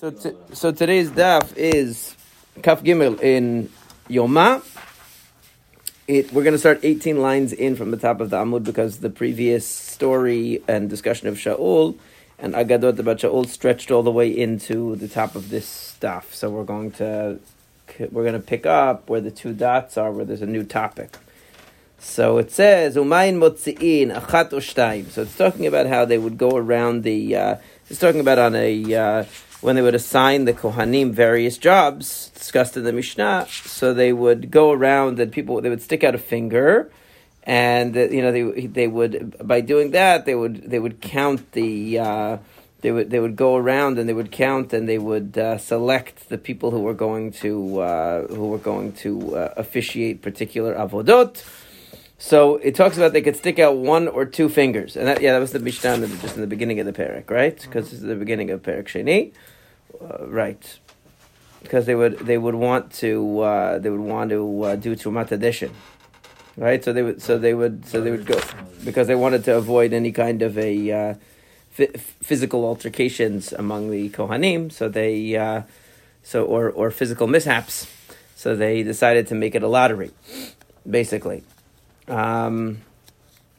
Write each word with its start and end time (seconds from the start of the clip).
So, 0.00 0.10
t- 0.10 0.32
so 0.54 0.72
today's 0.72 1.10
daf 1.10 1.54
is 1.58 2.16
Kaf 2.62 2.82
Gimel 2.82 3.20
in 3.20 3.68
Yoma. 4.08 4.64
It, 6.08 6.32
we're 6.32 6.42
going 6.42 6.54
to 6.54 6.58
start 6.58 6.80
18 6.82 7.20
lines 7.20 7.52
in 7.52 7.76
from 7.76 7.90
the 7.90 7.98
top 7.98 8.22
of 8.22 8.30
the 8.30 8.38
Amud 8.38 8.64
because 8.64 9.00
the 9.00 9.10
previous 9.10 9.66
story 9.66 10.62
and 10.66 10.88
discussion 10.88 11.28
of 11.28 11.34
Shaul 11.34 11.98
and 12.38 12.54
Agadot 12.54 12.98
about 12.98 13.18
Shaul 13.18 13.46
stretched 13.46 13.90
all 13.90 14.02
the 14.02 14.10
way 14.10 14.30
into 14.30 14.96
the 14.96 15.06
top 15.06 15.34
of 15.34 15.50
this 15.50 15.98
daf. 16.00 16.32
So 16.32 16.48
we're 16.48 16.64
going 16.64 16.92
to 16.92 17.38
we're 18.10 18.24
going 18.24 18.32
to 18.32 18.40
pick 18.40 18.64
up 18.64 19.10
where 19.10 19.20
the 19.20 19.30
two 19.30 19.52
dots 19.52 19.98
are, 19.98 20.10
where 20.10 20.24
there's 20.24 20.40
a 20.40 20.46
new 20.46 20.64
topic. 20.64 21.18
So 21.98 22.38
it 22.38 22.50
says 22.50 22.96
Umayin 22.96 23.34
Motziin 23.34 24.18
Achat 24.18 24.48
Ushtaim. 24.48 25.10
So 25.10 25.20
it's 25.24 25.36
talking 25.36 25.66
about 25.66 25.88
how 25.88 26.06
they 26.06 26.16
would 26.16 26.38
go 26.38 26.56
around 26.56 27.02
the. 27.02 27.36
Uh, 27.36 27.56
it's 27.90 28.00
talking 28.00 28.20
about 28.20 28.38
on 28.38 28.54
a. 28.54 28.94
Uh, 28.94 29.24
when 29.60 29.76
they 29.76 29.82
would 29.82 29.94
assign 29.94 30.44
the 30.44 30.52
Kohanim 30.52 31.12
various 31.12 31.58
jobs 31.58 32.30
discussed 32.30 32.76
in 32.76 32.84
the 32.84 32.92
Mishnah, 32.92 33.46
so 33.48 33.92
they 33.92 34.12
would 34.12 34.50
go 34.50 34.72
around 34.72 35.18
and 35.20 35.30
people 35.30 35.60
they 35.60 35.68
would 35.68 35.82
stick 35.82 36.02
out 36.02 36.14
a 36.14 36.18
finger, 36.18 36.90
and 37.44 37.94
you 37.94 38.22
know 38.22 38.32
they 38.32 38.66
they 38.66 38.88
would 38.88 39.36
by 39.42 39.60
doing 39.60 39.90
that 39.92 40.24
they 40.24 40.34
would 40.34 40.70
they 40.70 40.78
would 40.78 41.00
count 41.00 41.52
the. 41.52 41.98
Uh, 41.98 42.38
they 42.82 42.92
would 42.92 43.10
they 43.10 43.20
would 43.20 43.36
go 43.36 43.56
around 43.56 43.98
and 43.98 44.08
they 44.08 44.12
would 44.12 44.32
count 44.32 44.72
and 44.72 44.88
they 44.88 44.98
would 44.98 45.36
uh, 45.36 45.58
select 45.58 46.28
the 46.28 46.38
people 46.38 46.70
who 46.70 46.80
were 46.80 46.94
going 46.94 47.30
to 47.30 47.80
uh, 47.80 48.26
who 48.28 48.48
were 48.48 48.58
going 48.58 48.92
to 48.92 49.36
uh, 49.36 49.54
officiate 49.56 50.22
particular 50.22 50.74
avodot. 50.74 51.44
So 52.18 52.56
it 52.56 52.74
talks 52.74 52.98
about 52.98 53.14
they 53.14 53.22
could 53.22 53.36
stick 53.36 53.58
out 53.58 53.78
one 53.78 54.06
or 54.06 54.26
two 54.26 54.50
fingers, 54.50 54.94
and 54.94 55.06
that, 55.06 55.22
yeah, 55.22 55.32
that 55.32 55.38
was 55.38 55.52
the 55.52 55.58
Mishnah 55.58 56.06
just 56.20 56.34
in 56.34 56.42
the 56.42 56.46
beginning 56.46 56.78
of 56.78 56.84
the 56.84 56.92
parak, 56.92 57.30
right? 57.30 57.58
Because 57.58 57.90
this 57.90 58.00
is 58.00 58.02
the 58.02 58.14
beginning 58.14 58.50
of 58.50 58.60
parak 58.60 58.84
Sheni, 58.84 59.32
uh, 60.00 60.26
right? 60.26 60.78
Because 61.62 61.86
they 61.86 61.94
would 61.94 62.18
they 62.20 62.38
would 62.38 62.54
want 62.54 62.92
to 62.94 63.40
uh, 63.40 63.78
they 63.78 63.90
would 63.90 64.00
want 64.00 64.30
to 64.30 64.62
uh, 64.62 64.76
do 64.76 64.96
trumat 64.96 65.28
hadeshin, 65.28 65.70
right? 66.56 66.82
So 66.82 66.92
they 66.92 67.02
would 67.02 67.20
so 67.22 67.38
they 67.38 67.54
would 67.54 67.86
so 67.86 68.00
they 68.00 68.10
would 68.10 68.26
go 68.26 68.40
because 68.84 69.06
they 69.06 69.14
wanted 69.14 69.44
to 69.44 69.56
avoid 69.56 69.92
any 69.92 70.12
kind 70.12 70.42
of 70.42 70.56
a 70.56 70.90
uh, 70.90 71.14
physical 72.22 72.64
altercations 72.64 73.52
among 73.52 73.90
the 73.90 74.08
kohanim. 74.10 74.72
So 74.72 74.88
they 74.88 75.36
uh, 75.36 75.62
so 76.22 76.44
or 76.44 76.70
or 76.70 76.90
physical 76.90 77.26
mishaps. 77.26 77.86
So 78.36 78.56
they 78.56 78.82
decided 78.82 79.26
to 79.28 79.34
make 79.34 79.54
it 79.54 79.62
a 79.62 79.68
lottery, 79.68 80.12
basically. 80.88 81.42
Um, 82.08 82.80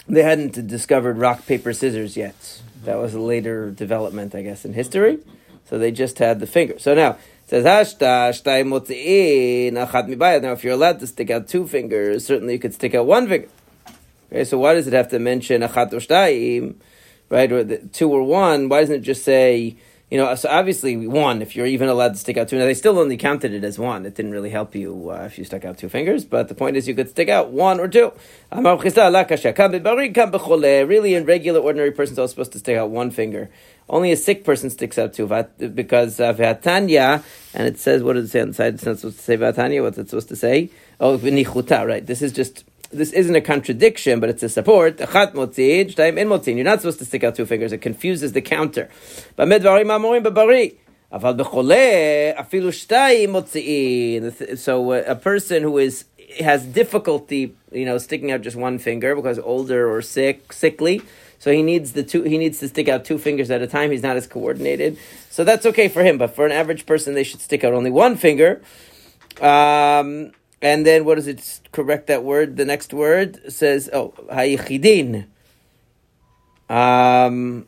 they 0.08 0.24
hadn't 0.24 0.68
discovered 0.68 1.20
rock, 1.20 1.46
paper, 1.46 1.72
scissors 1.72 2.18
yet. 2.18 2.62
That 2.84 2.98
was 2.98 3.14
a 3.14 3.20
later 3.20 3.70
development, 3.70 4.34
I 4.34 4.42
guess, 4.42 4.66
in 4.66 4.74
history. 4.74 5.20
So 5.66 5.78
they 5.78 5.92
just 5.92 6.20
had 6.20 6.40
the 6.40 6.48
finger. 6.48 6.80
So 6.80 6.94
now, 6.94 7.12
it 7.12 7.20
says. 7.48 7.66
Now, 7.66 7.82
if 10.52 10.64
you're 10.64 10.74
allowed 10.74 11.00
to 11.00 11.08
stick 11.08 11.30
out 11.30 11.48
two 11.48 11.68
fingers, 11.68 12.26
certainly 12.26 12.54
you 12.54 12.60
could 12.60 12.74
stick 12.74 12.96
out 12.96 13.06
one 13.06 13.28
finger. 13.28 13.50
Okay, 14.32 14.44
so 14.44 14.58
why 14.58 14.74
does 14.74 14.88
it 14.88 14.94
have 14.94 15.10
to 15.10 15.20
mention 15.20 15.62
achat 15.62 15.92
right? 17.30 17.52
Or 17.52 17.64
the, 17.64 17.78
two 17.80 18.10
or 18.10 18.24
one? 18.24 18.70
Why 18.70 18.80
doesn't 18.82 18.96
it 18.96 19.02
just 19.02 19.24
say, 19.24 19.78
you 20.12 20.18
know, 20.18 20.36
so 20.36 20.50
obviously 20.50 21.08
one, 21.08 21.42
if 21.42 21.56
you're 21.56 21.66
even 21.66 21.88
allowed 21.88 22.10
to 22.10 22.20
stick 22.20 22.36
out 22.36 22.50
two. 22.50 22.58
Now 22.58 22.66
they 22.66 22.74
still 22.74 23.00
only 23.00 23.16
counted 23.16 23.54
it 23.54 23.64
as 23.64 23.80
one. 23.80 24.06
It 24.06 24.14
didn't 24.14 24.34
really 24.34 24.50
help 24.50 24.76
you 24.76 25.10
uh, 25.10 25.24
if 25.24 25.38
you 25.38 25.46
stuck 25.46 25.64
out 25.64 25.78
two 25.78 25.88
fingers, 25.88 26.26
but 26.26 26.50
the 26.50 26.54
point 26.54 26.76
is 26.76 26.86
you 26.86 26.94
could 26.94 27.10
stick 27.10 27.30
out 27.30 27.52
one 27.52 27.80
or 27.80 27.88
two. 27.88 28.12
Really, 28.52 31.16
in 31.16 31.26
regular, 31.26 31.62
ordinary 31.62 31.92
persons 31.92 32.20
are 32.20 32.28
supposed 32.28 32.52
to 32.52 32.60
stick 32.60 32.76
out 32.76 32.90
one 32.90 33.10
finger. 33.10 33.50
Only 33.88 34.12
a 34.12 34.18
sick 34.18 34.44
person 34.44 34.70
sticks 34.70 34.98
out 34.98 35.14
two 35.14 35.28
because 35.28 36.20
uh, 36.20 36.34
and 37.54 37.68
it 37.68 37.80
says, 37.80 38.04
what 38.04 38.14
does 38.14 38.26
it 38.26 38.32
say 38.32 38.42
on 38.42 38.50
the 38.50 38.54
side? 38.54 38.74
It's 38.74 38.86
not 38.86 39.00
supposed 39.00 39.18
to 39.18 39.24
say 39.24 39.38
Vatanya. 39.38 39.82
What's 39.82 39.98
it 39.98 40.10
supposed 40.10 40.30
to 40.30 40.36
say? 40.36 40.72
Oh, 41.00 41.18
Vinichuta, 41.18 41.88
right? 41.88 42.06
This 42.06 42.22
is 42.22 42.34
just 42.34 42.66
this 42.92 43.12
isn't 43.12 43.36
a 43.36 43.42
contradiction, 43.42 44.20
but 44.20 44.30
it's 44.30 44.44
a 44.44 44.50
support. 44.50 45.00
You're 45.00 45.08
not 45.08 46.82
supposed 46.82 47.00
to 47.00 47.06
stick 47.06 47.24
out 47.24 47.36
two 47.36 47.46
fingers. 47.46 47.72
It 47.72 47.80
confuses 47.80 48.34
the 48.34 48.42
counter. 48.42 48.90
So 54.56 54.92
uh, 54.92 55.04
a 55.08 55.16
person 55.16 55.64
who 55.64 55.78
is 55.78 56.06
has 56.40 56.66
difficulty, 56.66 57.54
you 57.72 57.86
know, 57.86 57.98
sticking 57.98 58.32
out 58.32 58.42
just 58.42 58.56
one 58.56 58.80
finger 58.80 59.16
because 59.16 59.38
older 59.40 59.92
or 59.94 60.02
sick, 60.02 60.54
sickly. 60.54 61.02
So 61.40 61.52
he 61.52 61.64
needs 61.64 61.94
the 61.94 62.04
two. 62.04 62.24
He 62.24 62.38
needs 62.38 62.60
to 62.60 62.68
stick 62.68 62.88
out 62.88 63.04
two 63.04 63.18
fingers 63.18 63.52
at 63.52 63.62
a 63.62 63.68
time. 63.68 63.92
He's 63.92 64.04
not 64.04 64.16
as 64.16 64.28
coordinated. 64.28 64.98
So 65.30 65.44
that's 65.44 65.66
okay 65.66 65.88
for 65.88 66.04
him. 66.04 66.18
But 66.18 66.36
for 66.36 66.46
an 66.46 66.52
average 66.52 66.86
person, 66.86 67.14
they 67.14 67.24
should 67.24 67.42
stick 67.42 67.64
out 67.64 67.74
only 67.74 67.92
one 67.92 68.16
finger. 68.16 68.62
Um, 69.42 70.32
and 70.62 70.86
then 70.86 71.06
what 71.06 71.16
does 71.16 71.28
it 71.28 71.62
correct 71.72 72.08
that 72.08 72.24
word? 72.24 72.58
The 72.58 72.66
next 72.66 72.94
word 72.94 73.52
says, 73.52 73.90
oh, 73.92 74.14
hayichidin. 74.32 75.26
Um, 76.70 77.68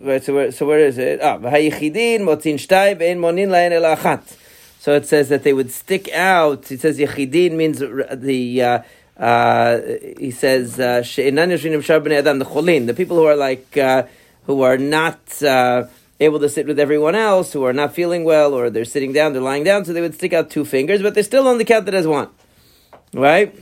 right, 0.00 0.22
so 0.22 0.34
where, 0.34 0.50
so 0.52 0.66
where 0.66 0.80
is 0.80 0.98
it? 0.98 1.20
Ah, 1.22 1.38
hayichidin 1.38 2.20
motin 2.20 2.54
shtay 2.54 2.98
bein 2.98 3.18
monin 3.18 3.50
lain 3.50 3.72
elachat. 3.72 4.36
So 4.80 4.92
it 4.94 5.06
says 5.06 5.28
that 5.30 5.44
they 5.44 5.52
would 5.52 5.70
stick 5.70 6.12
out. 6.12 6.70
It 6.70 6.80
says 6.80 6.98
yichidin 6.98 7.52
means 7.52 7.78
the. 7.78 8.62
Uh, 8.62 8.82
uh, 9.16 9.80
he 10.18 10.32
says 10.32 10.80
uh, 10.80 11.00
the 11.00 12.44
cholin, 12.44 12.86
the 12.86 12.94
people 12.94 13.16
who 13.16 13.24
are 13.26 13.36
like 13.36 13.76
uh, 13.76 14.02
who 14.46 14.62
are 14.62 14.76
not 14.76 15.42
uh, 15.42 15.84
able 16.20 16.38
to 16.40 16.48
sit 16.48 16.66
with 16.66 16.78
everyone 16.78 17.14
else 17.14 17.52
who 17.52 17.64
are 17.64 17.72
not 17.72 17.94
feeling 17.94 18.24
well 18.24 18.54
or 18.54 18.70
they're 18.70 18.84
sitting 18.84 19.12
down, 19.12 19.32
they're 19.32 19.42
lying 19.42 19.64
down, 19.64 19.84
so 19.84 19.92
they 19.92 20.00
would 20.00 20.14
stick 20.14 20.32
out 20.32 20.50
two 20.50 20.64
fingers, 20.64 21.02
but 21.02 21.14
they're 21.14 21.22
still 21.22 21.48
only 21.48 21.64
counted 21.64 21.94
as 21.94 22.06
one. 22.06 22.28
Right? 23.12 23.54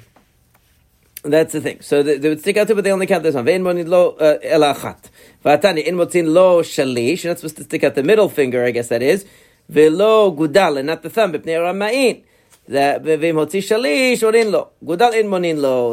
That's 1.25 1.53
the 1.53 1.61
thing. 1.61 1.81
So 1.83 2.03
they, 2.03 2.19
they 2.19 2.29
would 2.29 2.41
stick 2.41 2.57
out 2.57 2.67
two, 2.69 2.75
but 2.75 2.85
they 2.85 2.93
only 2.93 3.07
count 3.07 3.23
this 3.23 3.35
one. 3.35 3.45
Ve'en 3.45 3.63
monid 3.63 3.87
lo 3.87 4.11
uh, 4.17 4.39
elachat. 4.45 5.05
V'atani 5.45 5.85
in 5.85 5.95
motzin 5.95 6.33
lo 6.33 6.63
shalish. 6.63 7.23
You're 7.23 7.31
not 7.31 7.39
supposed 7.39 7.57
to 7.59 7.65
stick 7.65 7.85
out 7.85 7.95
the 7.95 8.03
middle 8.03 8.29
finger, 8.29 8.65
I 8.65 8.73
guess 8.73 8.89
that 8.89 9.03
is. 9.03 9.25
Ve'lo 9.71 10.37
gudal, 10.37 10.79
and 10.79 10.89
not 10.89 11.03
the 11.03 11.11
thumb. 11.11 11.33
That. 12.72 13.05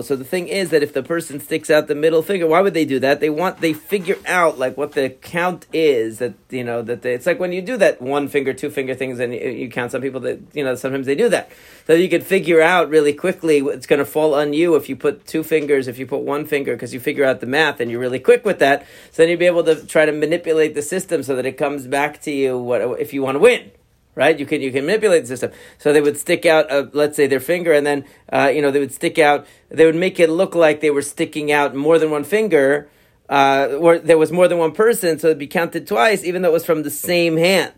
So 0.06 0.16
the 0.16 0.24
thing 0.24 0.48
is 0.48 0.70
that 0.72 0.84
if 0.84 0.94
the 0.94 1.04
person 1.04 1.40
sticks 1.40 1.70
out 1.70 1.88
the 1.88 1.96
middle 1.96 2.22
finger, 2.22 2.48
why 2.48 2.62
would 2.62 2.74
they 2.74 2.86
do 2.86 3.00
that? 3.00 3.20
They 3.20 3.30
want 3.30 3.62
they 3.62 3.74
figure 3.74 4.18
out 4.26 4.58
like 4.58 4.76
what 4.78 4.94
the 4.94 5.10
count 5.10 5.68
is 5.72 6.20
that 6.20 6.34
you 6.50 6.64
know 6.64 6.82
that 6.82 7.02
they, 7.02 7.14
it's 7.14 7.26
like 7.26 7.40
when 7.40 7.52
you 7.52 7.62
do 7.62 7.78
that 7.78 8.02
one 8.02 8.28
finger, 8.28 8.54
two 8.54 8.70
finger 8.70 8.96
things, 8.96 9.20
and 9.20 9.34
you, 9.34 9.50
you 9.50 9.70
count. 9.70 9.92
Some 9.92 10.02
people 10.02 10.22
that 10.22 10.40
you 10.54 10.64
know 10.64 10.76
sometimes 10.76 11.06
they 11.06 11.16
do 11.16 11.30
that, 11.30 11.52
so 11.86 11.94
you 11.94 12.10
could 12.10 12.24
figure 12.24 12.62
out 12.62 12.90
really 12.90 13.14
quickly 13.14 13.60
it's 13.60 13.86
going 13.86 14.00
to 14.00 14.06
fall 14.06 14.34
on 14.34 14.54
you 14.54 14.76
if 14.76 14.90
you 14.90 14.96
put 14.96 15.28
two 15.28 15.44
fingers, 15.44 15.88
if 15.88 16.00
you 16.00 16.08
put 16.08 16.22
one 16.22 16.46
finger, 16.46 16.74
because 16.74 16.94
you 16.94 17.00
figure 17.00 17.26
out 17.26 17.40
the 17.40 17.48
math 17.48 17.80
and 17.80 17.92
you're 17.92 18.00
really 18.00 18.20
quick 18.20 18.46
with 18.46 18.60
that. 18.60 18.86
So 19.12 19.22
then 19.22 19.30
you'd 19.30 19.40
be 19.40 19.46
able 19.46 19.64
to 19.66 19.86
try 19.86 20.06
to 20.06 20.12
manipulate 20.12 20.76
the 20.76 20.82
system 20.82 21.24
so 21.24 21.36
that 21.36 21.46
it 21.46 21.58
comes 21.58 21.88
back 21.88 22.22
to 22.22 22.32
you 22.32 22.58
what 22.58 22.82
if 23.00 23.14
you 23.14 23.22
want 23.22 23.36
to 23.36 23.40
win 23.40 23.72
right? 24.16 24.40
You 24.40 24.46
can 24.46 24.62
you 24.62 24.72
can 24.72 24.86
manipulate 24.86 25.24
the 25.24 25.28
system. 25.28 25.52
So 25.78 25.94
they 25.94 26.02
would 26.02 26.18
stick 26.18 26.46
out, 26.46 26.72
uh, 26.72 26.88
let's 26.94 27.16
say, 27.16 27.28
their 27.28 27.40
finger, 27.40 27.74
and 27.74 27.86
then 27.86 28.06
uh, 28.32 28.52
you 28.54 28.62
know 28.62 28.72
they 28.72 28.80
would 28.80 28.94
stick 28.94 29.18
out. 29.18 29.48
They 29.70 29.86
would 29.86 29.96
make 29.96 30.20
it 30.20 30.30
look 30.30 30.56
like 30.56 30.82
they 30.82 30.92
were 30.92 31.02
sticking 31.02 31.52
out 31.52 31.76
more 31.76 32.00
than 32.00 32.12
one 32.12 32.24
finger, 32.24 32.90
uh, 33.30 33.70
or 33.80 34.00
there 34.00 34.18
was 34.18 34.32
more 34.32 34.48
than 34.48 34.58
one 34.58 34.72
person, 34.72 35.20
so 35.20 35.28
it'd 35.28 35.38
be 35.38 35.48
counted 35.48 35.88
twice, 35.88 36.24
even 36.24 36.42
though 36.42 36.50
it 36.50 36.54
was 36.54 36.66
from 36.66 36.84
the 36.84 36.92
same 36.92 37.38
hand. 37.38 37.74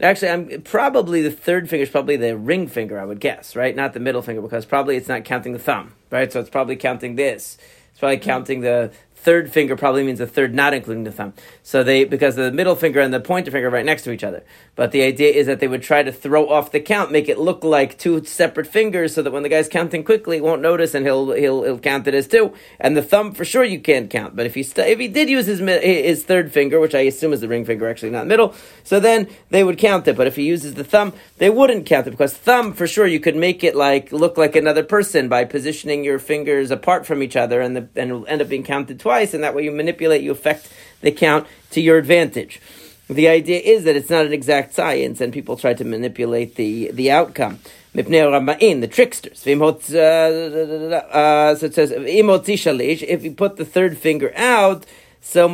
Actually, 0.00 0.30
I'm 0.30 0.62
probably 0.62 1.22
the 1.22 1.30
third 1.30 1.70
finger 1.70 1.84
is 1.84 1.90
probably 1.90 2.16
the 2.16 2.36
ring 2.36 2.66
finger, 2.66 2.98
I 2.98 3.04
would 3.04 3.20
guess, 3.20 3.54
right? 3.54 3.76
Not 3.76 3.92
the 3.92 4.00
middle 4.00 4.22
finger, 4.22 4.42
because 4.42 4.64
probably 4.64 4.96
it's 4.96 5.06
not 5.06 5.24
counting 5.24 5.52
the 5.52 5.58
thumb, 5.60 5.94
right? 6.10 6.32
So 6.32 6.40
it's 6.40 6.50
probably 6.50 6.74
counting 6.74 7.14
this. 7.14 7.58
It's 7.92 8.00
probably 8.00 8.18
counting 8.18 8.62
the 8.62 8.90
third 9.24 9.50
finger 9.50 9.74
probably 9.74 10.04
means 10.04 10.18
the 10.18 10.26
third 10.26 10.54
not 10.54 10.74
including 10.74 11.04
the 11.04 11.10
thumb. 11.10 11.32
So 11.62 11.82
they, 11.82 12.04
because 12.04 12.36
the 12.36 12.52
middle 12.52 12.76
finger 12.76 13.00
and 13.00 13.12
the 13.12 13.20
pointer 13.20 13.50
finger 13.50 13.68
are 13.68 13.70
right 13.70 13.84
next 13.84 14.02
to 14.02 14.12
each 14.12 14.22
other. 14.22 14.44
But 14.76 14.92
the 14.92 15.02
idea 15.02 15.32
is 15.32 15.46
that 15.46 15.60
they 15.60 15.68
would 15.68 15.82
try 15.82 16.02
to 16.02 16.12
throw 16.12 16.50
off 16.50 16.72
the 16.72 16.80
count, 16.80 17.10
make 17.10 17.30
it 17.30 17.38
look 17.38 17.64
like 17.64 17.96
two 17.96 18.22
separate 18.24 18.66
fingers 18.66 19.14
so 19.14 19.22
that 19.22 19.32
when 19.32 19.42
the 19.42 19.48
guy's 19.48 19.68
counting 19.68 20.04
quickly, 20.04 20.36
he 20.36 20.40
won't 20.42 20.60
notice 20.60 20.94
and 20.94 21.06
he'll, 21.06 21.32
he'll, 21.32 21.62
he'll 21.62 21.78
count 21.78 22.06
it 22.06 22.12
as 22.12 22.28
two. 22.28 22.52
And 22.78 22.94
the 22.94 23.02
thumb, 23.02 23.32
for 23.32 23.46
sure, 23.46 23.64
you 23.64 23.80
can't 23.80 24.10
count. 24.10 24.36
But 24.36 24.44
if 24.44 24.54
he, 24.54 24.62
st- 24.62 24.88
if 24.88 24.98
he 24.98 25.08
did 25.08 25.30
use 25.30 25.46
his, 25.46 25.60
his 25.60 26.24
third 26.24 26.52
finger, 26.52 26.78
which 26.78 26.94
I 26.94 27.00
assume 27.00 27.32
is 27.32 27.40
the 27.40 27.48
ring 27.48 27.64
finger, 27.64 27.88
actually 27.88 28.10
not 28.10 28.26
middle, 28.26 28.54
so 28.82 29.00
then 29.00 29.28
they 29.48 29.64
would 29.64 29.78
count 29.78 30.06
it. 30.06 30.18
But 30.18 30.26
if 30.26 30.36
he 30.36 30.42
uses 30.42 30.74
the 30.74 30.84
thumb, 30.84 31.14
they 31.38 31.48
wouldn't 31.48 31.86
count 31.86 32.06
it 32.06 32.10
because 32.10 32.34
thumb, 32.34 32.74
for 32.74 32.86
sure, 32.86 33.06
you 33.06 33.20
could 33.20 33.36
make 33.36 33.64
it 33.64 33.74
like, 33.74 34.12
look 34.12 34.36
like 34.36 34.54
another 34.54 34.82
person 34.82 35.28
by 35.28 35.46
positioning 35.46 36.04
your 36.04 36.18
fingers 36.18 36.70
apart 36.70 37.06
from 37.06 37.22
each 37.22 37.36
other 37.36 37.62
and, 37.62 37.74
the, 37.74 37.88
and 37.96 38.28
end 38.28 38.42
up 38.42 38.50
being 38.50 38.64
counted 38.64 39.00
twice 39.00 39.13
and 39.22 39.44
that 39.44 39.54
way 39.54 39.64
you 39.64 39.70
manipulate 39.70 40.22
you 40.22 40.32
affect 40.32 40.72
the 41.00 41.10
count 41.10 41.46
to 41.70 41.80
your 41.80 41.98
advantage. 41.98 42.60
The 43.08 43.28
idea 43.28 43.60
is 43.60 43.84
that 43.84 43.96
it's 43.96 44.08
not 44.08 44.24
an 44.24 44.32
exact 44.32 44.72
science, 44.74 45.20
and 45.20 45.32
people 45.32 45.56
try 45.56 45.74
to 45.74 45.84
manipulate 45.84 46.54
the, 46.56 46.90
the 46.92 47.10
outcome. 47.10 47.58
The 47.92 48.88
tricksters. 48.90 49.46
Uh, 49.46 51.02
uh, 51.12 51.54
so 51.54 51.66
it 51.66 51.74
says, 51.74 51.92
if 51.92 53.24
you 53.24 53.32
put 53.32 53.56
the 53.56 53.64
third 53.64 53.98
finger 53.98 54.32
out, 54.34 54.86
That 55.32 55.52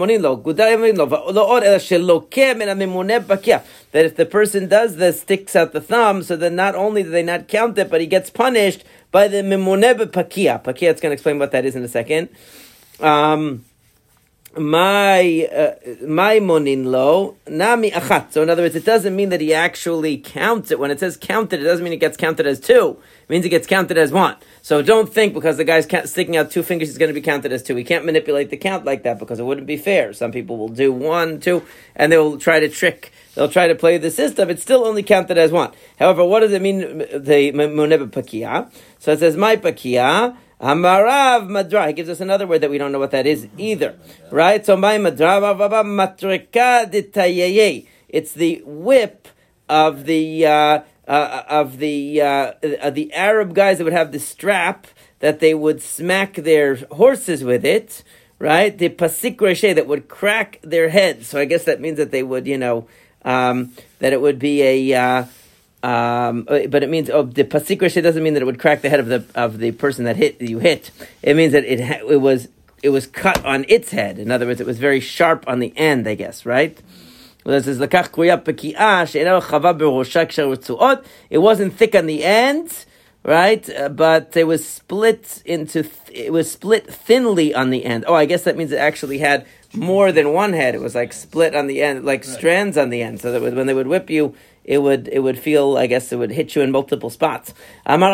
if 4.05 4.17
the 4.17 4.27
person 4.27 4.69
does 4.69 4.97
this, 4.97 5.21
sticks 5.21 5.55
out 5.55 5.73
the 5.73 5.81
thumb, 5.81 6.23
so 6.25 6.37
then 6.37 6.57
not 6.57 6.75
only 6.75 7.03
do 7.05 7.11
they 7.11 7.23
not 7.23 7.47
count 7.47 7.79
it, 7.79 7.89
but 7.89 8.01
he 8.01 8.09
gets 8.09 8.31
punished 8.31 8.85
by 9.13 9.29
the 9.29 9.39
mimuneh 9.39 9.95
pakia. 10.07 10.61
Pakia, 10.63 10.91
it's 10.91 11.01
going 11.01 11.11
to 11.11 11.15
explain 11.15 11.39
what 11.39 11.53
that 11.53 11.65
is 11.65 11.77
in 11.77 11.85
a 11.85 11.89
second. 11.89 12.31
Um, 13.03 13.65
my 14.57 15.47
uh, 15.47 16.05
my 16.05 16.41
monin 16.41 16.91
lo 16.91 17.37
nami 17.47 17.93
achat. 17.93 18.33
So 18.33 18.43
in 18.43 18.51
other 18.51 18.63
words, 18.63 18.75
it 18.75 18.85
doesn't 18.85 19.15
mean 19.15 19.29
that 19.29 19.41
he 19.41 19.55
actually 19.55 20.19
counts 20.19 20.73
it. 20.73 20.79
When 20.81 20.91
it 20.91 20.99
says 20.99 21.17
counted, 21.17 21.61
it 21.61 21.65
doesn't 21.65 21.85
mean 21.85 21.93
it 21.93 22.01
gets 22.01 22.17
counted 22.17 22.47
as 22.47 22.59
two. 22.59 22.99
It 23.23 23.31
means 23.31 23.45
it 23.45 23.51
gets 23.51 23.69
counted 23.69 23.97
as 23.97 24.11
one. 24.11 24.37
So 24.61 24.83
don't 24.83 25.13
think 25.13 25.35
because 25.35 25.57
the 25.57 25.65
guy's 25.65 25.87
sticking 26.11 26.37
out 26.37 26.51
two 26.51 26.65
fingers, 26.65 26.89
he's 26.89 26.99
going 26.99 27.11
to 27.11 27.15
be 27.15 27.21
counted 27.21 27.53
as 27.53 27.63
two. 27.63 27.77
We 27.77 27.85
can't 27.85 28.05
manipulate 28.05 28.51
the 28.51 28.57
count 28.57 28.85
like 28.85 29.05
that 29.05 29.21
because 29.21 29.39
it 29.39 29.45
wouldn't 29.45 29.69
be 29.69 29.77
fair. 29.77 30.13
Some 30.13 30.33
people 30.33 30.57
will 30.57 30.69
do 30.69 30.93
one, 30.93 31.39
two, 31.39 31.65
and 31.95 32.11
they'll 32.11 32.37
try 32.37 32.59
to 32.59 32.69
trick. 32.69 33.13
They'll 33.37 33.49
try 33.49 33.69
to 33.69 33.77
play 33.77 33.99
the 33.99 34.11
system. 34.11 34.51
It's 34.51 34.63
still 34.63 34.85
only 34.85 35.05
counted 35.05 35.39
as 35.39 35.53
one. 35.53 35.71
However, 35.97 36.25
what 36.25 36.41
does 36.41 36.53
it 36.53 36.61
mean? 36.61 36.81
The 36.81 37.53
muneba 37.53 38.11
pakia. 38.11 38.69
So 38.99 39.13
it 39.13 39.21
says 39.21 39.37
my 39.37 39.55
pakia. 39.57 40.37
Amarav 40.61 41.49
madra. 41.49 41.87
He 41.87 41.93
gives 41.95 42.11
us 42.11 42.21
another 42.21 42.47
word 42.47 42.61
that 42.61 42.71
we 42.71 42.77
don't 42.77 42.93
know 42.93 42.99
what 42.99 43.13
that 43.13 43.27
is 43.27 43.49
either. 43.57 43.99
Right? 44.31 44.65
So 44.65 44.77
my 44.77 44.99
madra 44.99 45.41
It's 48.09 48.33
the 48.33 48.63
whip 48.67 49.29
of 49.69 50.05
the 50.05 50.47
uh, 50.47 50.81
uh, 51.09 51.43
of 51.49 51.79
the 51.79 52.21
uh, 52.21 52.53
uh, 52.83 52.91
the 52.91 53.13
Arab 53.15 53.55
guys 53.55 53.79
that 53.79 53.85
would 53.85 53.93
have 53.95 54.13
the 54.13 54.21
strap 54.21 54.87
that 55.21 55.41
they 55.41 55.55
would 55.55 55.81
smack 55.81 56.35
their 56.35 56.77
horses 56.93 57.43
with 57.43 57.65
it. 57.65 58.05
Right? 58.39 58.77
The 58.77 58.91
pasik 58.91 59.75
that 59.75 59.87
would 59.87 60.09
crack 60.09 60.61
their 60.63 60.91
heads. 60.91 61.29
So 61.29 61.39
I 61.39 61.47
guess 61.47 61.65
that 61.65 61.81
means 61.81 61.99
that 61.99 62.11
they 62.11 62.23
would, 62.23 62.47
you 62.47 62.59
know, 62.59 62.87
um, 63.23 63.73
that 63.99 64.13
it 64.13 64.21
would 64.21 64.39
be 64.39 64.63
a 64.63 64.95
uh, 64.95 65.25
um, 65.83 66.47
uh, 66.49 66.67
but 66.69 66.83
it 66.83 66.91
means 66.91 67.09
oh, 67.09 67.23
the 67.23 67.45
pasik 67.45 68.03
doesn't 68.03 68.23
mean 68.23 68.35
that 68.35 68.43
it 68.43 68.47
would 68.47 68.61
crack 68.61 68.83
the 68.83 68.91
head 68.91 69.01
of 69.01 69.07
the 69.07 69.25
of 69.35 69.59
the 69.59 69.73
person 69.73 70.05
that 70.05 70.17
hit 70.17 70.41
you 70.41 70.59
hit. 70.59 70.91
It 71.23 71.35
means 71.37 71.53
that 71.53 71.65
it 71.65 71.81
it 71.81 72.21
was 72.21 72.49
it 72.83 72.91
was 72.91 73.07
cut 73.07 73.45
on 73.45 73.65
its 73.69 73.91
head. 73.91 74.19
In 74.19 74.31
other 74.31 74.47
words, 74.47 74.61
it 74.61 74.67
was 74.67 74.79
very 74.79 75.01
sharp 75.01 75.45
on 75.47 75.59
the 75.59 75.73
end. 75.77 76.07
I 76.07 76.15
guess 76.15 76.45
right. 76.45 76.79
It 77.47 77.49
wasn't 81.39 81.75
thick 81.75 81.95
on 81.95 82.07
the 82.07 82.25
end, 82.25 82.85
right? 83.25 83.71
Uh, 83.71 83.89
but 83.89 84.37
it 84.37 84.45
was 84.45 84.69
split 84.69 85.43
into. 85.47 85.85
Th- 85.85 85.95
it 86.27 86.33
was 86.33 86.51
split 86.51 86.93
thinly 86.93 87.55
on 87.55 87.71
the 87.71 87.87
end. 87.87 88.05
Oh, 88.07 88.15
I 88.15 88.27
guess 88.27 88.45
that 88.45 88.59
means 88.59 88.73
it 88.73 88.79
actually 88.79 89.19
had 89.19 89.47
more 89.73 90.13
than 90.13 90.35
one 90.35 90.53
head. 90.53 90.75
It 90.75 90.83
was 90.83 90.95
like 90.95 91.15
split 91.15 91.55
on 91.55 91.67
the 91.67 91.81
end, 91.83 92.05
like 92.05 92.27
right. 92.27 92.31
strands 92.31 92.77
on 92.77 92.91
the 92.91 93.03
end, 93.03 93.21
so 93.23 93.33
that 93.33 93.41
when 93.41 93.67
they 93.67 93.75
would 93.75 93.87
whip 93.87 94.11
you, 94.11 94.35
it 94.65 94.79
would 94.79 95.09
it 95.09 95.21
would 95.21 95.39
feel 95.39 95.77
I 95.77 95.87
guess 95.87 96.11
it 96.13 96.17
would 96.17 96.31
hit 96.31 96.55
you 96.55 96.63
in 96.63 96.71
multiple 96.71 97.11
spots. 97.11 97.53
When 97.87 98.01
we 98.01 98.07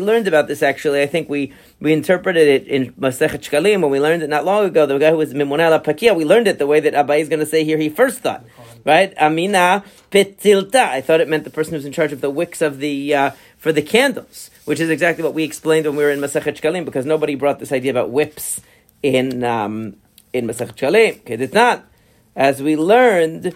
learned 0.00 0.28
about 0.28 0.48
this, 0.48 0.62
actually, 0.62 1.02
I 1.02 1.06
think 1.06 1.28
we 1.28 1.52
we 1.80 1.92
interpreted 1.92 2.48
it 2.48 2.66
in 2.66 2.92
Masechet 2.94 3.48
Shkalim 3.48 3.82
when 3.82 3.90
we 3.90 4.00
learned 4.00 4.22
it 4.22 4.30
not 4.30 4.44
long 4.44 4.64
ago. 4.64 4.84
The 4.84 4.98
guy 4.98 5.10
who 5.10 5.16
was 5.16 5.32
Mimunala 5.32 5.82
Pakia, 5.82 6.16
we 6.16 6.24
learned 6.24 6.48
it 6.48 6.58
the 6.58 6.66
way 6.66 6.80
that 6.80 6.94
Abaye 6.94 7.20
is 7.20 7.28
going 7.28 7.40
to 7.40 7.46
say 7.46 7.64
here. 7.64 7.78
He 7.78 7.88
first 7.88 8.20
thought, 8.20 8.44
right? 8.84 9.14
Amina 9.16 9.84
Petilta. 10.10 10.88
I 10.88 11.00
thought 11.00 11.20
it 11.20 11.28
meant 11.28 11.44
the 11.44 11.50
person 11.50 11.74
who's 11.74 11.84
in 11.84 11.92
charge 11.92 12.12
of 12.12 12.20
the 12.20 12.30
wicks 12.30 12.60
of 12.60 12.78
the 12.78 13.14
uh, 13.14 13.30
for 13.56 13.72
the 13.72 13.82
candles, 13.82 14.50
which 14.64 14.80
is 14.80 14.90
exactly 14.90 15.22
what 15.22 15.34
we 15.34 15.44
explained 15.44 15.86
when 15.86 15.96
we 15.96 16.02
were 16.02 16.10
in 16.10 16.18
Masechet 16.18 16.60
Shkalim, 16.60 16.84
because 16.84 17.06
nobody 17.06 17.36
brought 17.36 17.60
this 17.60 17.70
idea 17.70 17.92
about 17.92 18.10
whips 18.10 18.60
in 19.04 19.44
um, 19.44 19.94
in 20.32 20.48
Masechet 20.48 20.74
Shkalim. 20.74 21.20
Okay, 21.20 21.34
it's 21.34 21.54
not 21.54 21.86
as 22.35 22.61
we 22.61 22.75
learned, 22.75 23.53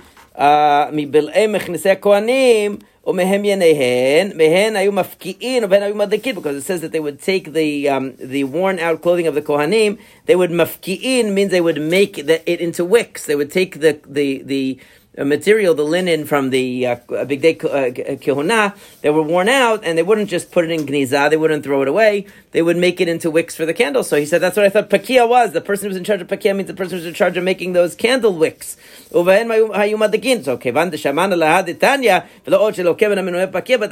מבלעי 0.92 1.48
מכנסי 1.48 1.90
הכהנים, 1.90 2.78
ומהם 3.08 3.46
יניהן, 3.46 4.32
מהן 4.36 4.76
היו 4.76 4.92
מפקיעין, 4.92 5.64
ובהן 5.64 5.84
היו 5.84 5.96
מדליקים, 5.96 6.36
because 6.36 6.56
it 6.56 6.64
says 6.64 6.82
that 6.82 6.92
they 6.92 7.00
would 7.00 7.20
take 7.20 7.54
the, 7.54 7.90
um, 7.90 8.14
the 8.20 8.44
worn 8.44 8.80
out 8.80 9.02
clothing 9.02 9.28
of 9.28 9.36
the 9.36 9.42
kohanim, 9.42 9.98
they 10.28 10.36
would 10.36 10.52
mafki'in, 10.52 11.34
means 11.34 11.52
they 11.52 11.62
would 11.62 11.82
make 11.82 12.26
the, 12.26 12.38
it 12.52 12.62
into 12.62 12.86
wicks. 12.86 13.26
They 13.26 13.36
would 13.36 13.52
take 13.52 13.80
the, 13.82 14.00
the, 14.08 14.44
the, 14.44 14.80
material, 15.25 15.75
the 15.75 15.85
linen 15.85 16.27
from 16.27 16.51
the 16.51 16.87
uh, 16.87 16.97
big 17.25 17.41
day 17.41 17.57
uh, 17.57 17.91
kihuna, 18.21 18.77
that 19.03 19.15
were 19.15 19.23
worn 19.23 19.49
out, 19.49 19.85
and 19.85 19.97
they 19.97 20.03
wouldn't 20.03 20.29
just 20.29 20.51
put 20.51 20.65
it 20.65 20.71
in 20.71 20.87
gniza, 20.87 21.31
they 21.31 21.37
wouldn't 21.37 21.65
throw 21.65 21.83
it 21.83 21.89
away, 21.89 22.27
they 22.53 22.63
would 22.63 22.77
make 22.77 23.01
it 23.01 23.09
into 23.09 23.31
wicks 23.31 23.55
for 23.57 23.65
the 23.65 23.75
candles. 23.75 24.09
So 24.09 24.17
he 24.17 24.27
said, 24.27 24.41
that's 24.41 24.57
what 24.57 24.67
I 24.67 24.69
thought 24.69 24.91
pakia 24.91 25.29
was. 25.29 25.53
The 25.53 25.61
person 25.61 25.85
who 25.85 25.89
was 25.89 25.97
in 25.97 26.05
charge 26.05 26.21
of 26.21 26.29
pakia 26.29 26.55
means 26.55 26.69
the 26.69 26.75
person 26.75 26.93
who 26.93 27.05
was 27.05 27.07
in 27.07 27.15
charge 27.15 27.37
of 27.37 27.45
making 27.45 27.73
those 27.73 27.95
candle 27.95 28.35
wicks. 28.35 28.77
So, 29.11 29.25
but 29.25 29.37
then 29.37 29.49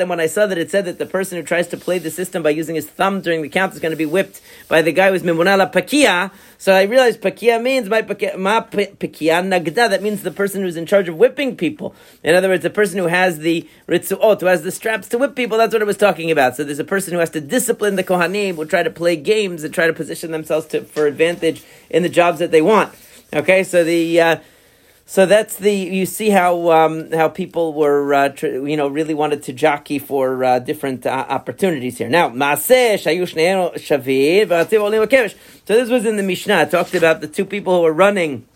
when 0.09 0.21
I 0.21 0.27
saw 0.27 0.47
that 0.47 0.59
it 0.59 0.71
said 0.71 0.85
that 0.85 0.99
the 0.99 1.07
person 1.07 1.39
who 1.39 1.45
tries 1.45 1.69
to 1.69 1.77
play 1.77 1.99
the 1.99 2.11
system 2.11 2.43
by 2.43 2.51
using 2.51 2.75
his 2.75 2.87
thumb 2.89 3.21
during 3.21 3.43
the 3.43 3.49
count 3.49 3.73
is 3.73 3.81
going 3.81 3.93
to 3.93 3.97
be 3.97 4.07
whipped 4.07 4.41
by 4.69 4.83
the 4.83 4.93
guy 4.93 5.11
who's 5.11 5.23
mimunala 5.23 5.73
pakia, 5.73 6.31
so 6.59 6.73
I 6.73 6.83
realized 6.85 7.21
pakia 7.21 7.63
means 7.63 7.89
my 7.89 8.03
pakia, 8.03 8.39
ma 8.39 8.63
pakia 8.63 9.45
nagda. 9.45 9.91
That 9.91 10.03
means 10.03 10.23
the 10.23 10.31
person 10.31 10.63
who's 10.63 10.77
in 10.77 10.87
charge 10.87 11.09
of 11.09 11.14
whipping 11.15 11.57
people. 11.57 11.95
In 12.23 12.35
other 12.35 12.49
words, 12.49 12.63
the 12.63 12.71
person 12.71 12.99
who 12.99 13.07
has 13.07 13.39
the 13.39 13.69
ritzuot, 13.89 14.41
who 14.41 14.47
has 14.47 14.63
the 14.63 14.73
straps 14.73 15.09
to 15.09 15.19
whip 15.19 15.35
people. 15.35 15.59
That's 15.59 15.73
what 15.73 15.83
it 15.83 15.87
was 15.87 15.97
talking 15.97 16.31
about. 16.31 16.57
So 16.57 16.65
there's 16.65 16.79
a 16.79 16.85
person 16.85 17.13
who 17.13 17.21
has 17.21 17.31
to 17.31 17.41
discipline 17.41 17.97
the 17.97 18.05
kohanim, 18.05 18.57
will 18.57 18.67
try 18.67 18.83
to 18.83 18.91
play 18.91 19.17
games 19.17 19.65
and 19.65 19.73
try 19.73 19.87
to 19.87 19.93
position 19.93 20.31
themselves 20.31 20.67
to, 20.67 20.83
for 20.83 21.07
advantage 21.07 21.63
in 21.91 22.03
the 22.03 22.09
jobs 22.09 22.39
that 22.39 22.51
they 22.51 22.63
want. 22.63 22.95
Okay, 23.33 23.65
so 23.65 23.83
the 23.83 24.21
uh, 24.21 24.37
so 25.07 25.27
that's 25.27 25.57
the 25.57 25.73
you 25.73 26.07
see 26.07 26.31
how 26.31 26.71
um, 26.71 27.13
how 27.13 27.29
people 27.29 27.75
were 27.75 28.15
uh, 28.15 28.31
tr- 28.31 28.47
you 28.47 28.77
know 28.77 28.89
really 28.89 29.13
wanted 29.13 29.43
to 29.45 29.53
jockey 29.53 29.99
for 29.99 30.43
uh, 30.43 30.59
different 30.61 31.05
uh, 31.05 31.27
opportunities 31.29 31.99
here. 31.99 32.09
Now 32.09 32.31
So 32.55 32.75
this 32.75 33.05
was 35.91 36.07
in 36.07 36.17
the 36.17 36.23
Mishnah. 36.23 36.63
It 36.63 36.71
talked 36.71 36.95
about 36.95 37.21
the 37.21 37.29
two 37.29 37.45
people 37.45 37.77
who 37.77 37.83
were 37.83 37.93
running, 37.93 38.47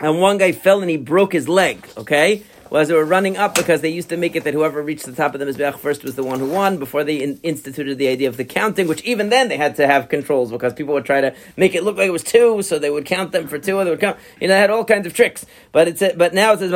and 0.00 0.20
one 0.20 0.38
guy 0.38 0.52
fell 0.52 0.80
and 0.80 0.90
he 0.90 0.96
broke 0.96 1.32
his 1.32 1.48
leg. 1.48 1.86
Okay, 1.96 2.42
was 2.70 2.88
they 2.88 2.94
were 2.94 3.04
running 3.04 3.36
up 3.36 3.54
because 3.54 3.80
they 3.80 3.88
used 3.88 4.08
to 4.08 4.16
make 4.16 4.36
it 4.36 4.44
that 4.44 4.54
whoever 4.54 4.82
reached 4.82 5.06
the 5.06 5.12
top 5.12 5.34
of 5.34 5.40
the 5.40 5.46
Mizbeach 5.46 5.78
first 5.78 6.04
was 6.04 6.14
the 6.14 6.22
one 6.22 6.40
who 6.40 6.50
won 6.50 6.78
before 6.78 7.04
they 7.04 7.16
in- 7.16 7.40
instituted 7.42 7.98
the 7.98 8.08
idea 8.08 8.28
of 8.28 8.36
the 8.36 8.44
counting, 8.44 8.88
which 8.88 9.02
even 9.02 9.28
then 9.28 9.48
they 9.48 9.56
had 9.56 9.76
to 9.76 9.86
have 9.86 10.08
controls 10.08 10.50
because 10.50 10.72
people 10.72 10.94
would 10.94 11.04
try 11.04 11.20
to 11.20 11.34
make 11.56 11.74
it 11.74 11.82
look 11.82 11.96
like 11.96 12.08
it 12.08 12.12
was 12.12 12.22
two, 12.22 12.62
so 12.62 12.78
they 12.78 12.90
would 12.90 13.04
count 13.04 13.32
them 13.32 13.48
for 13.48 13.58
two, 13.58 13.78
and 13.78 13.86
they 13.86 13.90
would 13.90 14.00
count, 14.00 14.18
you 14.40 14.48
know, 14.48 14.54
they 14.54 14.60
had 14.60 14.70
all 14.70 14.84
kinds 14.84 15.06
of 15.06 15.14
tricks. 15.14 15.46
But 15.72 15.88
it's, 15.88 16.02
but 16.16 16.34
now 16.34 16.52
it 16.52 16.58
says, 16.58 16.70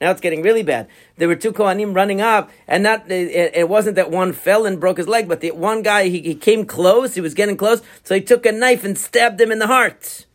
now 0.00 0.10
it's 0.10 0.20
getting 0.20 0.42
really 0.42 0.62
bad. 0.62 0.88
There 1.18 1.28
were 1.28 1.36
two 1.36 1.52
Kohanim 1.52 1.94
running 1.94 2.20
up, 2.20 2.50
and 2.68 2.82
not 2.82 3.10
it, 3.10 3.54
it, 3.54 3.68
wasn't 3.68 3.96
that 3.96 4.10
one 4.10 4.32
fell 4.32 4.66
and 4.66 4.78
broke 4.78 4.98
his 4.98 5.08
leg, 5.08 5.28
but 5.28 5.40
the 5.40 5.52
one 5.52 5.82
guy 5.82 6.08
he, 6.08 6.20
he 6.26 6.34
came 6.34 6.66
close, 6.66 7.14
he 7.14 7.20
was 7.20 7.34
getting 7.34 7.56
close, 7.56 7.82
so 8.02 8.14
he 8.14 8.20
took 8.20 8.44
a 8.44 8.52
knife 8.52 8.84
and 8.84 8.98
stabbed 8.98 9.40
him 9.40 9.52
in 9.52 9.58
the 9.58 9.66
heart, 9.66 10.26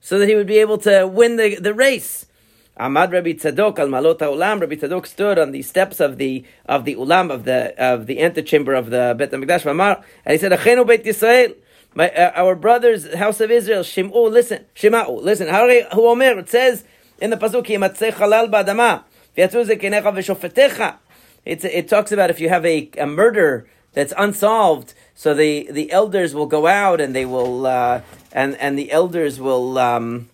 so 0.00 0.18
that 0.18 0.28
he 0.28 0.34
would 0.34 0.46
be 0.46 0.58
able 0.58 0.78
to 0.78 1.06
win 1.06 1.36
the, 1.36 1.56
the 1.56 1.74
race. 1.74 2.26
Ahmad 2.76 3.12
Rabbi 3.12 3.34
Tzadok 3.34 3.78
al 3.78 3.86
Malot 3.86 4.18
Ulam. 4.18 4.60
Rabbi 4.60 4.74
Tzadok 4.74 5.06
stood 5.06 5.38
on 5.38 5.52
the 5.52 5.62
steps 5.62 6.00
of 6.00 6.18
the 6.18 6.44
of 6.66 6.84
the 6.84 6.96
ulam 6.96 7.30
of 7.30 7.44
the 7.44 7.72
of 7.80 8.06
the 8.06 8.20
antechamber 8.20 8.74
of 8.74 8.90
the 8.90 9.14
Bet 9.16 9.30
Hamikdash 9.30 10.02
and 10.24 10.32
he 10.32 10.38
said, 10.38 10.50
"Achenu 10.50 10.84
Beit 10.84 11.04
Yisrael." 11.04 11.54
My, 11.96 12.10
uh, 12.10 12.32
our 12.34 12.56
brothers, 12.56 13.14
house 13.14 13.40
of 13.40 13.52
Israel, 13.52 13.84
Shim'u, 13.84 14.28
listen, 14.28 14.64
Shima'u, 14.74 15.22
listen. 15.22 15.46
Hu 15.92 16.08
Omer, 16.08 16.40
it 16.40 16.48
says 16.48 16.82
in 17.20 17.30
the 17.30 17.36
pasuk, 17.36 17.66
"Yimatzeh 17.66 18.10
chalal 18.10 18.50
ba'adama." 18.50 19.04
it 21.46 21.88
talks 21.88 22.12
about 22.12 22.30
if 22.30 22.40
you 22.40 22.48
have 22.48 22.66
a, 22.66 22.90
a 22.98 23.06
murder 23.06 23.68
that's 23.94 24.12
unsolved, 24.16 24.94
so 25.14 25.32
the, 25.32 25.68
the 25.70 25.90
elders 25.90 26.34
will 26.34 26.46
go 26.46 26.66
out 26.66 27.00
and 27.00 27.14
they 27.14 27.24
will, 27.24 27.66
uh, 27.66 28.02
and, 28.32 28.56
and 28.56 28.78
the 28.78 28.90
elders 28.92 29.40
will, 29.40 29.78
um, 29.78 30.28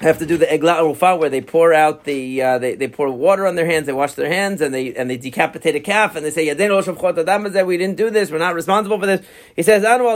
have 0.00 0.18
to 0.18 0.26
do 0.26 0.36
the 0.36 0.46
egla 0.46 0.82
rufa 0.82 1.16
where 1.16 1.30
they 1.30 1.40
pour 1.40 1.72
out 1.72 2.04
the 2.04 2.42
uh, 2.42 2.58
they, 2.58 2.74
they 2.74 2.88
pour 2.88 3.10
water 3.10 3.46
on 3.46 3.54
their 3.54 3.64
hands, 3.66 3.86
they 3.86 3.92
wash 3.92 4.12
their 4.12 4.28
hands, 4.28 4.60
and 4.60 4.74
they 4.74 4.94
and 4.94 5.08
they 5.08 5.16
decapitate 5.16 5.74
a 5.74 5.80
calf, 5.80 6.16
and 6.16 6.24
they 6.24 6.30
say 6.30 6.44
we 6.44 7.76
didn't 7.78 7.96
do 7.96 8.10
this, 8.10 8.30
we're 8.30 8.38
not 8.38 8.54
responsible 8.54 9.00
for 9.00 9.06
this. 9.06 9.26
He 9.54 9.62
says, 9.62 9.82
Who 9.82 10.06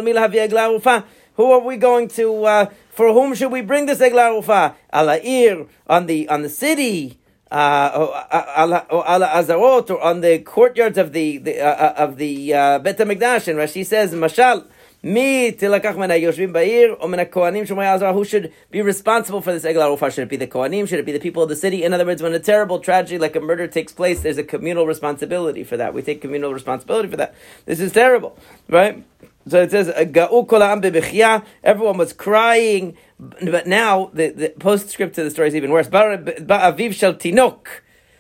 are 1.53 1.61
we 1.61 1.77
going 1.77 2.09
to? 2.09 2.45
Uh, 2.45 2.67
for 2.91 3.13
whom 3.13 3.35
should 3.35 3.51
we 3.51 3.63
bring 3.63 3.87
this 3.87 4.01
egla 4.01 4.35
rufa? 4.35 4.77
Alair 4.93 5.67
on 5.87 6.07
the 6.07 6.29
on 6.29 6.43
the 6.43 6.51
city 6.51 7.19
uh, 7.51 8.25
ala 8.57 9.27
azarot 9.29 9.91
or 9.91 10.01
on 10.01 10.21
the 10.21 10.39
courtyards 10.41 10.99
of 10.99 11.13
the, 11.13 11.39
the 11.39 11.61
uh, 11.61 11.67
uh 11.67 11.95
of 11.97 12.17
the 12.17 12.55
uh, 12.55 12.79
Bet 12.79 12.99
Hamikdash. 12.99 13.49
And 13.49 13.59
Rashi 13.59 13.85
says, 13.85 14.15
Mashal, 14.15 14.67
Mi 15.03 15.51
tilakach 15.53 15.97
min 15.97 16.11
yoshvim 16.11 16.53
ba'ir 16.53 16.95
or 17.01 17.09
min 17.09 17.21
kohanim 17.21 17.67
shomrei 17.67 17.87
azar. 17.95 18.13
Who 18.13 18.23
should 18.23 18.53
be 18.71 18.83
responsible 18.83 19.41
for 19.41 19.51
this 19.51 19.65
egel 19.65 19.77
arufah? 19.77 20.13
Should 20.13 20.25
it 20.25 20.29
be 20.29 20.37
the 20.37 20.47
kohanim? 20.47 20.87
Should 20.87 20.99
it 20.99 21.07
be 21.07 21.13
the 21.13 21.19
people 21.19 21.43
of 21.43 21.49
the 21.49 21.57
city? 21.57 21.85
In 21.85 21.95
other 21.95 22.05
words, 22.05 22.23
when 22.23 22.35
a 22.35 22.39
terrible 22.39 22.81
tragedy 22.81 23.17
like 23.17 23.35
a 23.35 23.41
murder 23.41 23.67
takes 23.67 23.95
place, 23.95 24.21
there's 24.21 24.37
a 24.37 24.45
communal 24.45 24.87
responsibility 24.87 25.65
for 25.65 25.79
that. 25.79 25.95
We 25.95 26.03
take 26.03 26.21
communal 26.21 26.53
responsibility 26.53 27.09
for 27.09 27.17
that. 27.17 27.35
This 27.65 27.81
is 27.81 27.93
terrible, 27.93 28.37
right? 28.69 29.03
So 29.49 29.63
it 29.63 29.71
says, 29.71 29.89
everyone 31.65 31.97
was 31.97 32.13
crying, 32.13 32.97
but 33.21 33.67
now 33.67 34.11
the, 34.15 34.31
the 34.31 34.49
postscript 34.59 35.15
to 35.17 35.23
the 35.23 35.31
story 35.31 35.49
is 35.49 35.55
even 35.55 35.71
worse. 35.71 35.89
Shel 35.89 37.15
tinok. 37.15 37.67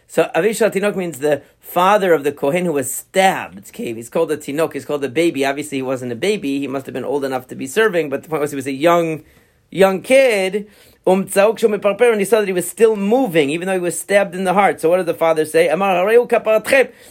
So 0.07 0.31
Aviv 0.35 0.57
shel 0.57 0.71
tinok 0.71 0.95
means 0.95 1.21
the 1.21 1.43
father 1.59 2.13
of 2.13 2.23
the 2.25 2.33
Kohen 2.33 2.67
who 2.67 2.73
was 2.73 2.93
stabbed. 2.93 3.73
Cave. 3.73 3.97
He's 3.97 4.11
called 4.11 4.31
a 4.31 4.37
tinok. 4.37 4.75
He's 4.75 4.85
called 4.85 5.03
a 5.05 5.09
baby. 5.09 5.47
Obviously, 5.47 5.79
he 5.79 5.83
wasn't 5.83 6.13
a 6.13 6.17
baby. 6.17 6.59
He 6.59 6.67
must 6.67 6.85
have 6.87 6.93
been 6.93 7.05
old 7.05 7.25
enough 7.25 7.47
to 7.49 7.55
be 7.55 7.67
serving. 7.67 8.11
But 8.11 8.25
the 8.25 8.29
point 8.29 8.43
was, 8.43 8.51
he 8.51 8.57
was 8.57 8.67
a 8.67 8.73
young, 8.73 9.25
young 9.71 10.03
kid. 10.03 10.69
Um, 11.07 11.23
and 11.23 11.31
he 11.31 12.25
saw 12.25 12.41
that 12.41 12.47
he 12.47 12.53
was 12.53 12.69
still 12.69 12.95
moving, 12.95 13.49
even 13.49 13.67
though 13.67 13.73
he 13.73 13.79
was 13.79 13.99
stabbed 13.99 14.35
in 14.35 14.45
the 14.45 14.53
heart. 14.53 14.83
So 14.83 14.91
what 14.91 14.99
did 14.99 15.07
the 15.07 15.15
father 15.15 15.47
say? 15.47 15.69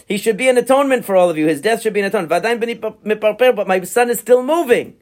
He 0.07 0.17
should 0.17 0.37
be 0.37 0.47
an 0.47 0.57
atonement 0.59 1.05
for 1.05 1.15
all 1.15 1.29
of 1.29 1.37
you. 1.39 1.47
His 1.47 1.59
death 1.59 1.81
should 1.81 1.93
be 1.93 2.01
an 2.01 2.05
atonement. 2.05 2.81
But 2.81 3.67
my 3.67 3.83
son 3.83 4.11
is 4.11 4.19
still 4.19 4.43
moving. 4.43 4.95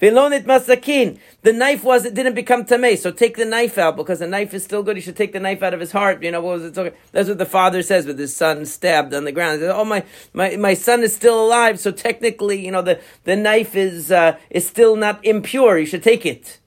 Masakin. 0.00 1.18
The 1.42 1.52
knife 1.52 1.84
was 1.84 2.04
it 2.04 2.14
didn't 2.14 2.34
become 2.34 2.64
tamei, 2.64 2.98
so 2.98 3.10
take 3.10 3.36
the 3.36 3.44
knife 3.44 3.78
out 3.78 3.96
because 3.96 4.18
the 4.18 4.26
knife 4.26 4.52
is 4.52 4.64
still 4.64 4.82
good. 4.82 4.96
You 4.96 5.02
should 5.02 5.16
take 5.16 5.32
the 5.32 5.40
knife 5.40 5.62
out 5.62 5.72
of 5.72 5.80
his 5.80 5.92
heart. 5.92 6.22
You 6.22 6.30
know 6.32 6.40
what 6.40 6.54
was 6.54 6.64
it? 6.64 6.74
Talking? 6.74 6.92
That's 7.12 7.28
what 7.28 7.38
the 7.38 7.46
father 7.46 7.82
says 7.82 8.06
with 8.06 8.18
his 8.18 8.34
son 8.34 8.66
stabbed 8.66 9.14
on 9.14 9.24
the 9.24 9.32
ground. 9.32 9.60
Says, 9.60 9.72
oh 9.74 9.84
my, 9.84 10.04
my, 10.32 10.56
my 10.56 10.74
son 10.74 11.02
is 11.02 11.14
still 11.14 11.44
alive, 11.44 11.78
so 11.78 11.90
technically, 11.92 12.64
you 12.64 12.72
know, 12.72 12.82
the, 12.82 13.00
the 13.24 13.36
knife 13.36 13.76
is 13.76 14.10
uh, 14.10 14.36
is 14.50 14.66
still 14.66 14.96
not 14.96 15.24
impure. 15.24 15.78
You 15.78 15.86
should 15.86 16.02
take 16.02 16.26
it. 16.26 16.58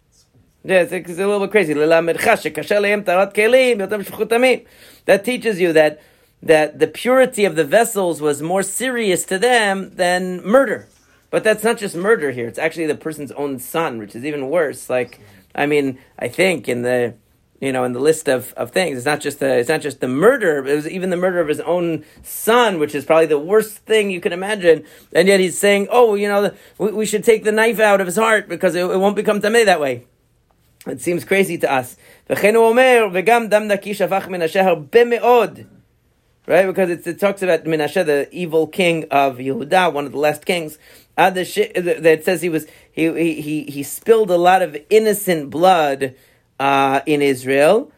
Yeah, 0.64 0.82
it's, 0.82 0.92
it's 0.92 1.20
a 1.20 1.28
little 1.28 1.40
bit 1.40 1.52
crazy. 1.52 1.74
That 5.06 5.24
teaches 5.24 5.60
you 5.62 5.74
that 5.74 6.02
that 6.44 6.80
the 6.80 6.88
purity 6.88 7.46
of 7.46 7.56
the 7.56 7.64
vessels 7.64 8.22
was 8.22 8.42
more 8.42 8.64
serious 8.64 9.24
to 9.26 9.40
them 9.40 9.96
than 9.96 10.46
murder. 10.46 10.88
But 11.30 11.44
that's 11.44 11.64
not 11.64 11.78
just 11.78 11.96
murder 11.96 12.32
here. 12.32 12.48
It's 12.48 12.60
actually 12.60 12.86
the 12.86 12.96
person's 12.96 13.32
own 13.34 13.60
son, 13.60 13.98
which 13.98 14.16
is 14.16 14.24
even 14.24 14.50
worse. 14.50 14.90
Like, 14.90 15.20
I 15.54 15.66
mean, 15.66 16.00
I 16.18 16.28
think 16.30 16.70
in 16.70 16.84
the 16.84 17.16
you 17.60 17.72
know 17.72 17.84
in 17.84 17.94
the 17.94 18.00
list 18.00 18.30
of, 18.30 18.54
of 18.54 18.72
things, 18.72 18.98
it's 18.98 19.06
not 19.06 19.20
just 19.20 19.40
the 19.40 19.58
it's 19.58 19.70
not 19.70 19.82
just 19.82 20.00
the 20.00 20.08
murder. 20.08 20.66
It 20.66 20.76
was 20.76 20.88
even 20.88 21.10
the 21.10 21.18
murder 21.18 21.42
of 21.42 21.50
his 21.50 21.60
own 21.62 22.06
son, 22.24 22.80
which 22.80 22.96
is 22.96 23.04
probably 23.04 23.26
the 23.26 23.40
worst 23.40 23.80
thing 23.80 24.10
you 24.10 24.22
can 24.22 24.32
imagine. 24.32 24.86
And 25.12 25.28
yet 25.28 25.40
he's 25.42 25.58
saying, 25.58 25.88
"Oh, 25.92 26.16
you 26.16 26.30
know, 26.30 26.52
we, 26.78 26.92
we 26.92 27.06
should 27.06 27.26
take 27.26 27.44
the 27.44 27.52
knife 27.52 27.80
out 27.80 28.00
of 28.00 28.08
his 28.08 28.16
heart 28.16 28.48
because 28.48 28.76
it, 28.76 28.86
it 28.86 28.98
won't 28.98 29.16
become 29.16 29.42
tamei 29.42 29.66
that 29.66 29.82
way." 29.82 30.06
It 30.86 31.02
seems 31.02 31.26
crazy 31.26 31.58
to 31.58 31.70
us. 31.70 31.98
Right, 36.46 36.66
because 36.66 36.90
it, 36.90 37.06
it 37.06 37.20
talks 37.20 37.42
about 37.42 37.66
Menashe, 37.66 38.06
the 38.06 38.30
evil 38.32 38.68
king 38.68 39.04
of 39.12 39.36
Yehuda, 39.36 39.92
one 39.92 40.06
of 40.06 40.14
the 40.14 40.18
last 40.18 40.46
kings 40.46 40.78
that 41.18 42.22
says 42.24 42.42
he 42.42 42.50
was 42.50 42.68
he 42.92 43.42
he 43.42 43.64
he 43.64 43.84
spilled 43.84 44.30
a 44.30 44.38
lot 44.38 44.62
of 44.62 44.78
innocent 44.90 45.50
blood 45.50 46.16
uh, 46.60 47.02
in 47.06 47.22
Israel. 47.22 47.92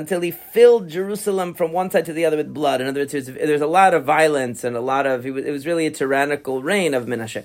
until 0.00 0.20
he 0.20 0.30
filled 0.30 0.88
Jerusalem 0.88 1.54
from 1.54 1.72
one 1.72 1.90
side 1.90 2.04
to 2.06 2.12
the 2.12 2.24
other 2.24 2.36
with 2.36 2.52
blood. 2.52 2.80
In 2.80 2.88
other 2.88 3.00
words, 3.00 3.12
there's, 3.12 3.26
there's 3.26 3.60
a 3.60 3.66
lot 3.66 3.94
of 3.94 4.04
violence 4.04 4.64
and 4.64 4.76
a 4.76 4.80
lot 4.80 5.06
of, 5.06 5.24
it 5.24 5.30
was, 5.30 5.44
it 5.44 5.52
was 5.52 5.66
really 5.66 5.86
a 5.86 5.90
tyrannical 5.90 6.62
reign 6.62 6.94
of 6.94 7.06
Menashe. 7.06 7.44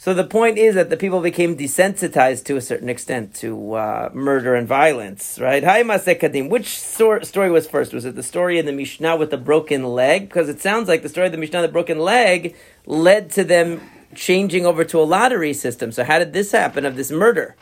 So 0.00 0.14
the 0.14 0.24
point 0.24 0.56
is 0.56 0.76
that 0.76 0.88
the 0.88 0.96
people 0.96 1.20
became 1.20 1.58
desensitized 1.58 2.44
to 2.44 2.56
a 2.56 2.62
certain 2.62 2.88
extent 2.88 3.34
to 3.34 3.74
uh, 3.74 4.08
murder 4.14 4.54
and 4.54 4.66
violence, 4.66 5.38
right? 5.38 5.62
Which 5.62 6.80
story 6.80 7.50
was 7.50 7.66
first? 7.66 7.92
Was 7.92 8.06
it 8.06 8.14
the 8.16 8.22
story 8.22 8.58
in 8.58 8.64
the 8.64 8.72
Mishnah 8.72 9.16
with 9.16 9.30
the 9.30 9.36
broken 9.36 9.84
leg? 9.84 10.30
Because 10.30 10.48
it 10.48 10.62
sounds 10.62 10.88
like 10.88 11.02
the 11.02 11.10
story 11.10 11.26
of 11.26 11.32
the 11.32 11.38
Mishnah, 11.38 11.60
the 11.60 11.68
broken 11.68 11.98
leg, 11.98 12.56
led 12.86 13.30
to 13.32 13.44
them 13.44 13.82
changing 14.14 14.64
over 14.64 14.86
to 14.86 14.98
a 14.98 15.04
lottery 15.04 15.52
system. 15.52 15.92
So 15.92 16.02
how 16.02 16.18
did 16.18 16.32
this 16.32 16.52
happen 16.52 16.86
of 16.86 16.96
this 16.96 17.10
murder, 17.10 17.54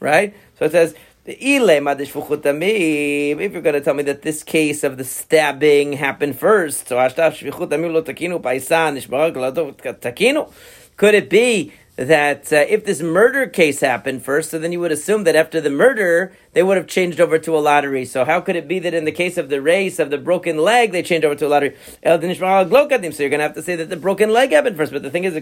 right? 0.00 0.34
So 0.58 0.64
it 0.64 0.72
says, 0.72 0.96
if 1.24 1.40
you're 1.40 1.66
going 3.62 3.74
to 3.74 3.80
tell 3.80 3.94
me 3.94 4.02
that 4.02 4.22
this 4.22 4.42
case 4.42 4.82
of 4.82 4.96
the 4.96 5.04
stabbing 5.04 5.92
happened 5.92 6.36
first, 6.36 6.88
so 6.88 6.98
could 10.96 11.14
it 11.14 11.28
be 11.28 11.72
that 11.96 12.52
uh, 12.52 12.56
if 12.68 12.84
this 12.84 13.00
murder 13.00 13.46
case 13.46 13.80
happened 13.80 14.22
first, 14.22 14.50
so 14.50 14.58
then 14.58 14.70
you 14.70 14.78
would 14.80 14.92
assume 14.92 15.24
that 15.24 15.34
after 15.34 15.62
the 15.62 15.70
murder, 15.70 16.36
they 16.52 16.62
would 16.62 16.76
have 16.76 16.86
changed 16.86 17.20
over 17.20 17.38
to 17.38 17.56
a 17.56 17.58
lottery. 17.58 18.04
So 18.04 18.26
how 18.26 18.40
could 18.42 18.54
it 18.54 18.68
be 18.68 18.78
that 18.80 18.92
in 18.92 19.06
the 19.06 19.12
case 19.12 19.38
of 19.38 19.48
the 19.48 19.62
race 19.62 19.98
of 19.98 20.10
the 20.10 20.18
broken 20.18 20.58
leg, 20.58 20.92
they 20.92 21.02
changed 21.02 21.24
over 21.24 21.34
to 21.34 21.46
a 21.46 21.48
lottery? 21.48 21.74
So 22.02 22.10
you're 22.10 22.18
going 22.18 23.38
to 23.38 23.42
have 23.42 23.54
to 23.54 23.62
say 23.62 23.76
that 23.76 23.88
the 23.88 23.96
broken 23.96 24.30
leg 24.30 24.52
happened 24.52 24.76
first. 24.76 24.92
But 24.92 25.02
the 25.02 25.10
thing 25.10 25.24
is, 25.24 25.32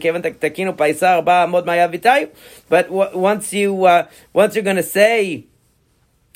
but 2.68 2.90
once 2.90 3.52
you, 3.52 3.84
uh, 3.84 4.06
once 4.32 4.54
you're 4.54 4.64
going 4.64 4.76
to 4.76 4.82
say, 4.82 5.46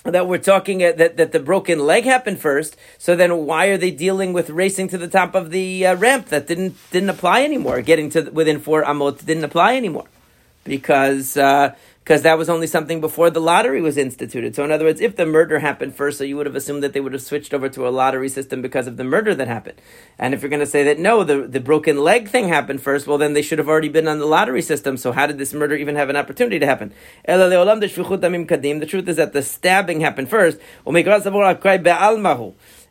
that 0.04 0.26
we're 0.26 0.38
talking 0.38 0.82
uh, 0.82 0.92
that, 0.92 1.16
that 1.16 1.32
the 1.32 1.40
broken 1.40 1.80
leg 1.80 2.04
happened 2.04 2.40
first. 2.40 2.76
So 2.98 3.16
then, 3.16 3.46
why 3.46 3.66
are 3.66 3.76
they 3.76 3.90
dealing 3.90 4.32
with 4.32 4.50
racing 4.50 4.88
to 4.88 4.98
the 4.98 5.08
top 5.08 5.34
of 5.34 5.50
the 5.50 5.86
uh, 5.86 5.96
ramp? 5.96 6.26
That 6.26 6.46
didn't 6.46 6.76
didn't 6.90 7.10
apply 7.10 7.42
anymore. 7.42 7.80
Getting 7.82 8.10
to 8.10 8.30
within 8.30 8.60
four 8.60 8.84
amot 8.84 9.24
didn't 9.24 9.44
apply 9.44 9.76
anymore 9.76 10.06
because 10.64 11.36
uh, 11.36 11.74
because 12.08 12.22
that 12.22 12.38
was 12.38 12.48
only 12.48 12.66
something 12.66 13.02
before 13.02 13.28
the 13.28 13.38
lottery 13.38 13.82
was 13.82 13.98
instituted. 13.98 14.56
So, 14.56 14.64
in 14.64 14.72
other 14.72 14.86
words, 14.86 14.98
if 14.98 15.16
the 15.16 15.26
murder 15.26 15.58
happened 15.58 15.94
first, 15.94 16.16
so 16.16 16.24
you 16.24 16.38
would 16.38 16.46
have 16.46 16.56
assumed 16.56 16.82
that 16.82 16.94
they 16.94 17.00
would 17.00 17.12
have 17.12 17.20
switched 17.20 17.52
over 17.52 17.68
to 17.68 17.86
a 17.86 17.90
lottery 17.90 18.30
system 18.30 18.62
because 18.62 18.86
of 18.86 18.96
the 18.96 19.04
murder 19.04 19.34
that 19.34 19.46
happened. 19.46 19.78
And 20.18 20.32
if 20.32 20.40
you're 20.40 20.48
going 20.48 20.60
to 20.60 20.66
say 20.66 20.82
that 20.84 20.98
no, 20.98 21.22
the, 21.22 21.42
the 21.46 21.60
broken 21.60 21.98
leg 21.98 22.30
thing 22.30 22.48
happened 22.48 22.80
first, 22.80 23.06
well, 23.06 23.18
then 23.18 23.34
they 23.34 23.42
should 23.42 23.58
have 23.58 23.68
already 23.68 23.90
been 23.90 24.08
on 24.08 24.20
the 24.20 24.24
lottery 24.24 24.62
system. 24.62 24.96
So, 24.96 25.12
how 25.12 25.26
did 25.26 25.36
this 25.36 25.52
murder 25.52 25.76
even 25.76 25.96
have 25.96 26.08
an 26.08 26.16
opportunity 26.16 26.58
to 26.58 26.64
happen? 26.64 26.94
The 27.26 28.86
truth 28.88 29.06
is 29.06 29.16
that 29.16 29.34
the 29.34 29.42
stabbing 29.42 30.00
happened 30.00 30.30
first 30.30 30.58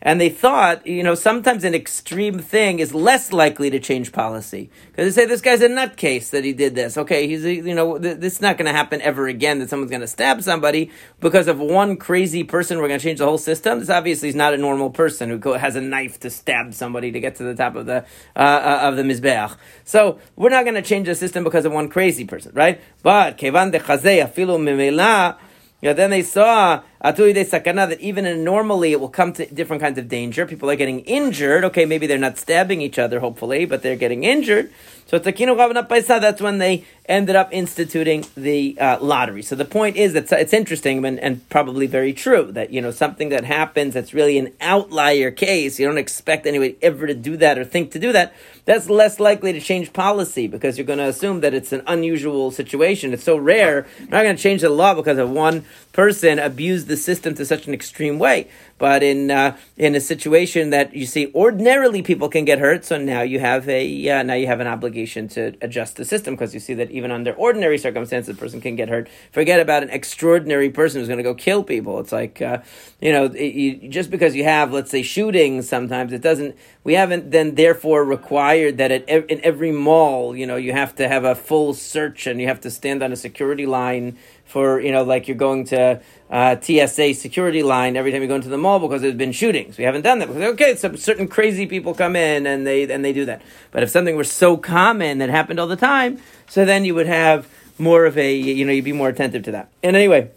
and 0.02 0.22
they 0.22 0.30
thought, 0.30 0.86
you 0.86 1.04
know, 1.04 1.16
sometimes 1.16 1.64
an 1.64 1.74
extreme 1.74 2.40
thing 2.40 2.80
is 2.80 2.94
less 2.94 3.34
likely 3.34 3.70
to 3.70 3.80
change 3.80 4.12
policy 4.12 4.70
because 4.92 5.16
they 5.16 5.22
say 5.22 5.28
this 5.28 5.42
guy's 5.42 5.62
a 5.62 5.70
nutcase 5.70 6.30
that 6.30 6.44
he 6.44 6.54
did 6.54 6.76
this. 6.76 6.98
Okay, 6.98 7.28
he's 7.28 7.44
a, 7.46 7.54
you 7.54 7.74
know 7.74 7.98
th- 7.98 8.18
this 8.18 8.34
is 8.34 8.42
not 8.42 8.58
going 8.58 8.68
to 8.68 8.74
happen 8.74 9.02
ever 9.02 9.28
again 9.28 9.60
that 9.60 9.70
someone's 9.70 9.90
going 9.90 10.02
to 10.02 10.08
stab 10.08 10.42
somebody 10.44 10.92
because 11.20 11.48
of 11.48 11.60
one 11.60 11.98
crazy 11.98 12.44
person. 12.44 12.78
We're 12.78 12.88
going 12.88 13.00
to 13.00 13.04
change 13.04 13.20
the 13.20 13.26
whole 13.26 13.38
system. 13.38 13.80
This 13.80 13.90
obviously 13.90 14.30
is 14.30 14.36
not 14.36 14.54
a 14.54 14.58
normal 14.58 14.90
person 14.90 15.42
who 15.42 15.54
has 15.54 15.76
a 15.76 15.82
knife 15.82 16.20
to 16.22 16.30
stab 16.30 16.74
somebody 16.74 17.12
to 17.12 17.20
get 17.20 17.36
to 17.38 17.44
the 17.44 17.56
top 17.56 17.76
of 17.76 17.86
the 17.86 18.06
uh, 18.36 18.40
uh, 18.40 18.80
of 18.84 18.98
the 18.98 19.04
mizbeach. 19.04 19.58
So 19.84 20.20
we're 20.36 20.50
not 20.50 20.64
going 20.64 20.76
to 20.76 20.82
change 20.82 21.08
the 21.08 21.16
system 21.16 21.44
because 21.44 21.66
of 21.66 21.72
one 21.72 21.90
crazy 21.90 22.26
person, 22.26 22.52
right? 22.54 22.80
But 23.02 23.38
kevan 23.38 23.72
de 23.72 23.80
afilu 23.80 24.60
mimela 24.60 25.38
know, 25.82 25.94
then 25.94 26.10
they 26.10 26.24
saw 26.24 26.82
that 27.12 27.98
even 28.00 28.44
normally 28.44 28.92
it 28.92 29.00
will 29.00 29.10
come 29.10 29.34
to 29.34 29.46
different 29.46 29.82
kinds 29.82 29.98
of 29.98 30.08
danger. 30.08 30.46
People 30.46 30.70
are 30.70 30.76
getting 30.76 31.02
injured. 31.02 31.64
Okay, 31.66 31.86
maybe 31.86 32.08
they're 32.08 32.18
not 32.18 32.38
stabbing 32.38 32.82
each 32.82 33.00
other, 33.00 33.20
hopefully, 33.20 33.66
but 33.66 33.82
they're 33.84 33.96
getting 33.96 34.24
injured. 34.24 34.72
So 35.08 35.18
that's 35.20 36.42
when 36.42 36.58
they 36.58 36.84
ended 37.08 37.38
up 37.38 37.54
instituting 37.54 38.26
the 38.36 38.78
uh, 38.78 39.00
lottery. 39.00 39.42
So 39.42 39.56
the 39.56 39.64
point 39.64 39.96
is 39.96 40.12
that 40.12 40.30
it's 40.34 40.52
interesting 40.52 41.06
and, 41.06 41.18
and, 41.20 41.48
probably 41.50 41.88
very 41.88 42.12
true 42.12 42.52
that, 42.52 42.72
you 42.72 42.82
know, 42.82 42.92
something 42.92 43.30
that 43.30 43.46
happens 43.46 43.94
that's 43.94 44.14
really 44.14 44.38
an 44.38 44.52
outlier 44.60 45.32
case, 45.32 45.80
you 45.80 45.88
don't 45.88 45.98
expect 45.98 46.46
anybody 46.46 46.76
ever 46.82 47.08
to 47.08 47.14
do 47.14 47.38
that 47.38 47.58
or 47.58 47.64
think 47.64 47.92
to 47.92 48.00
do 48.00 48.12
that, 48.12 48.34
that's 48.66 48.90
less 48.90 49.22
likely 49.22 49.54
to 49.54 49.62
change 49.62 49.94
policy 49.94 50.48
because 50.48 50.78
you're 50.78 50.86
going 50.86 51.00
to 51.00 51.06
assume 51.06 51.40
that 51.40 51.54
it's 51.54 51.72
an 51.72 51.84
unusual 51.88 52.52
situation. 52.52 53.14
It's 53.14 53.24
so 53.24 53.38
rare. 53.38 53.88
You're 54.00 54.10
not 54.10 54.24
going 54.24 54.36
to 54.36 54.44
change 54.44 54.60
the 54.60 54.70
law 54.70 54.94
because 54.94 55.18
of 55.18 55.30
one 55.30 55.64
person 55.94 56.38
abused 56.38 56.90
the 56.90 56.97
system 56.98 57.34
to 57.36 57.46
such 57.46 57.68
an 57.68 57.74
extreme 57.74 58.20
way. 58.20 58.48
But 58.78 59.02
in 59.02 59.32
uh, 59.32 59.58
in 59.76 59.96
a 59.96 60.02
situation 60.02 60.70
that 60.70 60.94
you 60.94 61.06
see 61.06 61.32
ordinarily 61.34 62.02
people 62.02 62.30
can 62.30 62.46
get 62.46 62.60
hurt, 62.60 62.86
so 62.86 62.98
now 62.98 63.22
you 63.22 63.40
have 63.40 63.68
a 63.68 64.10
uh, 64.10 64.24
now 64.24 64.36
you 64.36 64.48
have 64.48 64.60
an 64.60 64.68
obligation 64.68 65.28
to 65.30 65.56
adjust 65.62 65.96
the 65.96 66.06
system 66.06 66.36
because 66.36 66.54
you 66.54 66.60
see 66.60 66.76
that 66.76 66.92
even 66.92 67.12
under 67.12 67.34
ordinary 67.34 67.78
circumstances, 67.78 68.36
a 68.36 68.40
person 68.40 68.62
can 68.62 68.76
get 68.76 68.90
hurt. 68.90 69.10
Forget 69.32 69.60
about 69.60 69.82
an 69.84 69.90
extraordinary 69.90 70.70
person 70.70 71.00
who's 71.00 71.08
going 71.08 71.18
to 71.18 71.24
go 71.24 71.34
kill 71.34 71.64
people. 71.64 72.00
It's 72.00 72.12
like 72.12 72.42
uh, 72.42 72.60
you 73.02 73.12
know, 73.12 73.26
it, 73.26 73.54
you, 73.54 73.90
just 73.90 74.12
because 74.12 74.36
you 74.36 74.44
have 74.44 74.72
let's 74.72 74.92
say 74.92 75.02
shootings, 75.02 75.68
sometimes 75.68 76.14
it 76.14 76.22
doesn't. 76.22 76.56
We 76.84 76.94
haven't 76.94 77.32
then 77.32 77.56
therefore 77.56 78.04
required 78.06 78.78
that 78.78 78.92
at, 78.92 79.10
in 79.10 79.42
every 79.44 79.72
mall, 79.72 80.36
you 80.36 80.46
know, 80.46 80.56
you 80.56 80.72
have 80.72 80.96
to 80.96 81.08
have 81.08 81.24
a 81.24 81.36
full 81.36 81.74
search 81.74 82.28
and 82.28 82.40
you 82.40 82.48
have 82.48 82.62
to 82.62 82.72
stand 82.72 83.04
on 83.04 83.12
a 83.12 83.16
security 83.16 83.66
line 83.66 84.18
for 84.48 84.80
you 84.80 84.92
know 84.92 85.04
like 85.04 85.28
you're 85.28 85.38
going 85.38 85.66
to 85.66 86.02
uh, 86.30 86.56
TSA 86.60 87.14
security 87.14 87.64
line 87.64 87.96
every 87.96 88.12
time 88.12 88.22
you 88.22 88.28
go 88.28 88.36
into 88.36 88.50
the 88.50 88.58
mall 88.58 88.80
because 88.80 89.02
there's 89.02 89.16
been 89.16 89.32
shootings. 89.32 89.78
We 89.78 89.84
haven't 89.84 90.02
done 90.02 90.20
that 90.20 90.28
because 90.28 90.42
okay, 90.54 90.76
so 90.76 90.96
certain 90.96 91.28
crazy 91.28 91.68
people 91.68 91.94
come 91.94 92.16
in 92.16 92.48
and 92.48 92.66
they 92.66 92.92
and 92.92 93.04
they 93.04 93.14
do 93.14 93.26
that. 93.26 93.42
But 93.72 93.84
if 93.84 93.90
something 93.90 94.16
were 94.16 94.24
so 94.24 94.58
common 94.58 95.20
that 95.20 95.30
happened 95.30 95.60
all 95.60 95.68
the 95.68 95.76
time, 95.76 96.20
so 96.48 96.66
then 96.66 96.86
you 96.86 96.96
would 96.96 97.08
have 97.08 97.48
more 97.78 98.06
of 98.06 98.18
a 98.18 98.34
you 98.34 98.66
know 98.66 98.72
you'd 98.72 98.86
be 98.86 98.94
more 98.94 99.10
attentive 99.10 99.44
to 99.44 99.52
that. 99.52 99.70
And 99.84 99.96
anyway. 99.96 100.32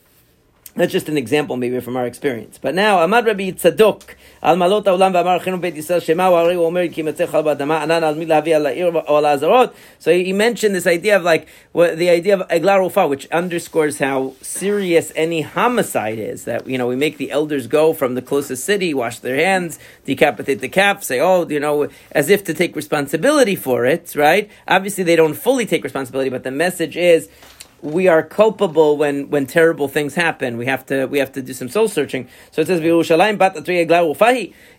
That's 0.77 0.93
just 0.93 1.09
an 1.09 1.19
example, 1.19 1.57
maybe 1.57 1.81
from 1.81 1.97
our 1.97 2.07
experience. 2.07 2.57
But 2.57 2.77
now, 2.77 2.99
Amad 2.99 3.27
Rabbi 3.27 3.50
Tzadok, 3.50 4.15
Al 4.41 4.57
Malot 4.57 4.85
Haolam 4.85 5.12
V'Amar 5.12 5.41
Chenu 5.43 5.61
Beit 5.61 5.75
Yisrael 5.75 6.00
Shema 6.00 6.31
Wari 6.31 6.55
Omer 6.55 6.87
Ki 6.87 7.03
Metzech 7.03 7.33
Chal 7.33 7.43
B'Adama 7.43 7.83
Anan 7.83 8.05
Al 8.05 8.15
Mil 8.15 8.29
Havi 8.29 8.55
Al 8.55 8.62
La'ir 8.62 9.43
Al. 9.43 9.75
So 9.99 10.12
he 10.12 10.33
mentioned 10.33 10.77
this 10.77 10.87
idea 10.87 11.17
of 11.17 11.25
like 11.25 11.49
the 11.75 12.09
idea 12.09 12.39
of 12.39 12.49
Eglar 12.49 12.85
Ufa, 12.85 13.09
which 13.09 13.27
underscores 13.31 13.99
how 13.99 14.35
serious 14.43 15.12
any 15.17 15.43
homicide 15.43 16.21
is. 16.21 16.45
That 16.45 16.69
you 16.69 16.79
know 16.79 16.87
we 16.87 16.95
make 16.95 17.17
the 17.17 17.33
elders 17.33 17.67
go 17.67 17.93
from 17.93 18.15
the 18.15 18.23
closest 18.23 18.65
city, 18.65 18.95
wash 18.95 19.19
their 19.19 19.37
hands, 19.37 19.81
decapitate 20.05 20.61
the 20.61 20.69
calf, 20.69 21.03
say 21.03 21.19
oh 21.19 21.49
you 21.49 21.59
know 21.59 21.89
as 22.12 22.31
if 22.31 22.45
to 22.45 22.55
take 22.55 22.77
responsibility 22.77 23.57
for 23.57 23.87
it, 23.87 24.15
right? 24.15 24.49
Obviously 24.69 25.03
they 25.03 25.17
don't 25.17 25.35
fully 25.35 25.67
take 25.67 25.83
responsibility, 25.83 26.31
but 26.31 26.45
the 26.45 26.53
message 26.53 26.97
is 26.97 27.29
we 27.83 28.09
are 28.09 28.23
culpable 28.23 28.97
when, 28.97 29.31
when 29.31 29.47
terrible 29.47 29.89
things 29.89 30.15
happen. 30.15 30.57
We 30.57 30.67
have 30.67 30.85
to 30.87 31.07
we 31.07 31.19
have 31.19 31.33
to 31.33 31.43
do 31.43 31.53
some 31.53 31.69
soul 31.69 31.89
searching. 31.89 32.29
So 32.51 32.63
it 32.63 32.67
says. 32.67 32.81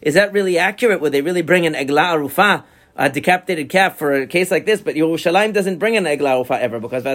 Is 0.01 0.13
that 0.13 0.33
really 0.33 0.57
accurate? 0.57 1.01
Would 1.01 1.11
they 1.11 1.21
really 1.21 1.41
bring 1.41 1.65
an 1.65 1.73
egla 1.73 2.15
arufa? 2.15 2.63
A 2.97 3.09
decapitated 3.09 3.69
calf 3.69 3.97
for 3.97 4.13
a 4.13 4.27
case 4.27 4.51
like 4.51 4.65
this, 4.65 4.81
but 4.81 4.95
Yerushalayim 4.95 5.53
doesn't 5.53 5.77
bring 5.77 5.95
an 5.95 6.03
egla 6.03 6.41
ufa 6.41 6.61
ever 6.61 6.77
because 6.77 7.05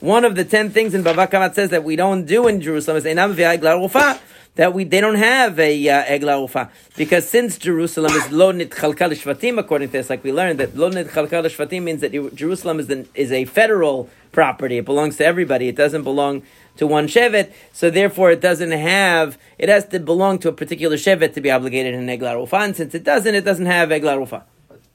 One 0.00 0.24
of 0.26 0.34
the 0.34 0.44
ten 0.44 0.70
things 0.70 0.94
in 0.94 1.02
Bava 1.02 1.30
Kama 1.30 1.54
says 1.54 1.70
that 1.70 1.82
we 1.82 1.96
don't 1.96 2.26
do 2.26 2.46
in 2.46 2.60
Jerusalem 2.60 2.98
is 2.98 3.04
Einam 3.04 3.82
ufa 3.82 4.20
that 4.56 4.74
we 4.74 4.84
they 4.84 5.00
don't 5.00 5.14
have 5.16 5.58
a 5.60 5.88
uh, 5.88 6.04
egla 6.04 6.42
ufa 6.42 6.70
because 6.96 7.28
since 7.28 7.56
Jerusalem 7.58 8.12
is 8.12 8.30
lo 8.32 8.52
nitchalkal 8.52 9.12
shvatim 9.12 9.58
according 9.58 9.88
to 9.88 9.92
this, 9.92 10.10
like 10.10 10.24
we 10.24 10.32
learned 10.32 10.58
that 10.58 10.76
lo 10.76 10.90
nitchalkal 10.90 11.44
shvatim 11.44 11.84
means 11.84 12.00
that 12.00 12.12
Jerusalem 12.34 12.80
is 12.80 12.88
the, 12.88 13.06
is 13.14 13.30
a 13.32 13.44
federal 13.44 14.10
property. 14.32 14.78
It 14.78 14.84
belongs 14.84 15.16
to 15.18 15.24
everybody. 15.24 15.68
It 15.68 15.76
doesn't 15.76 16.02
belong 16.02 16.42
to 16.76 16.86
one 16.86 17.06
shevet, 17.06 17.52
so 17.72 17.88
therefore 17.90 18.30
it 18.30 18.40
doesn't 18.40 18.72
have. 18.72 19.38
It 19.58 19.68
has 19.68 19.86
to 19.88 20.00
belong 20.00 20.38
to 20.40 20.48
a 20.48 20.52
particular 20.52 20.96
shevet 20.96 21.34
to 21.34 21.40
be 21.40 21.50
obligated 21.50 21.94
in 21.94 22.06
egla 22.06 22.42
ufa, 22.42 22.56
and 22.56 22.76
since 22.76 22.94
it 22.94 23.04
doesn't, 23.04 23.34
it 23.34 23.44
doesn't 23.44 23.66
have 23.66 23.90
egla 23.90 24.20
ufa. 24.20 24.44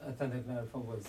Egla 0.08 0.64
ufa 0.64 0.78
was 0.78 1.04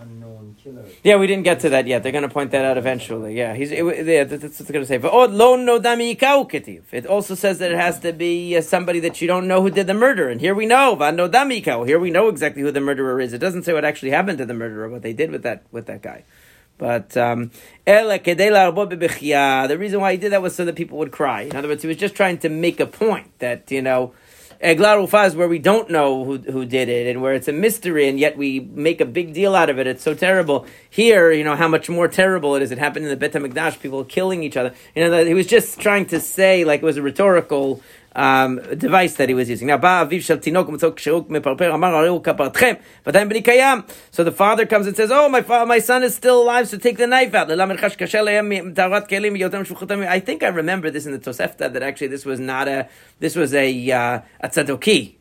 unknown 0.00 0.56
killer. 0.62 0.84
Yeah, 1.02 1.16
we 1.16 1.26
didn't 1.26 1.44
get 1.44 1.60
to 1.60 1.70
that 1.70 1.86
yet. 1.86 2.02
They're 2.02 2.12
going 2.12 2.22
to 2.22 2.28
point 2.28 2.50
that 2.52 2.64
out 2.64 2.78
eventually. 2.78 3.36
Yeah, 3.36 3.54
he's 3.54 3.72
it, 3.72 3.84
yeah. 4.06 4.24
That's 4.24 4.42
what 4.42 4.60
it's 4.60 4.70
going 4.70 4.82
to 4.82 4.86
say. 4.86 4.98
But 4.98 5.32
lon 5.32 5.64
no 5.64 5.80
dami 5.80 6.16
ketiv. 6.18 6.84
It 6.92 7.06
also 7.06 7.34
says 7.34 7.58
that 7.58 7.72
it 7.72 7.78
has 7.78 7.98
to 8.00 8.12
be 8.12 8.56
uh, 8.56 8.60
somebody 8.60 9.00
that 9.00 9.20
you 9.20 9.26
don't 9.26 9.48
know 9.48 9.62
who 9.62 9.70
did 9.70 9.86
the 9.86 9.94
murder, 9.94 10.28
and 10.28 10.40
here 10.40 10.54
we 10.54 10.66
know 10.66 10.94
Van 10.94 11.16
Nodamiko. 11.16 11.86
Here 11.86 11.98
we 11.98 12.10
know 12.10 12.28
exactly 12.28 12.62
who 12.62 12.70
the 12.70 12.80
murderer 12.80 13.20
is. 13.20 13.32
It 13.32 13.38
doesn't 13.38 13.64
say 13.64 13.72
what 13.72 13.84
actually 13.84 14.10
happened 14.10 14.38
to 14.38 14.46
the 14.46 14.54
murderer, 14.54 14.88
what 14.88 15.02
they 15.02 15.12
did 15.12 15.30
with 15.30 15.42
that 15.42 15.64
with 15.72 15.86
that 15.86 16.02
guy. 16.02 16.24
But 16.78 17.16
um, 17.16 17.50
the 17.84 19.76
reason 19.78 20.00
why 20.00 20.12
he 20.12 20.18
did 20.18 20.30
that 20.30 20.42
was 20.42 20.54
so 20.54 20.64
that 20.64 20.76
people 20.76 20.98
would 20.98 21.10
cry. 21.10 21.42
In 21.42 21.56
other 21.56 21.66
words, 21.66 21.82
he 21.82 21.88
was 21.88 21.96
just 21.96 22.14
trying 22.14 22.38
to 22.38 22.48
make 22.48 22.78
a 22.78 22.86
point 22.86 23.36
that 23.40 23.68
you 23.72 23.82
know 23.82 24.14
Eglar 24.62 25.00
Ufa 25.00 25.30
where 25.36 25.46
we 25.46 25.60
don't 25.60 25.88
know 25.88 26.24
who, 26.24 26.38
who 26.38 26.64
did 26.64 26.88
it 26.88 27.06
and 27.06 27.22
where 27.22 27.32
it's 27.32 27.46
a 27.46 27.52
mystery 27.52 28.08
and 28.08 28.18
yet 28.18 28.36
we 28.36 28.58
make 28.58 29.00
a 29.00 29.04
big 29.04 29.32
deal 29.32 29.54
out 29.54 29.70
of 29.70 29.78
it. 29.78 29.86
It's 29.86 30.02
so 30.02 30.14
terrible. 30.14 30.66
Here, 30.90 31.30
you 31.30 31.44
know, 31.44 31.54
how 31.54 31.68
much 31.68 31.88
more 31.88 32.08
terrible 32.08 32.56
it 32.56 32.62
is. 32.62 32.72
It 32.72 32.78
happened 32.78 33.04
in 33.04 33.10
the 33.10 33.16
Bet 33.16 33.32
HaMikdash, 33.32 33.80
people 33.80 34.04
killing 34.04 34.42
each 34.42 34.56
other. 34.56 34.74
You 34.96 35.04
know, 35.04 35.10
that 35.10 35.26
he 35.28 35.34
was 35.34 35.46
just 35.46 35.78
trying 35.80 36.06
to 36.06 36.18
say, 36.18 36.64
like 36.64 36.82
it 36.82 36.84
was 36.84 36.96
a 36.96 37.02
rhetorical 37.02 37.82
um, 38.16 38.60
device 38.76 39.14
that 39.14 39.28
he 39.28 39.34
was 39.34 39.48
using. 39.48 39.68
Now, 39.68 39.78
So 39.78 40.06
the 44.24 44.32
father 44.32 44.66
comes 44.66 44.86
and 44.86 44.96
says, 44.96 45.10
"Oh, 45.12 45.28
my 45.28 45.42
fa- 45.42 45.66
my 45.66 45.78
son 45.78 46.02
is 46.02 46.14
still 46.14 46.42
alive, 46.42 46.68
so 46.68 46.78
take 46.78 46.98
the 46.98 47.06
knife 47.06 47.34
out." 47.34 47.50
I 47.50 47.54
think 50.20 50.42
I 50.42 50.48
remember 50.48 50.90
this 50.90 51.06
in 51.06 51.12
the 51.12 51.18
Tosefta 51.18 51.72
that 51.72 51.82
actually 51.82 52.08
this 52.08 52.24
was 52.24 52.40
not 52.40 52.68
a 52.68 52.88
this 53.20 53.36
was 53.36 53.54
a 53.54 53.90
uh, 53.90 54.20
a 54.40 54.48
tzadoki, 54.48 55.16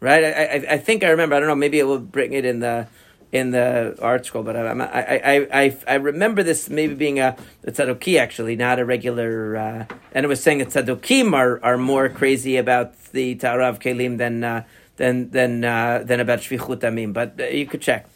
right? 0.00 0.24
I, 0.24 0.30
I, 0.30 0.74
I 0.74 0.78
think 0.78 1.04
I 1.04 1.08
remember. 1.08 1.36
I 1.36 1.40
don't 1.40 1.48
know. 1.48 1.54
Maybe 1.54 1.78
it 1.78 1.84
will 1.84 1.98
bring 1.98 2.32
it 2.32 2.44
in 2.44 2.60
the 2.60 2.86
in 3.34 3.50
the 3.50 3.96
ArtScroll, 3.98 4.44
but 4.44 4.54
I, 4.54 4.62
I, 4.62 5.64
I, 5.64 5.76
I, 5.88 5.94
remember 5.96 6.44
this 6.44 6.70
maybe 6.70 6.94
being 6.94 7.18
a, 7.18 7.36
a 7.64 7.72
tzadoki 7.72 8.16
actually, 8.16 8.54
not 8.54 8.78
a 8.78 8.84
regular. 8.84 9.56
Uh, 9.56 9.94
and 10.12 10.24
it 10.24 10.28
was 10.28 10.40
saying 10.40 10.58
that 10.58 10.68
tzadokim 10.68 11.32
are, 11.34 11.62
are 11.64 11.76
more 11.76 12.08
crazy 12.08 12.56
about 12.56 12.96
the 13.10 13.34
Tarav 13.34 13.80
Kelim 13.80 14.18
than 14.18 14.44
uh, 14.44 14.62
than 14.98 15.30
than 15.30 15.64
uh, 15.64 16.04
than 16.06 16.20
about 16.20 16.38
Shvichut 16.38 16.78
Amim. 16.82 17.12
But 17.12 17.34
uh, 17.40 17.46
you 17.46 17.66
could 17.66 17.82
check. 17.82 18.08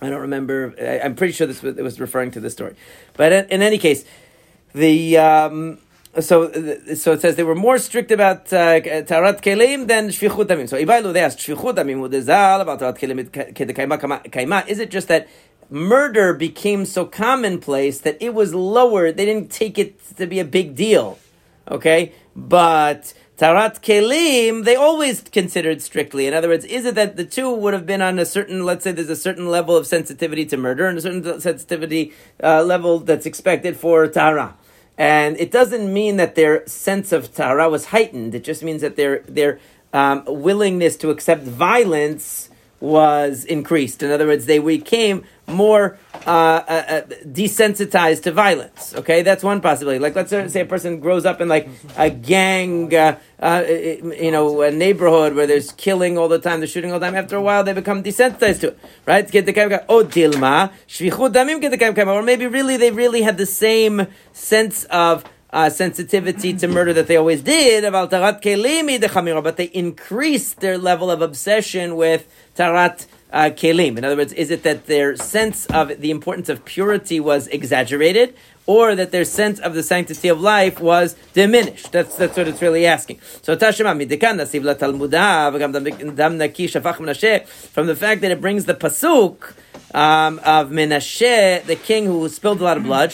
I 0.00 0.08
don't 0.08 0.20
remember. 0.20 0.72
I, 0.78 1.04
am 1.04 1.16
pretty 1.16 1.32
sure 1.32 1.48
this 1.48 1.60
was, 1.60 1.74
was 1.74 1.98
referring 1.98 2.30
to 2.30 2.40
this 2.40 2.52
story. 2.52 2.76
But 3.14 3.32
in, 3.32 3.44
in 3.46 3.62
any 3.62 3.78
case, 3.78 4.04
the. 4.72 5.18
Um, 5.18 5.78
so, 6.20 6.50
so 6.94 7.12
it 7.12 7.20
says 7.20 7.36
they 7.36 7.42
were 7.42 7.54
more 7.54 7.78
strict 7.78 8.10
about 8.10 8.52
uh, 8.52 8.80
tarat 8.80 9.42
kelim 9.42 9.86
than 9.86 10.08
shvichut. 10.08 10.68
So, 10.68 10.76
Ibailu, 10.76 11.12
they 11.12 11.20
asked 11.20 11.38
shvichut 11.38 11.76
damim 11.76 12.08
udezal 12.08 12.60
about 12.60 12.80
tarat 12.80 12.98
kelim 12.98 13.28
kaima. 14.30 14.66
Is 14.68 14.78
it 14.78 14.90
just 14.90 15.08
that 15.08 15.28
murder 15.70 16.32
became 16.34 16.84
so 16.84 17.04
commonplace 17.04 18.00
that 18.00 18.16
it 18.20 18.34
was 18.34 18.54
lower? 18.54 19.12
They 19.12 19.26
didn't 19.26 19.50
take 19.50 19.78
it 19.78 20.00
to 20.16 20.26
be 20.26 20.40
a 20.40 20.44
big 20.44 20.74
deal. 20.74 21.18
Okay, 21.70 22.12
but 22.34 23.12
tarat 23.36 23.80
kelim 23.82 24.64
they 24.64 24.76
always 24.76 25.20
considered 25.20 25.82
strictly. 25.82 26.26
In 26.26 26.34
other 26.34 26.48
words, 26.48 26.64
is 26.64 26.84
it 26.84 26.94
that 26.94 27.16
the 27.16 27.24
two 27.24 27.52
would 27.52 27.74
have 27.74 27.86
been 27.86 28.02
on 28.02 28.18
a 28.18 28.24
certain, 28.24 28.64
let's 28.64 28.84
say, 28.84 28.92
there's 28.92 29.10
a 29.10 29.16
certain 29.16 29.50
level 29.50 29.76
of 29.76 29.86
sensitivity 29.86 30.46
to 30.46 30.56
murder 30.56 30.86
and 30.86 30.98
a 30.98 31.00
certain 31.00 31.40
sensitivity 31.40 32.12
uh, 32.42 32.62
level 32.62 32.98
that's 32.98 33.26
expected 33.26 33.76
for 33.76 34.06
tara. 34.08 34.56
And 34.98 35.38
it 35.38 35.52
doesn't 35.52 35.92
mean 35.92 36.16
that 36.16 36.34
their 36.34 36.66
sense 36.66 37.12
of 37.12 37.32
Tahara 37.32 37.70
was 37.70 37.86
heightened. 37.86 38.34
It 38.34 38.42
just 38.42 38.64
means 38.64 38.82
that 38.82 38.96
their, 38.96 39.20
their 39.20 39.60
um, 39.92 40.24
willingness 40.26 40.96
to 40.96 41.10
accept 41.10 41.44
violence 41.44 42.50
was 42.80 43.44
increased. 43.44 44.02
In 44.02 44.10
other 44.10 44.26
words, 44.26 44.46
they 44.46 44.58
became 44.58 45.24
more 45.46 45.98
uh, 46.26 46.30
uh, 46.30 46.84
uh, 46.88 47.00
desensitized 47.24 48.22
to 48.22 48.32
violence. 48.32 48.94
Okay, 48.94 49.22
that's 49.22 49.42
one 49.42 49.60
possibility. 49.60 49.98
Like, 49.98 50.14
let's 50.14 50.30
say 50.30 50.60
a 50.60 50.66
person 50.66 51.00
grows 51.00 51.24
up 51.24 51.40
in 51.40 51.48
like 51.48 51.68
a 51.96 52.10
gang, 52.10 52.94
uh, 52.94 53.18
uh, 53.40 53.64
you 53.66 54.30
know, 54.30 54.62
a 54.62 54.70
neighborhood 54.70 55.34
where 55.34 55.46
there's 55.46 55.72
killing 55.72 56.18
all 56.18 56.28
the 56.28 56.38
time, 56.38 56.60
they're 56.60 56.68
shooting 56.68 56.92
all 56.92 57.00
the 57.00 57.06
time. 57.06 57.16
After 57.16 57.36
a 57.36 57.42
while, 57.42 57.64
they 57.64 57.72
become 57.72 58.02
desensitized 58.02 58.60
to 58.60 58.68
it, 58.68 58.78
right? 59.06 59.28
get 59.30 59.46
Oh, 59.88 60.04
dilma, 60.04 60.72
damim. 60.88 61.60
Get 61.60 61.70
the 61.70 61.78
or 62.08 62.22
maybe 62.22 62.46
really 62.46 62.76
they 62.76 62.90
really 62.90 63.22
had 63.22 63.38
the 63.38 63.46
same 63.46 64.06
sense 64.32 64.84
of. 64.84 65.24
Uh, 65.50 65.70
sensitivity 65.70 66.52
to 66.52 66.68
murder 66.68 66.92
that 66.92 67.06
they 67.06 67.16
always 67.16 67.40
did, 67.40 67.90
but 67.90 69.56
they 69.56 69.64
increased 69.64 70.60
their 70.60 70.76
level 70.76 71.10
of 71.10 71.22
obsession 71.22 71.96
with 71.96 72.28
tarat 72.54 73.06
uh, 73.32 73.50
kelim. 73.50 73.96
In 73.96 74.04
other 74.04 74.16
words, 74.16 74.34
is 74.34 74.50
it 74.50 74.62
that 74.64 74.86
their 74.86 75.16
sense 75.16 75.64
of 75.66 76.00
the 76.00 76.10
importance 76.10 76.50
of 76.50 76.66
purity 76.66 77.18
was 77.18 77.46
exaggerated, 77.48 78.34
or 78.66 78.94
that 78.94 79.10
their 79.10 79.24
sense 79.24 79.58
of 79.60 79.72
the 79.74 79.82
sanctity 79.82 80.28
of 80.28 80.38
life 80.40 80.80
was 80.80 81.16
diminished? 81.32 81.92
That's 81.92 82.14
that's 82.16 82.36
what 82.36 82.46
it's 82.46 82.60
really 82.60 82.84
asking. 82.86 83.20
So 83.42 83.56
Tashema 83.56 83.96
midikan 83.96 84.36
from 87.72 87.86
the 87.86 87.96
fact 87.96 88.20
that 88.20 88.30
it 88.30 88.40
brings 88.40 88.64
the 88.66 88.74
pasuk. 88.74 89.54
Um, 89.94 90.38
of 90.40 90.68
Menashe, 90.68 91.64
the 91.64 91.74
king 91.74 92.04
who 92.04 92.28
spilled 92.28 92.60
a 92.60 92.64
lot 92.64 92.76
of 92.76 92.82
blood, 92.82 93.08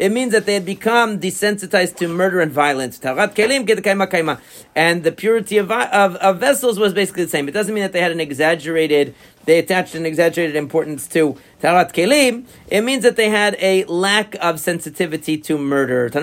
it 0.00 0.10
means 0.10 0.32
that 0.32 0.46
they 0.46 0.54
had 0.54 0.64
become 0.64 1.20
desensitized 1.20 1.96
to 1.96 2.08
murder 2.08 2.40
and 2.40 2.50
violence. 2.50 2.98
And 3.04 5.04
the 5.04 5.12
purity 5.12 5.58
of, 5.58 5.70
of, 5.70 6.16
of, 6.16 6.38
vessels 6.38 6.78
was 6.78 6.94
basically 6.94 7.24
the 7.24 7.30
same. 7.30 7.48
It 7.48 7.52
doesn't 7.52 7.74
mean 7.74 7.82
that 7.82 7.92
they 7.92 8.00
had 8.00 8.10
an 8.10 8.18
exaggerated, 8.18 9.14
they 9.44 9.58
attached 9.58 9.94
an 9.94 10.06
exaggerated 10.06 10.56
importance 10.56 11.06
to 11.08 11.36
Tarat 11.60 11.92
Kelim. 11.92 12.46
It 12.68 12.80
means 12.80 13.02
that 13.02 13.16
they 13.16 13.28
had 13.28 13.58
a 13.60 13.84
lack 13.84 14.36
of 14.40 14.58
sensitivity 14.58 15.36
to 15.36 15.58
murder. 15.58 16.08
So 16.10 16.20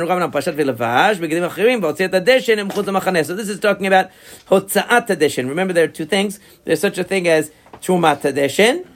this 3.35 3.49
is 3.49 3.59
talking 3.59 3.85
about 3.85 4.09
Hotza'at 4.47 5.07
Hadeshin. 5.07 5.47
Remember, 5.47 5.73
there 5.73 5.83
are 5.83 5.87
two 5.87 6.05
things. 6.05 6.39
There's 6.63 6.79
such 6.79 6.97
a 6.97 7.03
thing 7.03 7.27
as 7.27 7.51
Trumat 7.73 8.21
Hadeshin. 8.21 8.87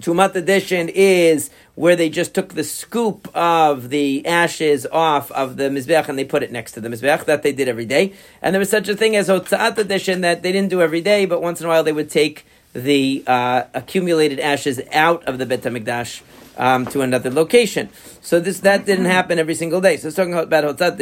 Trumat 0.00 0.34
Hadeshin 0.34 0.90
is 0.94 1.50
where 1.74 1.96
they 1.96 2.10
just 2.10 2.34
took 2.34 2.54
the 2.54 2.64
scoop 2.64 3.28
of 3.34 3.88
the 3.88 4.26
ashes 4.26 4.86
off 4.92 5.30
of 5.32 5.56
the 5.56 5.64
mizbeach 5.64 6.08
and 6.08 6.18
they 6.18 6.24
put 6.24 6.42
it 6.42 6.52
next 6.52 6.72
to 6.72 6.80
the 6.80 6.88
mizbeach. 6.88 7.24
That 7.24 7.42
they 7.42 7.52
did 7.52 7.68
every 7.68 7.86
day. 7.86 8.12
And 8.42 8.54
there 8.54 8.58
was 8.60 8.70
such 8.70 8.88
a 8.88 8.96
thing 8.96 9.16
as 9.16 9.28
hotza'at 9.28 9.76
hadeshin 9.76 10.20
that 10.20 10.42
they 10.42 10.52
didn't 10.52 10.68
do 10.68 10.82
every 10.82 11.00
day, 11.00 11.24
but 11.24 11.40
once 11.40 11.60
in 11.60 11.66
a 11.66 11.68
while 11.70 11.82
they 11.82 11.92
would 11.92 12.10
take 12.10 12.44
the 12.74 13.24
uh, 13.26 13.64
accumulated 13.72 14.38
ashes 14.38 14.80
out 14.92 15.24
of 15.24 15.38
the 15.38 15.46
Bet 15.46 15.62
HaMikdash 15.62 16.22
um, 16.58 16.84
to 16.86 17.00
another 17.00 17.30
location. 17.30 17.88
So 18.20 18.38
this 18.38 18.60
that 18.60 18.84
didn't 18.84 19.06
happen 19.06 19.38
every 19.38 19.54
single 19.54 19.80
day. 19.80 19.96
So 19.96 20.08
it's 20.08 20.16
talking 20.16 20.34
about 20.34 20.76
hotzat 20.76 20.98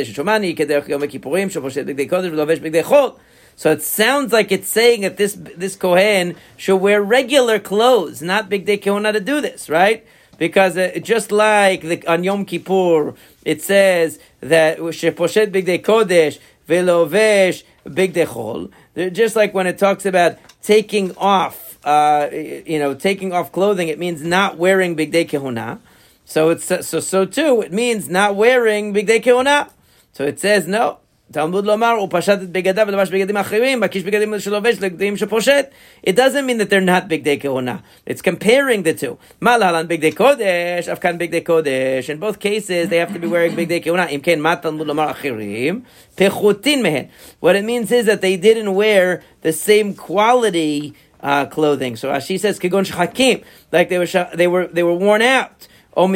chol. 2.84 3.18
So 3.56 3.70
it 3.70 3.82
sounds 3.82 4.32
like 4.32 4.50
it's 4.50 4.68
saying 4.68 5.02
that 5.02 5.16
this 5.16 5.34
this 5.34 5.76
kohen 5.76 6.36
should 6.56 6.76
wear 6.76 7.02
regular 7.02 7.58
clothes, 7.58 8.22
not 8.22 8.50
bigdei 8.50 8.80
kehuna 8.82 9.12
to 9.12 9.20
do 9.20 9.40
this, 9.40 9.68
right? 9.68 10.04
Because 10.38 10.76
uh, 10.76 10.98
just 11.00 11.30
like 11.30 11.82
the, 11.82 12.04
on 12.06 12.24
Yom 12.24 12.44
Kippur, 12.44 13.14
it 13.44 13.62
says 13.62 14.18
that 14.40 14.78
sheposhet 14.78 15.52
bigdei 15.52 15.80
kodesh 15.80 16.38
velovesh 16.68 17.62
bigdei 17.86 18.26
chol. 18.26 18.70
Just 19.12 19.36
like 19.36 19.54
when 19.54 19.66
it 19.66 19.78
talks 19.78 20.04
about 20.04 20.38
taking 20.62 21.16
off 21.16 21.64
uh, 21.84 22.30
you 22.32 22.78
know, 22.78 22.94
taking 22.94 23.32
off 23.32 23.52
clothing, 23.52 23.88
it 23.88 23.98
means 23.98 24.22
not 24.22 24.56
wearing 24.56 24.96
bigdei 24.96 25.28
kehuna. 25.28 25.78
So 26.24 26.50
it's 26.50 26.64
so 26.64 27.00
so 27.00 27.26
too. 27.26 27.60
It 27.60 27.72
means 27.72 28.08
not 28.08 28.34
wearing 28.34 28.94
bigdei 28.94 29.22
kehuna. 29.22 29.70
So 30.12 30.24
it 30.24 30.40
says 30.40 30.66
no. 30.66 30.98
Talmud 31.33 31.65
lomar 31.65 31.97
הוא 31.97 32.07
פשט 32.11 32.39
את 32.43 32.49
בגדיו 32.49 32.85
ולבש 32.87 33.09
בגדים 33.09 33.37
אחרים, 33.37 33.79
מקיש 33.79 34.03
בגדים 34.03 34.39
שלובש 34.39 34.75
לגדים 34.81 35.17
שפושט. 35.17 35.65
It 36.07 36.09
doesn't 36.09 36.45
mean 36.47 36.57
that 36.57 36.69
they're 36.69 36.89
not 36.89 37.07
בגדי 37.07 37.39
כהונה. 37.39 37.77
It's 38.09 38.21
comparing 38.21 38.83
the 38.83 39.01
two. 39.01 39.15
מה 39.41 39.57
להלן 39.57 39.87
בגדי 39.87 40.11
קודש, 40.11 40.89
אף 40.93 40.99
כאן 40.99 41.17
בגדי 41.17 41.41
קודש. 41.41 42.09
In 42.09 42.19
both 42.19 42.39
cases 42.39 42.89
they 42.89 42.95
have 42.95 43.13
to 43.13 43.19
be 43.19 43.27
wearing 43.27 43.55
בגדי 43.55 43.81
כהונה. 43.83 44.07
אם 44.07 44.19
כן, 44.23 44.39
מה 44.39 44.55
תלמוד 44.55 44.87
לומר 44.87 45.11
אחרים? 45.11 45.81
פחותין 46.15 46.83
מהן. 46.83 47.03
What 47.43 47.55
it 47.55 47.65
means 47.65 47.91
is 47.91 48.05
that 48.05 48.21
they 48.21 48.35
didn't 48.35 48.73
wear 48.73 49.21
the 49.43 49.53
same 49.53 49.93
quality 49.93 50.93
uh, 51.21 51.45
clothing. 51.45 51.95
So 51.95 52.09
Rashi 52.09 52.39
says 52.39 52.59
kegon 52.59 52.85
shachakim, 52.89 53.43
like 53.71 53.89
they 53.89 53.99
were 53.99 54.07
they 54.33 54.47
were 54.47 54.67
they 54.67 54.83
were 54.83 54.95
worn 54.95 55.21
out. 55.21 55.67
Or 55.96 56.08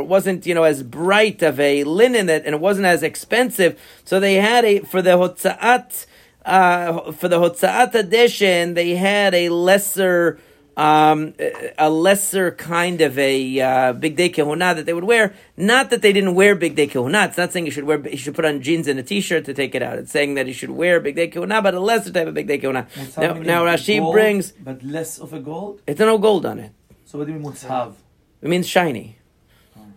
it 0.00 0.06
wasn't, 0.06 0.46
you 0.46 0.54
know, 0.54 0.64
as 0.64 0.82
bright 0.82 1.42
of 1.42 1.60
a 1.60 1.84
linen 1.84 2.26
that, 2.26 2.44
and 2.44 2.54
it 2.54 2.60
wasn't 2.60 2.86
as 2.86 3.02
expensive. 3.02 3.80
So 4.04 4.20
they 4.20 4.34
had 4.34 4.64
a 4.64 4.80
for 4.80 5.00
the 5.02 5.10
hotza'at, 5.10 6.06
uh, 6.44 7.12
for 7.12 7.28
the 7.28 7.38
hotza'at 7.38 7.92
hadeshin, 7.92 8.74
they 8.74 8.96
had 8.96 9.34
a 9.34 9.48
lesser 9.48 10.38
um, 10.76 11.32
a 11.78 11.88
lesser 11.88 12.50
kind 12.50 13.00
of 13.00 13.18
a 13.18 13.60
uh, 13.60 13.94
bigdei 13.94 14.34
kehuna 14.34 14.76
that 14.76 14.84
they 14.84 14.92
would 14.92 15.04
wear. 15.04 15.34
Not 15.56 15.90
that 15.90 16.02
they 16.02 16.12
didn't 16.12 16.34
wear 16.34 16.54
bigdei 16.54 16.90
kehuna. 16.90 17.28
It's 17.28 17.38
not 17.38 17.52
saying 17.52 17.64
you 17.64 17.72
should 17.72 17.84
wear 17.84 18.06
you 18.06 18.18
should 18.18 18.34
put 18.34 18.44
on 18.44 18.60
jeans 18.60 18.86
and 18.86 18.98
a 18.98 19.02
t-shirt 19.02 19.46
to 19.46 19.54
take 19.54 19.74
it 19.74 19.82
out. 19.82 19.98
It's 19.98 20.12
saying 20.12 20.34
that 20.34 20.46
you 20.46 20.52
should 20.52 20.70
wear 20.70 21.00
bigdei 21.00 21.32
kehuna, 21.32 21.62
but 21.62 21.74
a 21.74 21.80
lesser 21.80 22.12
type 22.12 22.26
of 22.26 22.34
bigdei 22.34 22.60
kehuna. 22.62 22.86
Now, 23.16 23.32
now 23.34 23.64
Rashi 23.64 23.98
gold, 23.98 24.12
brings, 24.12 24.52
but 24.52 24.82
less 24.82 25.18
of 25.18 25.32
a 25.32 25.40
gold. 25.40 25.80
It's 25.86 25.98
no 25.98 26.18
gold 26.18 26.44
on 26.44 26.58
it. 26.58 26.72
So 27.06 27.18
what 27.18 27.26
do 27.26 27.32
you 27.32 27.38
mean 27.38 27.50
mutzav? 27.50 27.94
It 28.42 28.48
means 28.50 28.68
shiny. 28.68 29.16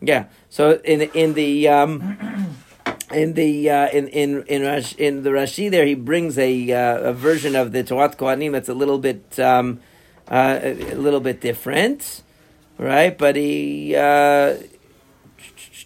Yeah. 0.02 0.26
So 0.50 0.80
in 0.86 1.02
in 1.02 1.34
the 1.34 1.68
um, 1.68 2.16
in 3.14 3.34
the 3.34 3.70
uh, 3.70 3.90
in 3.90 4.08
in 4.08 4.44
in, 4.44 4.62
Rash, 4.62 4.96
in 4.96 5.24
the 5.24 5.32
Rashi 5.32 5.70
there 5.70 5.86
he 5.86 5.96
brings 5.96 6.38
a 6.38 6.72
uh, 6.72 7.10
a 7.10 7.14
version 7.14 7.56
of 7.56 7.74
the 7.74 7.84
Torah 7.84 8.10
Kohanim 8.10 8.54
that's 8.54 8.70
a 8.70 8.74
little 8.74 9.00
bit. 9.00 9.38
Um, 9.40 9.82
uh, 10.30 10.60
a, 10.62 10.94
little 10.94 11.20
bit 11.20 11.42
different, 11.42 12.22
right? 12.78 13.18
But 13.18 13.36
he 13.36 13.96
uh, 13.96 14.58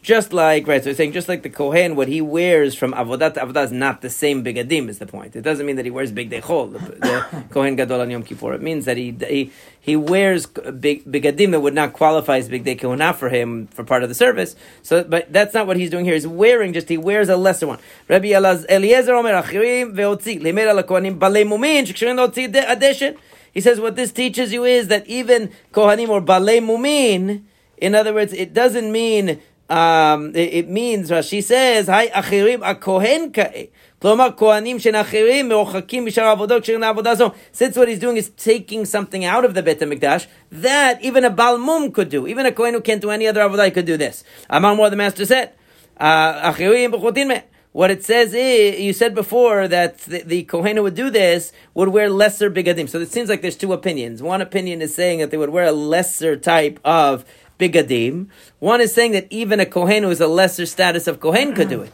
just 0.03 0.33
like 0.33 0.67
right, 0.67 0.83
so 0.83 0.89
he's 0.89 0.97
saying 0.97 1.13
just 1.13 1.27
like 1.27 1.41
the 1.41 1.49
kohen, 1.49 1.95
what 1.95 2.07
he 2.07 2.21
wears 2.21 2.75
from 2.75 2.93
avodat 2.93 3.33
avodah 3.33 3.63
is 3.63 3.71
not 3.71 4.01
the 4.01 4.09
same 4.09 4.43
bigadim. 4.43 4.89
Is 4.89 4.99
the 4.99 5.07
point? 5.07 5.35
It 5.35 5.41
doesn't 5.41 5.65
mean 5.65 5.77
that 5.77 5.85
he 5.85 5.91
wears 5.91 6.11
big 6.11 6.29
dechol, 6.29 6.73
the, 6.73 6.79
the 6.79 7.43
kohen 7.49 7.75
gadol 7.75 8.01
on 8.01 8.11
Yom 8.11 8.23
Kippur. 8.23 8.53
It 8.53 8.61
means 8.61 8.85
that 8.85 8.97
he 8.97 9.15
he, 9.27 9.51
he 9.79 9.95
wears 9.95 10.45
big 10.45 11.05
bigadim 11.05 11.51
that 11.51 11.61
would 11.61 11.73
not 11.73 11.93
qualify 11.93 12.37
as 12.37 12.49
big 12.49 12.65
dechol 12.65 13.15
for 13.15 13.29
him 13.29 13.65
for 13.67 13.83
part 13.83 14.03
of 14.03 14.09
the 14.09 14.15
service. 14.15 14.55
So, 14.83 15.03
but 15.03 15.33
that's 15.33 15.53
not 15.53 15.65
what 15.65 15.77
he's 15.77 15.89
doing 15.89 16.05
here. 16.05 16.13
He's 16.13 16.27
wearing 16.27 16.73
just 16.73 16.89
he 16.89 16.97
wears 16.97 17.29
a 17.29 17.37
lesser 17.37 17.65
one. 17.65 17.79
Rabbi 18.07 18.27
Eliezer 18.27 19.15
Omer 19.15 19.41
Achirim 19.41 19.95
veotzi 19.95 20.39
limer 20.39 20.67
al 20.67 20.83
kohanim 20.83 21.17
balei 21.17 21.47
mumin 21.47 21.85
shekshirin 21.87 22.17
leotzi 22.17 22.53
hadeshin. 22.53 23.17
He 23.53 23.61
says 23.61 23.79
what 23.79 23.95
this 23.95 24.11
teaches 24.11 24.51
you 24.51 24.65
is 24.65 24.87
that 24.87 25.07
even 25.07 25.51
Kohanim 25.71 26.09
or 26.09 26.21
Balei 26.21 26.59
Mumin, 26.59 27.43
in 27.77 27.93
other 27.93 28.13
words, 28.13 28.33
it 28.33 28.53
doesn't 28.53 28.91
mean, 28.91 29.39
um, 29.72 30.34
it, 30.34 30.54
it, 30.54 30.68
means, 30.68 31.10
Rashi 31.10 31.42
says, 31.42 31.88
Hai 31.88 32.08
Achirim 32.08 32.60
Akohen 32.60 33.32
Ka'e. 33.32 33.68
כלומר, 34.00 34.28
כהנים 34.36 34.76
אחרים 34.94 35.48
מרוחקים 35.48 36.06
משאר 36.06 36.24
העבודות 36.24 36.62
כשרים 36.62 36.80
לעבודה 36.80 37.14
זו. 37.14 37.30
Since 37.52 37.76
what 37.76 37.88
he's 37.88 37.98
doing 37.98 38.16
is 38.16 38.30
taking 38.30 38.84
something 38.84 39.24
out 39.24 39.44
of 39.44 39.54
the 39.54 39.62
Bet 39.62 39.80
HaMikdash, 39.80 40.26
that 40.52 41.02
even 41.02 41.24
a 41.24 41.30
Balmum 41.30 41.92
could 41.92 42.08
do. 42.08 42.26
Even 42.28 42.46
a 42.46 42.52
Kohen 42.52 42.74
who 42.74 42.80
can't 42.80 43.02
do 43.02 43.10
any 43.10 43.26
other 43.26 43.40
avodah 43.40 43.74
could 43.74 43.86
do 43.86 43.96
this. 43.96 44.22
Amar 44.48 44.76
more 44.76 44.88
the 44.88 44.96
master 44.96 45.26
said, 45.26 45.50
אחרים 45.98 46.92
בחוטין 46.92 47.28
מהם. 47.28 47.40
What 47.72 47.90
it 47.90 48.02
says 48.02 48.34
is, 48.34 48.80
you 48.80 48.92
said 48.92 49.14
before 49.14 49.68
that 49.68 49.98
the, 49.98 50.22
the 50.22 50.42
Kohen 50.44 50.76
who 50.76 50.84
would 50.84 50.94
do 50.94 51.10
this 51.10 51.52
would 51.74 51.90
wear 51.90 52.08
lesser 52.08 52.50
bigadim. 52.50 52.88
So 52.88 52.98
it 52.98 53.12
seems 53.12 53.28
like 53.28 53.42
there's 53.42 53.56
two 53.56 53.72
opinions. 53.72 54.22
One 54.22 54.40
opinion 54.40 54.80
is 54.80 54.94
saying 54.94 55.18
that 55.18 55.30
they 55.30 55.36
would 55.36 55.50
wear 55.50 55.66
a 55.66 55.72
lesser 55.72 56.34
type 56.36 56.80
of 56.84 57.24
bigadim. 57.59 58.27
One 58.59 58.81
is 58.81 58.93
saying 58.93 59.11
that 59.11 59.27
even 59.29 59.59
a 59.59 59.65
kohen 59.65 60.03
who 60.03 60.09
is 60.09 60.21
a 60.21 60.27
lesser 60.27 60.65
status 60.65 61.07
of 61.07 61.19
kohen 61.19 61.53
could 61.53 61.69
do 61.69 61.81
it. 61.81 61.93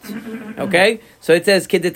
Okay, 0.60 1.00
so 1.20 1.34
it 1.34 1.46
says 1.46 1.68
bigadim 1.68 1.90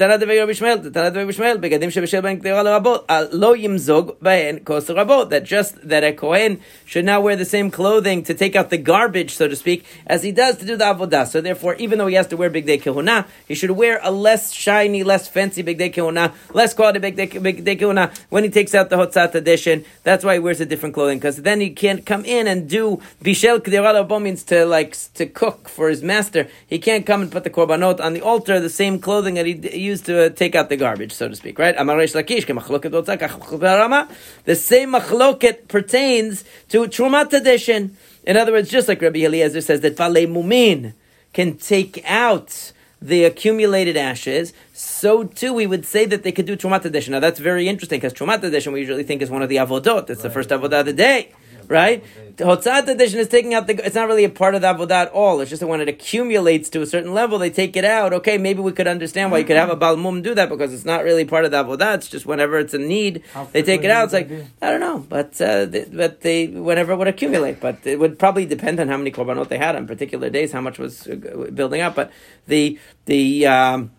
lo 3.33 3.55
yimzog 3.55 4.17
rabot 4.19 5.29
that 5.29 5.43
just 5.43 5.87
that 5.87 6.03
a 6.03 6.13
kohen 6.13 6.59
should 6.85 7.05
now 7.05 7.21
wear 7.21 7.35
the 7.35 7.45
same 7.45 7.71
clothing 7.71 8.23
to 8.23 8.33
take 8.33 8.55
out 8.55 8.69
the 8.69 8.77
garbage, 8.77 9.35
so 9.35 9.47
to 9.47 9.55
speak, 9.55 9.85
as 10.07 10.23
he 10.23 10.31
does 10.31 10.57
to 10.57 10.65
do 10.65 10.75
the 10.75 10.85
avodah. 10.85 11.27
So 11.27 11.41
therefore, 11.41 11.75
even 11.75 11.99
though 11.99 12.07
he 12.07 12.15
has 12.15 12.27
to 12.27 12.37
wear 12.37 12.49
big 12.49 12.65
day 12.65 12.77
kehuna, 12.77 13.27
he 13.47 13.55
should 13.55 13.71
wear 13.71 13.99
a 14.03 14.11
less 14.11 14.53
shiny, 14.53 15.03
less 15.03 15.27
fancy 15.27 15.61
big 15.61 15.77
day 15.77 15.89
kehuna, 15.89 16.33
less 16.53 16.73
quality 16.73 16.99
big 16.99 17.15
day, 17.15 17.25
big 17.25 17.63
day 17.63 17.75
kehuna 17.75 18.15
when 18.29 18.43
he 18.43 18.49
takes 18.49 18.73
out 18.75 18.89
the 18.89 18.95
hotzat 18.95 19.33
hadeshin. 19.33 19.85
That's 20.03 20.23
why 20.23 20.33
he 20.33 20.39
wears 20.39 20.61
a 20.61 20.65
different 20.65 20.95
clothing 20.95 21.19
because 21.19 21.37
then 21.37 21.59
he 21.59 21.71
can't 21.71 22.05
come 22.05 22.25
in 22.25 22.47
and 22.47 22.69
do 22.69 23.01
bishel 23.23 23.52
k'derala 23.59 24.21
means 24.21 24.43
to 24.43 24.65
like 24.65 24.95
to 25.15 25.25
cook 25.25 25.69
for 25.69 25.89
his 25.89 26.03
master, 26.03 26.47
he 26.67 26.79
can't 26.79 27.05
come 27.05 27.21
and 27.21 27.31
put 27.31 27.43
the 27.43 27.49
korbanot 27.49 27.99
on 27.99 28.13
the 28.13 28.21
altar, 28.21 28.59
the 28.59 28.69
same 28.69 28.99
clothing 28.99 29.35
that 29.35 29.45
he 29.45 29.79
used 29.79 30.05
to 30.05 30.25
uh, 30.25 30.29
take 30.29 30.55
out 30.55 30.69
the 30.69 30.77
garbage, 30.77 31.11
so 31.11 31.27
to 31.27 31.35
speak, 31.35 31.59
right? 31.59 31.75
The 31.75 34.55
same 34.55 34.91
machloket 34.91 35.67
pertains 35.67 36.43
to 36.69 36.83
Trumat 36.83 37.29
tradition. 37.29 37.97
In 38.25 38.37
other 38.37 38.51
words, 38.51 38.69
just 38.69 38.87
like 38.87 39.01
Rabbi 39.01 39.19
Eliezer 39.19 39.61
says 39.61 39.81
that 39.81 39.97
Vale 39.97 40.27
Mumin 40.27 40.93
can 41.33 41.57
take 41.57 42.03
out 42.05 42.71
the 43.01 43.25
accumulated 43.25 43.97
ashes, 43.97 44.53
so 44.71 45.25
too 45.25 45.53
we 45.53 45.67
would 45.67 45.85
say 45.85 46.05
that 46.05 46.23
they 46.23 46.31
could 46.31 46.45
do 46.45 46.55
Trumat 46.55 46.83
hadeshin. 46.83 47.09
Now 47.09 47.19
that's 47.19 47.39
very 47.39 47.67
interesting 47.67 47.99
because 47.99 48.13
Trumat 48.13 48.39
hadeshin 48.39 48.71
we 48.71 48.79
usually 48.79 49.03
think 49.03 49.21
is 49.21 49.29
one 49.29 49.41
of 49.41 49.49
the 49.49 49.57
avodot. 49.57 50.09
It's 50.09 50.09
right. 50.09 50.23
the 50.23 50.29
first 50.29 50.49
avodah 50.49 50.81
of 50.81 50.85
the 50.85 50.93
day 50.93 51.33
right? 51.67 52.03
The 52.35 52.45
Hotzat 52.45 52.87
hadeshin 52.87 53.15
is 53.15 53.27
taking 53.27 53.53
out 53.53 53.67
the. 53.67 53.85
It's 53.85 53.95
not 53.95 54.07
really 54.07 54.23
a 54.23 54.29
part 54.29 54.55
of 54.55 54.61
the 54.61 54.73
avodah 54.73 55.03
at 55.03 55.11
all. 55.11 55.39
It's 55.41 55.49
just 55.49 55.59
that 55.59 55.67
when 55.67 55.81
it 55.81 55.87
accumulates 55.87 56.69
to 56.71 56.81
a 56.81 56.85
certain 56.85 57.13
level, 57.13 57.37
they 57.37 57.51
take 57.51 57.77
it 57.77 57.85
out. 57.85 58.11
Okay, 58.13 58.39
maybe 58.39 58.61
we 58.61 58.71
could 58.71 58.87
understand 58.87 59.31
why 59.31 59.37
you 59.37 59.45
could 59.45 59.55
have 59.55 59.69
a 59.69 59.75
balmum 59.75 60.23
do 60.23 60.33
that 60.33 60.49
because 60.49 60.73
it's 60.73 60.85
not 60.85 61.03
really 61.03 61.25
part 61.25 61.45
of 61.45 61.51
the 61.51 61.63
avodah. 61.63 61.95
It's 61.95 62.07
just 62.07 62.25
whenever 62.25 62.57
it's 62.57 62.73
a 62.73 62.79
need, 62.79 63.23
How 63.33 63.45
they 63.45 63.61
take 63.61 63.83
it 63.83 63.91
out. 63.91 64.05
It's 64.05 64.13
like 64.13 64.31
I 64.61 64.71
don't 64.71 64.79
know, 64.79 65.05
but 65.07 65.39
uh, 65.39 65.65
they, 65.65 65.85
but 65.85 66.21
they 66.21 66.47
whenever 66.47 66.93
it 66.93 66.97
would 66.97 67.07
accumulate. 67.07 67.59
But 67.59 67.85
it 67.85 67.99
would 67.99 68.17
probably 68.17 68.45
depend 68.47 68.79
on 68.79 68.87
how 68.87 68.97
many 68.97 69.11
korbanot 69.11 69.49
they 69.49 69.59
had 69.59 69.75
on 69.75 69.85
particular 69.85 70.29
days, 70.31 70.51
how 70.51 70.61
much 70.61 70.79
was 70.79 71.07
uh, 71.07 71.49
building 71.53 71.81
up. 71.81 71.93
But 71.93 72.11
the 72.47 72.79
the 73.05 73.45
um, 73.45 73.91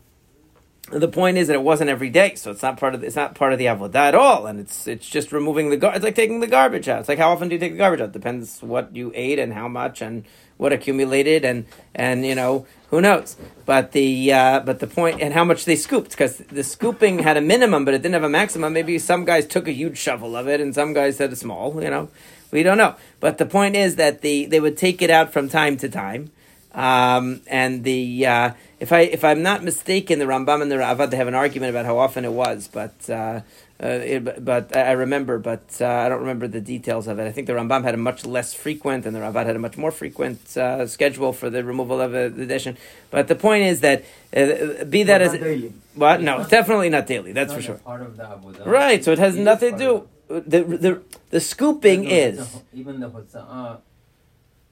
the 0.91 1.09
point 1.09 1.39
is 1.39 1.47
that 1.49 1.55
it 1.55 1.63
wasn't 1.63 1.89
every 1.89 2.11
day, 2.11 2.35
so 2.35 2.51
it's 2.51 2.63
not 2.63 2.77
part 2.77 2.95
of 2.95 3.01
the, 3.01 3.07
it's 3.07 3.17
not 3.17 3.35
part 3.35 3.53
of 3.53 3.59
the 3.59 3.67
avodah 3.67 3.95
at 3.95 4.15
all, 4.15 4.47
and 4.47 4.61
it's 4.61 4.87
it's 4.87 5.09
just 5.09 5.33
removing 5.33 5.71
the 5.71 5.79
gar- 5.79 5.95
it's 5.95 6.05
like 6.05 6.15
taking 6.15 6.41
the 6.41 6.47
garbage 6.47 6.89
out. 6.89 7.01
It's 7.01 7.09
like 7.09 7.19
how 7.19 7.33
often 7.33 7.49
do 7.49 7.55
you 7.55 7.59
take 7.59 7.73
the 7.73 7.79
garbage 7.79 8.01
out? 8.01 8.13
Depends 8.13 8.63
what 8.63 8.95
you 8.95 9.11
ate 9.15 9.39
and 9.39 9.55
how 9.55 9.67
much 9.67 10.03
and 10.03 10.25
what 10.59 10.73
accumulated 10.73 11.45
and 11.45 11.65
and 11.95 12.27
you 12.27 12.35
know 12.35 12.67
who 12.91 13.01
knows. 13.01 13.37
But 13.65 13.93
the 13.93 14.33
uh, 14.33 14.61
but 14.61 14.81
the 14.81 14.87
point 14.87 15.23
and 15.23 15.33
how 15.33 15.43
much 15.43 15.65
they 15.65 15.77
scooped 15.77 16.11
because 16.11 16.37
the 16.39 16.63
scooping 16.63 17.21
had 17.21 17.39
a 17.39 17.41
minimum, 17.41 17.87
but 17.87 17.95
it 17.95 18.03
didn't 18.03 18.15
have 18.15 18.23
a 18.23 18.29
maximum. 18.29 18.75
Maybe 18.75 18.99
some 18.99 19.25
guys 19.25 19.47
took 19.47 19.67
a 19.67 19.73
huge 19.73 19.97
shovel 19.97 20.37
of 20.37 20.49
it, 20.49 20.61
and 20.61 20.75
some 20.75 20.93
guys 20.93 21.17
had 21.17 21.33
a 21.33 21.37
small. 21.37 21.83
You 21.83 21.89
know, 21.89 22.11
we 22.51 22.63
don't 22.63 22.79
know. 22.79 22.95
But 23.21 23.39
the 23.39 23.47
point 23.47 23.75
is 23.75 23.97
that 23.97 24.21
the 24.21 24.45
they 24.47 24.61
would 24.61 24.77
take 24.77 25.01
it 25.01 25.11
out 25.11 25.33
from 25.33 25.49
time 25.49 25.79
to 25.79 25.89
time, 25.89 26.31
um, 26.75 27.41
and 27.47 27.85
the. 27.85 28.27
Uh, 28.27 28.51
if 28.81 28.93
I 28.93 29.01
if 29.01 29.25
I'm 29.25 29.43
not 29.43 29.63
mistaken, 29.63 30.19
the 30.19 30.27
Rambam 30.27 30.61
and 30.61 30.71
the 30.71 30.77
Ravad 30.77 31.11
they 31.11 31.17
have 31.17 31.29
an 31.29 31.35
argument 31.35 31.71
about 31.71 31.87
how 31.87 31.97
often 31.99 32.25
it 32.25 32.33
was, 32.33 32.69
but 32.69 32.93
uh, 33.09 33.41
uh, 33.83 33.87
it, 33.87 34.45
but 34.45 34.77
I 34.77 34.93
remember, 34.93 35.39
but 35.39 35.63
uh, 35.81 35.87
I 35.87 36.09
don't 36.09 36.21
remember 36.21 36.47
the 36.49 36.61
details 36.61 37.07
of 37.07 37.19
it. 37.19 37.27
I 37.27 37.33
think 37.33 37.47
the 37.47 37.55
Rambam 37.55 37.83
had 37.85 37.95
a 37.95 37.97
much 37.99 38.27
less 38.27 38.53
frequent, 38.53 39.07
and 39.07 39.15
the 39.17 39.21
Ravad 39.21 39.47
had 39.47 39.57
a 39.57 39.59
much 39.59 39.77
more 39.77 39.91
frequent 39.91 40.57
uh, 40.57 40.87
schedule 40.87 41.33
for 41.33 41.49
the 41.49 41.65
removal 41.65 42.01
of 42.01 42.13
the 42.13 42.31
hadeshin. 42.37 42.77
But 43.11 43.29
the 43.29 43.35
point 43.37 43.65
is 43.65 43.81
that 43.81 44.05
uh, 44.37 44.85
be 44.85 45.03
that 45.05 45.23
as 45.23 45.33
daily. 45.33 45.73
what? 45.95 46.21
No, 46.21 46.45
definitely 46.47 46.91
not 46.91 47.07
daily. 47.07 47.33
That's 47.33 47.51
not 47.53 47.57
for 47.57 47.63
sure. 47.63 47.75
Part 47.77 48.03
of 48.03 48.17
the 48.17 48.29
Abu 48.29 48.53
Right. 48.65 49.03
So 49.03 49.13
it 49.13 49.19
has 49.19 49.37
It 49.37 49.43
nothing 49.43 49.79
to 49.79 49.79
do. 49.79 50.09
the 50.29 50.61
the 50.63 51.03
the 51.31 51.41
scooping 51.41 52.05
is 52.05 52.61
even 52.73 53.01
the 53.01 53.11
hotza'ah, 53.11 53.79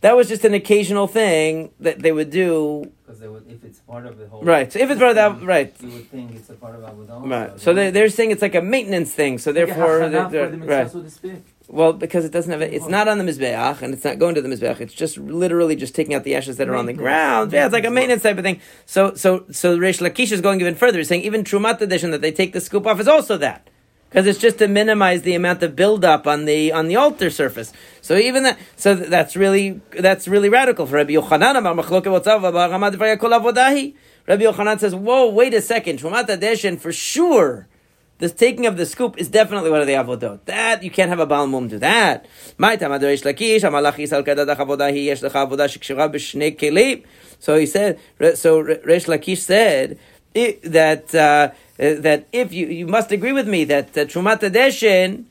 that 0.02 0.16
was 0.16 0.28
just 0.28 0.44
an 0.44 0.52
occasional 0.54 1.06
thing 1.06 1.70
that 1.80 2.00
they 2.00 2.12
would 2.12 2.30
do. 2.30 2.92
because 3.04 3.20
they 3.20 3.28
would, 3.28 3.44
if 3.48 3.64
it's 3.64 3.80
part 3.80 4.04
of 4.04 4.18
the 4.18 4.28
whole. 4.28 4.42
Right. 4.42 4.70
So 4.72 4.78
if 4.78 4.90
it's 4.90 4.98
part 4.98 5.10
of 5.10 5.16
that, 5.16 5.42
right. 5.46 5.74
You 5.80 5.90
would 5.90 6.08
think 6.10 6.34
it's 6.34 6.50
a 6.50 6.54
part 6.54 6.74
of 6.74 6.82
Avodah. 6.82 7.28
Right. 7.30 7.60
So 7.60 7.72
they 7.72 7.90
they're 7.90 8.08
saying 8.08 8.30
it's 8.32 8.42
like 8.42 8.54
a 8.54 8.62
maintenance 8.62 9.12
thing. 9.12 9.38
So 9.38 9.52
therefore, 9.52 10.08
they're, 10.08 10.28
they're- 10.28 10.48
right. 10.50 10.90
Well, 11.68 11.94
because 11.94 12.26
it 12.26 12.32
doesn't 12.32 12.50
have 12.52 12.60
it, 12.60 12.74
it's 12.74 12.88
not 12.88 13.08
on 13.08 13.16
the 13.16 13.24
mizbeach 13.24 13.80
and 13.80 13.94
it's 13.94 14.04
not 14.04 14.18
going 14.18 14.34
to 14.34 14.42
the 14.42 14.48
mizbeach. 14.48 14.80
It's 14.80 14.92
just 14.92 15.16
literally 15.16 15.74
just 15.74 15.94
taking 15.94 16.12
out 16.14 16.22
the 16.24 16.34
ashes 16.34 16.58
that 16.58 16.68
are 16.68 16.74
on 16.76 16.84
the 16.84 16.92
ground. 16.92 17.50
Yeah, 17.52 17.64
it's 17.64 17.72
like 17.72 17.86
a 17.86 17.90
maintenance 17.90 18.22
type 18.24 18.36
of 18.36 18.44
thing. 18.44 18.60
So, 18.84 19.14
so, 19.14 19.46
so 19.50 19.78
Reish 19.78 20.00
Lakish 20.06 20.32
is 20.32 20.42
going 20.42 20.60
even 20.60 20.74
further. 20.74 20.98
He's 20.98 21.08
saying 21.08 21.22
even 21.22 21.44
Trumat 21.44 21.78
hadeshin 21.80 22.10
that 22.10 22.20
they 22.20 22.32
take 22.32 22.52
the 22.52 22.60
scoop 22.60 22.86
off 22.86 23.00
is 23.00 23.08
also 23.08 23.38
that. 23.38 23.68
Because 24.12 24.26
it's 24.26 24.38
just 24.38 24.58
to 24.58 24.68
minimize 24.68 25.22
the 25.22 25.34
amount 25.34 25.62
of 25.62 25.74
buildup 25.74 26.26
on 26.26 26.44
the 26.44 26.70
on 26.70 26.88
the 26.88 26.96
altar 26.96 27.30
surface. 27.30 27.72
So 28.02 28.16
even 28.16 28.42
that, 28.42 28.58
so 28.76 28.94
that's 28.94 29.36
really 29.36 29.80
that's 29.98 30.28
really 30.28 30.50
radical 30.50 30.84
for 30.84 30.96
Rabbi 30.96 31.14
Yochanan. 31.14 31.54
Rabbi 34.28 34.44
Yochanan 34.44 34.78
says, 34.78 34.94
"Whoa, 34.94 35.30
wait 35.30 35.54
a 35.54 35.62
second, 35.62 35.98
Trumat 36.00 36.26
hadeshin 36.28 36.78
for 36.78 36.92
sure." 36.92 37.68
This 38.18 38.32
taking 38.32 38.66
of 38.66 38.76
the 38.76 38.84
scoop 38.86 39.18
is 39.18 39.28
definitely 39.28 39.70
one 39.70 39.80
of 39.80 39.86
the 39.86 39.94
avodot. 39.94 40.44
That 40.44 40.82
you 40.84 40.90
can't 40.90 41.08
have 41.08 41.18
a 41.18 41.26
baal 41.26 41.46
mum 41.48 41.68
do 41.68 41.78
that. 41.78 42.26
So 47.40 47.56
he 47.56 47.66
said. 47.66 47.98
So 48.34 48.60
Resh 48.60 49.06
Lakish 49.06 49.38
said 49.38 49.98
i- 50.36 50.58
that 50.62 51.14
uh, 51.14 51.50
uh, 51.81 52.01
that 52.01 52.27
if 52.31 52.53
you 52.53 52.67
you 52.67 52.87
must 52.87 53.11
agree 53.11 53.33
with 53.33 53.47
me 53.47 53.63
that 53.65 53.97
uh, 53.97 54.05
Trumat 54.05 54.39
Adeshin 54.39 55.25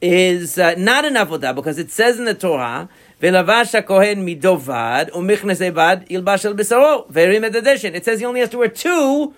is 0.00 0.58
uh, 0.58 0.74
not 0.76 1.04
an 1.04 1.14
avodah 1.14 1.54
because 1.54 1.78
it 1.78 1.90
says 1.90 2.18
in 2.18 2.24
the 2.24 2.34
Torah. 2.34 2.88
ולבש 3.22 3.74
הכהן 3.74 4.24
מדובד 4.24 5.06
ומכנס 5.14 5.62
בד 5.62 5.96
ילבש 6.10 6.46
על 6.46 6.52
בשרו 6.52 7.04
והרים 7.10 7.44
את 7.44 7.54
הדשן. 7.54 7.94
It 7.94 8.04
says 8.04 8.18
he 8.18 8.24
only 8.24 8.40
has 8.40 8.48
to 8.48 8.58
wear 8.58 8.68
two 8.68 9.34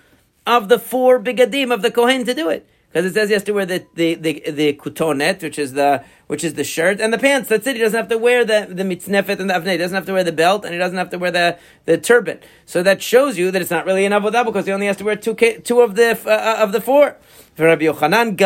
of 0.47 0.69
the 0.69 0.79
four 0.79 1.19
bigadim 1.19 1.71
of 1.71 1.81
the 1.83 1.91
kohen 1.91 2.25
to 2.25 2.33
do 2.33 2.49
it. 2.49 2.65
Because 2.92 3.06
it 3.06 3.14
says 3.14 3.28
he 3.28 3.34
has 3.34 3.44
to 3.44 3.52
wear 3.52 3.66
the, 3.66 3.86
the, 3.94 4.14
the, 4.16 4.42
the 4.50 4.72
kutonet, 4.72 5.42
which 5.42 5.58
is 5.60 5.74
the 5.74 6.04
which 6.26 6.42
is 6.42 6.54
the 6.54 6.64
shirt, 6.64 7.00
and 7.00 7.12
the 7.12 7.18
pants. 7.18 7.48
That's 7.48 7.66
it. 7.66 7.76
He 7.76 7.82
doesn't 7.82 7.96
have 7.96 8.08
to 8.08 8.18
wear 8.18 8.44
the, 8.44 8.66
the 8.68 8.82
mitznefet 8.82 9.38
and 9.38 9.48
the 9.50 9.54
avnei. 9.54 9.72
He 9.72 9.78
doesn't 9.78 9.94
have 9.94 10.06
to 10.06 10.12
wear 10.12 10.24
the 10.24 10.32
belt, 10.32 10.64
and 10.64 10.72
he 10.72 10.78
doesn't 10.78 10.96
have 10.96 11.10
to 11.10 11.18
wear 11.18 11.30
the, 11.30 11.58
the 11.84 11.98
turban. 11.98 12.40
So 12.66 12.82
that 12.82 13.00
shows 13.00 13.38
you 13.38 13.52
that 13.52 13.62
it's 13.62 13.70
not 13.70 13.86
really 13.86 14.04
an 14.04 14.12
avodah 14.12 14.44
because 14.44 14.66
he 14.66 14.72
only 14.72 14.86
has 14.86 14.96
to 14.98 15.04
wear 15.04 15.16
two 15.16 15.34
two 15.34 15.80
of 15.80 15.94
the 15.94 16.18
uh, 16.26 16.62
of 16.62 16.72
the 16.72 16.80
four. 16.80 17.16
For 17.54 17.66
Rabbi 17.66 17.84
Yochanan. 17.84 18.36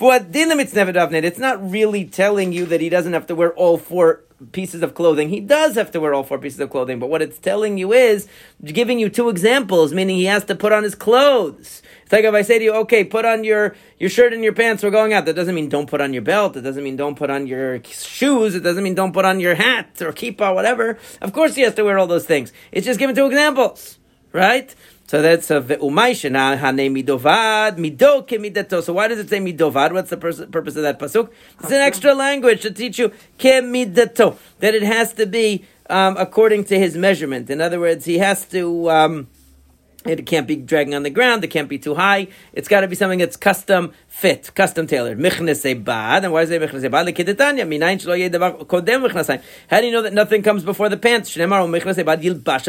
It's 0.00 1.38
not 1.38 1.70
really 1.70 2.04
telling 2.04 2.52
you 2.52 2.66
that 2.66 2.80
he 2.80 2.88
doesn't 2.88 3.12
have 3.12 3.26
to 3.28 3.34
wear 3.34 3.52
all 3.54 3.78
four 3.78 4.24
pieces 4.50 4.82
of 4.82 4.94
clothing. 4.94 5.28
He 5.28 5.38
does 5.38 5.76
have 5.76 5.92
to 5.92 6.00
wear 6.00 6.12
all 6.14 6.24
four 6.24 6.38
pieces 6.38 6.58
of 6.58 6.70
clothing, 6.70 6.98
but 6.98 7.08
what 7.08 7.22
it's 7.22 7.38
telling 7.38 7.78
you 7.78 7.92
is 7.92 8.26
giving 8.64 8.98
you 8.98 9.08
two 9.08 9.28
examples, 9.28 9.94
meaning 9.94 10.16
he 10.16 10.24
has 10.24 10.44
to 10.46 10.56
put 10.56 10.72
on 10.72 10.82
his 10.82 10.96
clothes. 10.96 11.82
It's 12.02 12.12
like 12.12 12.24
if 12.24 12.34
I 12.34 12.42
say 12.42 12.58
to 12.58 12.64
you, 12.64 12.74
okay, 12.74 13.04
put 13.04 13.24
on 13.24 13.44
your, 13.44 13.76
your 13.98 14.10
shirt 14.10 14.32
and 14.32 14.42
your 14.42 14.52
pants, 14.52 14.82
we're 14.82 14.90
going 14.90 15.12
out. 15.12 15.26
That 15.26 15.34
doesn't 15.34 15.54
mean 15.54 15.68
don't 15.68 15.88
put 15.88 16.00
on 16.00 16.12
your 16.12 16.22
belt. 16.22 16.56
It 16.56 16.62
doesn't 16.62 16.82
mean 16.82 16.96
don't 16.96 17.14
put 17.16 17.30
on 17.30 17.46
your 17.46 17.82
shoes. 17.84 18.56
It 18.56 18.60
doesn't 18.60 18.82
mean 18.82 18.94
don't 18.94 19.12
put 19.12 19.24
on 19.24 19.38
your 19.38 19.54
hat 19.54 20.02
or 20.02 20.12
kippah, 20.12 20.54
whatever. 20.54 20.98
Of 21.20 21.32
course 21.32 21.54
he 21.54 21.62
has 21.62 21.74
to 21.74 21.84
wear 21.84 21.98
all 21.98 22.08
those 22.08 22.26
things. 22.26 22.52
It's 22.72 22.86
just 22.86 22.98
giving 22.98 23.14
two 23.14 23.26
examples, 23.26 23.98
right? 24.32 24.74
So 25.12 25.20
that's 25.20 25.50
a 25.50 25.60
ve'umay 25.60 26.12
shena 26.12 26.56
hane 26.56 26.88
midovad 26.94 27.76
mido 27.76 28.26
kemidato. 28.26 28.82
So 28.82 28.94
why 28.94 29.08
does 29.08 29.18
it 29.18 29.28
say 29.28 29.40
midovad? 29.40 29.92
What's 29.92 30.08
the 30.08 30.16
purpose 30.16 30.74
of 30.74 30.82
that 30.84 30.98
pasuk? 30.98 31.28
It's 31.60 31.70
an 31.70 31.82
extra 31.82 32.14
language 32.14 32.62
to 32.62 32.70
teach 32.70 32.98
you 32.98 33.12
kemidato 33.38 34.38
that 34.60 34.74
it 34.74 34.82
has 34.82 35.12
to 35.12 35.26
be 35.26 35.66
um, 35.90 36.16
according 36.16 36.64
to 36.64 36.78
his 36.78 36.96
measurement. 36.96 37.50
In 37.50 37.60
other 37.60 37.78
words, 37.78 38.06
he 38.06 38.16
has 38.20 38.46
to. 38.46 38.90
Um, 38.90 39.26
it 40.04 40.26
can't 40.26 40.46
be 40.46 40.56
dragging 40.56 40.94
on 40.94 41.02
the 41.02 41.10
ground. 41.10 41.44
It 41.44 41.48
can't 41.48 41.68
be 41.68 41.78
too 41.78 41.94
high. 41.94 42.28
It's 42.52 42.68
got 42.68 42.80
to 42.80 42.88
be 42.88 42.96
something 42.96 43.18
that's 43.18 43.36
custom 43.36 43.92
fit, 44.08 44.50
custom 44.54 44.86
tailored. 44.86 45.18
Michnese 45.18 45.84
bad. 45.84 46.24
And 46.24 46.32
why 46.32 46.42
is 46.42 46.50
it 46.50 46.60
michnese 46.60 46.90
bad? 46.90 47.06
Lekidetanya. 47.06 47.66
Minayin. 47.66 49.42
How 49.68 49.80
do 49.80 49.86
you 49.86 49.92
know 49.92 50.02
that 50.02 50.12
nothing 50.12 50.42
comes 50.42 50.64
before 50.64 50.88
the 50.88 50.96
pants? 50.96 51.36
Michnese 51.36 52.00
oh, 52.00 52.34
bad. 52.34 52.62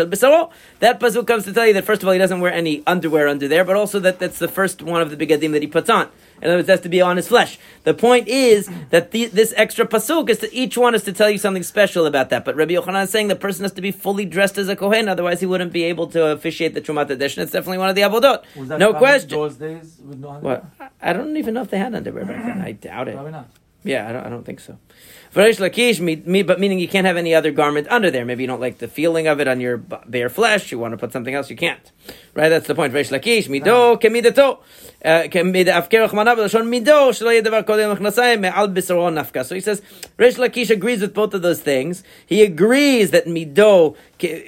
That 0.80 1.00
pasuk 1.00 1.28
comes 1.28 1.46
to 1.46 1.54
tell 1.54 1.68
you 1.68 1.74
that 1.74 1.86
first 1.86 2.02
of 2.02 2.08
all 2.08 2.14
he 2.14 2.20
doesn't 2.20 2.40
wear 2.40 2.54
any 2.54 2.84
underwear 2.86 3.28
under 3.28 3.48
there, 3.48 3.64
but 3.64 3.76
also 3.76 4.00
that 4.00 4.20
that's 4.20 4.40
the 4.40 4.48
first 4.48 4.82
one 4.82 5.02
of 5.02 5.10
the 5.10 5.18
bigadim 5.18 5.52
that 5.54 5.62
he 5.62 5.68
puts 5.68 5.90
on. 5.90 6.10
In 6.42 6.48
other 6.50 6.58
words, 6.58 6.68
it 6.68 6.72
has 6.74 6.82
to 6.82 6.90
be 6.90 7.02
on 7.02 7.16
his 7.18 7.28
flesh. 7.28 7.58
The 7.84 7.94
point 7.94 8.28
is 8.28 8.70
that 8.90 9.12
the, 9.12 9.26
this 9.28 9.54
extra 9.56 9.86
pasuk 9.86 10.30
is 10.30 10.40
to 10.40 10.54
each 10.54 10.78
one 10.78 10.94
is 10.96 11.04
to 11.04 11.14
tell 11.14 11.30
you 11.30 11.38
something 11.38 11.64
special 11.64 12.06
about 12.06 12.30
that. 12.32 12.44
But 12.44 12.56
Rabbi 12.56 12.74
Yochanan 12.74 13.04
is 13.04 13.10
saying 13.12 13.28
the 13.30 13.36
person 13.36 13.64
has 13.64 13.72
to 13.74 13.82
be 13.82 13.92
fully 13.92 14.26
dressed 14.26 14.58
as 14.58 14.68
a 14.68 14.76
kohen, 14.76 15.08
otherwise 15.08 15.40
he 15.40 15.46
wouldn't 15.46 15.72
be 15.72 15.84
able 15.84 16.08
to 16.08 16.28
officiate 16.28 16.74
the 16.74 16.82
Trumat 16.82 17.08
Hadeshin. 17.08 17.38
It's 17.44 17.52
definitely 17.52 17.78
one 17.78 17.90
of 17.90 17.96
the 17.96 18.02
avodot. 18.02 18.44
No 18.78 18.94
question. 18.94 19.30
Those 19.30 19.56
days 19.56 20.00
with 20.04 20.20
no 20.20 20.30
What? 20.40 20.66
I- 20.80 20.90
I 21.02 21.14
don't 21.14 21.36
even 21.38 21.54
know 21.54 21.62
if 21.62 21.70
they 21.70 21.78
had 21.78 21.94
underwear 21.94 22.26
back 22.26 22.46
then. 22.46 22.62
I 22.62 22.72
doubt 22.74 23.08
it. 23.10 23.14
Probably 23.14 23.32
not. 23.34 23.50
Yeah, 23.84 24.10
I 24.10 24.14
don't, 24.14 24.26
I 24.26 24.30
don't 24.30 24.46
think 24.46 24.60
so. 24.60 24.78
Varish 25.34 25.60
lakish, 25.60 26.00
me, 26.00 26.18
me, 26.18 26.44
but 26.44 26.60
meaning 26.60 26.80
you 26.80 26.88
can't 26.88 27.08
have 27.08 27.18
any 27.18 27.34
other 27.34 27.52
garment 27.52 27.88
under 27.90 28.12
there. 28.12 28.24
Maybe 28.24 28.44
you 28.44 28.48
don't 28.48 28.62
like 28.62 28.78
the 28.78 28.88
feeling 28.88 29.28
of 29.28 29.40
it 29.40 29.48
on 29.48 29.60
your 29.60 29.78
bare 29.78 30.30
flesh. 30.30 30.72
You 30.72 30.78
want 30.80 30.92
to 30.94 30.98
put 30.98 31.12
something 31.12 31.34
else, 31.34 31.50
you 31.50 31.56
can't. 31.56 31.92
Right? 32.36 32.50
That's 32.50 32.68
the 32.68 32.76
point. 32.76 32.94
Varish 32.94 33.12
lakish, 33.12 33.48
mido 33.48 34.00
kemidato. 34.00 34.60
Uh, 35.04 35.28
kemid 35.28 35.66
afker 35.66 36.08
rachmana 36.08 36.34
b'lashon 36.34 36.68
mido 36.70 37.10
shelo 37.10 37.34
yeh 37.34 37.42
davar 37.42 37.66
kodem 37.66 37.94
machnasayim 37.98 38.40
me'al 38.40 38.70
bisaro 38.70 39.12
nafka. 39.12 39.44
So 39.44 39.54
he 39.56 39.60
says, 39.60 39.82
Rish 40.18 40.36
Lakish 40.36 40.70
agrees 40.70 41.02
with 41.02 41.14
both 41.14 41.34
of 41.34 41.42
those 41.42 41.62
things. 41.62 42.04
He 42.26 42.42
agrees 42.44 43.12
that 43.12 43.26
mido 43.26 43.98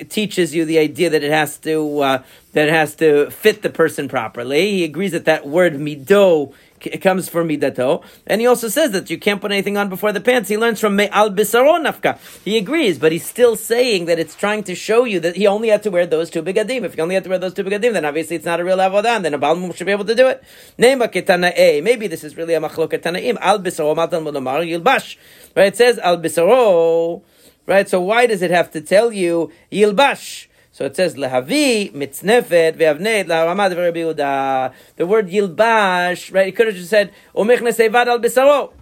teaches 0.10 0.56
you 0.56 0.64
the 0.64 0.80
idea 0.80 1.10
that 1.10 1.24
it 1.24 1.32
has 1.32 1.58
to 1.58 2.00
uh, 2.00 2.24
that 2.54 2.70
it 2.70 2.74
has 2.74 2.96
to 2.96 3.30
fit 3.32 3.64
the 3.64 3.70
person 3.70 4.08
properly. 4.08 4.72
He 4.72 4.84
agrees 4.86 5.12
that 5.12 5.26
that 5.26 5.46
word 5.46 5.74
mido 5.74 6.54
it 6.82 7.00
comes 7.00 7.30
from 7.30 7.50
midato, 7.50 7.80
oh. 7.80 8.04
and 8.28 8.42
he 8.42 8.48
also 8.48 8.68
says 8.68 8.92
that 8.92 9.10
you 9.10 9.18
can't 9.18 9.42
put 9.42 9.52
anything 9.52 9.78
on 9.78 9.90
before 9.90 10.12
the 10.12 10.22
pants. 10.22 10.50
He 10.50 10.58
learns 10.58 10.80
from 10.80 10.96
me'al 10.96 11.32
bisaro 11.32 11.84
nafka. 11.84 12.18
He 12.44 12.58
agrees, 12.58 13.00
but 13.00 13.12
he's 13.12 13.26
still 13.26 13.56
saying 13.56 14.06
that 14.06 14.20
it's 14.20 14.36
trying 14.36 14.64
to 14.64 14.76
show 14.76 15.04
you 15.04 15.20
that 15.22 15.36
he 15.36 15.48
only 15.48 15.70
had 15.70 15.84
to 15.84 15.92
wear 15.92 16.06
those 16.06 16.30
two 16.30 16.44
bigadim. 16.44 16.84
If 16.84 16.96
he 16.96 17.02
only 17.02 17.16
had 17.16 17.24
to 17.24 17.30
wear 17.30 17.40
those 17.40 17.54
two 17.54 17.64
bigadim, 17.64 17.94
then 17.94 18.06
obviously 18.06 18.36
it's 18.36 18.46
not 18.46 18.60
a 18.60 18.64
real 18.64 18.78
avodah, 18.78 19.16
and 19.16 19.26
then 19.26 19.34
a 19.34 19.40
balmum 19.40 19.76
should 19.76 19.86
be 19.86 19.92
able 19.92 20.06
to 20.06 20.16
do 20.16 20.28
it. 20.28 20.44
Ketanae. 20.78 21.82
Maybe 21.84 22.08
this 22.08 22.24
is 22.24 22.36
really 22.38 22.54
a 22.54 22.60
machloket 22.60 23.02
tanaim. 23.02 23.38
Al 23.40 23.60
bisaro 23.60 23.96
matan 23.96 24.26
yilbash. 24.26 25.18
Right? 25.56 25.68
It 25.68 25.78
says 25.78 25.98
al 26.00 26.18
bisaro. 26.18 27.22
Right? 27.66 27.88
So 27.88 28.02
why 28.02 28.28
does 28.28 28.42
it 28.42 28.52
have 28.52 28.72
to 28.72 28.82
tell 28.82 29.12
you 29.12 29.52
yilbash? 29.72 30.48
So 30.76 30.84
it 30.84 30.94
says 30.98 31.16
lehavi 31.16 31.94
mitznefet 31.94 32.74
ve'avneit 32.76 33.28
laharamad 33.28 33.72
ve'Rabbi 33.74 34.14
Yehuda. 34.14 34.74
The 34.98 35.06
word 35.08 35.30
yilbash, 35.30 36.34
right? 36.34 36.50
It 36.50 36.52
could 36.58 36.68
have 36.68 36.76
just 36.76 36.90
said 36.90 37.14
omechne 37.34 37.72
sevad 37.74 38.08
al 38.08 38.20
bisaro, 38.20 38.74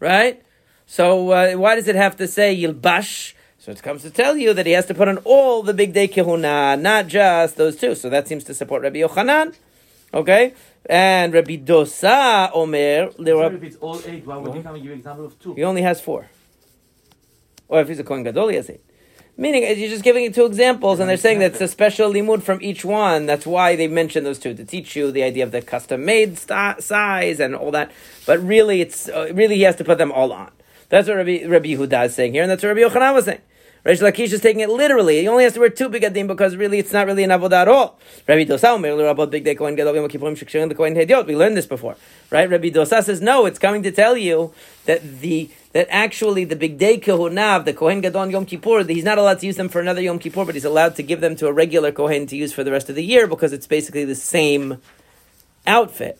right? 0.00 0.42
So 0.86 1.32
uh, 1.32 1.52
why 1.56 1.74
does 1.74 1.88
it 1.88 1.94
have 1.94 2.16
to 2.16 2.26
say 2.26 2.56
yilbash? 2.56 3.34
So 3.58 3.70
it 3.70 3.82
comes 3.82 4.00
to 4.00 4.10
tell 4.10 4.38
you 4.38 4.54
that 4.54 4.64
he 4.64 4.72
has 4.72 4.86
to 4.86 4.94
put 4.94 5.08
on 5.08 5.18
all 5.24 5.62
the 5.62 5.74
big 5.74 5.92
day 5.92 6.08
kihuna, 6.08 6.80
not 6.80 7.06
just 7.06 7.56
those 7.58 7.76
two. 7.76 7.94
So 7.94 8.08
that 8.08 8.26
seems 8.26 8.42
to 8.44 8.54
support 8.54 8.80
Rabbi 8.80 9.00
Yochanan, 9.00 9.54
okay? 10.14 10.54
And 10.88 11.34
Rabbi 11.34 11.58
Dosa 11.58 12.50
Omer, 12.54 13.10
So 13.12 13.22
le- 13.22 13.52
if 13.52 13.62
it's 13.62 13.76
all 13.76 14.00
eight, 14.06 14.24
why 14.24 14.38
would 14.38 14.54
you 14.54 14.62
come 14.62 14.76
and 14.76 14.82
give 14.82 14.92
an 14.92 14.98
example 15.00 15.26
of 15.26 15.38
two? 15.38 15.52
he 15.52 15.64
only 15.64 15.82
has 15.82 16.00
four. 16.00 16.30
Or 17.68 17.82
if 17.82 17.88
he's 17.88 17.98
a 17.98 18.04
Kohen 18.04 18.22
Gadol, 18.22 18.48
he 18.48 18.56
has 18.56 18.70
eight. 18.70 18.85
Meaning, 19.38 19.64
you're 19.64 19.90
just 19.90 20.02
giving 20.02 20.24
it 20.24 20.34
two 20.34 20.46
examples, 20.46 20.98
and 20.98 21.10
they're 21.10 21.18
saying 21.18 21.40
that 21.40 21.52
it's 21.52 21.60
a 21.60 21.68
special 21.68 22.10
limud 22.10 22.42
from 22.42 22.58
each 22.62 22.86
one. 22.86 23.26
That's 23.26 23.44
why 23.46 23.76
they 23.76 23.86
mentioned 23.86 24.24
those 24.24 24.38
two 24.38 24.54
to 24.54 24.64
teach 24.64 24.96
you 24.96 25.12
the 25.12 25.22
idea 25.22 25.44
of 25.44 25.50
the 25.50 25.60
custom-made 25.60 26.38
sta 26.38 26.76
size 26.78 27.38
and 27.38 27.54
all 27.54 27.70
that. 27.72 27.90
But 28.24 28.42
really, 28.42 28.80
it's 28.80 29.10
uh, 29.10 29.30
really 29.34 29.56
he 29.56 29.62
has 29.62 29.76
to 29.76 29.84
put 29.84 29.98
them 29.98 30.10
all 30.10 30.32
on. 30.32 30.50
That's 30.88 31.06
what 31.06 31.18
Rabbi, 31.18 31.44
Rabbi 31.44 31.66
Yehuda 31.66 32.06
is 32.06 32.14
saying 32.14 32.32
here, 32.32 32.42
and 32.42 32.50
that's 32.50 32.62
what 32.62 32.74
Rabbi 32.74 32.88
Yochanan 32.88 33.14
was 33.14 33.26
saying. 33.26 33.42
Reish 33.86 34.02
Lakish 34.02 34.32
is 34.32 34.40
taking 34.40 34.62
it 34.62 34.68
literally. 34.68 35.20
He 35.20 35.28
only 35.28 35.44
has 35.44 35.52
to 35.52 35.60
wear 35.60 35.68
two 35.68 35.88
bigadim 35.88 36.26
because 36.26 36.56
really 36.56 36.80
it's 36.80 36.92
not 36.92 37.06
really 37.06 37.22
an 37.22 37.30
avodah 37.30 37.62
at 37.62 37.68
all. 37.68 38.00
Rabbi 38.26 38.42
Dosa 38.42 39.30
Big 39.30 39.44
Day. 39.44 39.54
We 39.54 41.36
learned 41.36 41.56
this 41.56 41.66
before, 41.66 41.96
right? 42.30 42.50
Rabbi 42.50 42.70
Dosa 42.70 43.04
says 43.04 43.22
no. 43.22 43.46
It's 43.46 43.60
coming 43.60 43.84
to 43.84 43.92
tell 43.92 44.16
you 44.16 44.52
that 44.86 45.20
the 45.20 45.50
that 45.72 45.86
actually 45.88 46.44
the 46.44 46.56
Big 46.56 46.78
Day 46.78 46.98
Kehunav, 46.98 47.64
the 47.64 47.72
Kohen 47.72 48.00
Gadol 48.00 48.28
Yom 48.32 48.44
Kippur, 48.44 48.82
he's 48.82 49.04
not 49.04 49.18
allowed 49.18 49.38
to 49.38 49.46
use 49.46 49.54
them 49.54 49.68
for 49.68 49.80
another 49.80 50.00
Yom 50.00 50.18
Kippur, 50.18 50.44
but 50.44 50.56
he's 50.56 50.64
allowed 50.64 50.96
to 50.96 51.04
give 51.04 51.20
them 51.20 51.36
to 51.36 51.46
a 51.46 51.52
regular 51.52 51.92
Kohen 51.92 52.26
to 52.26 52.36
use 52.36 52.52
for 52.52 52.64
the 52.64 52.72
rest 52.72 52.88
of 52.88 52.96
the 52.96 53.04
year 53.04 53.28
because 53.28 53.52
it's 53.52 53.68
basically 53.68 54.04
the 54.04 54.16
same 54.16 54.82
outfit. 55.64 56.18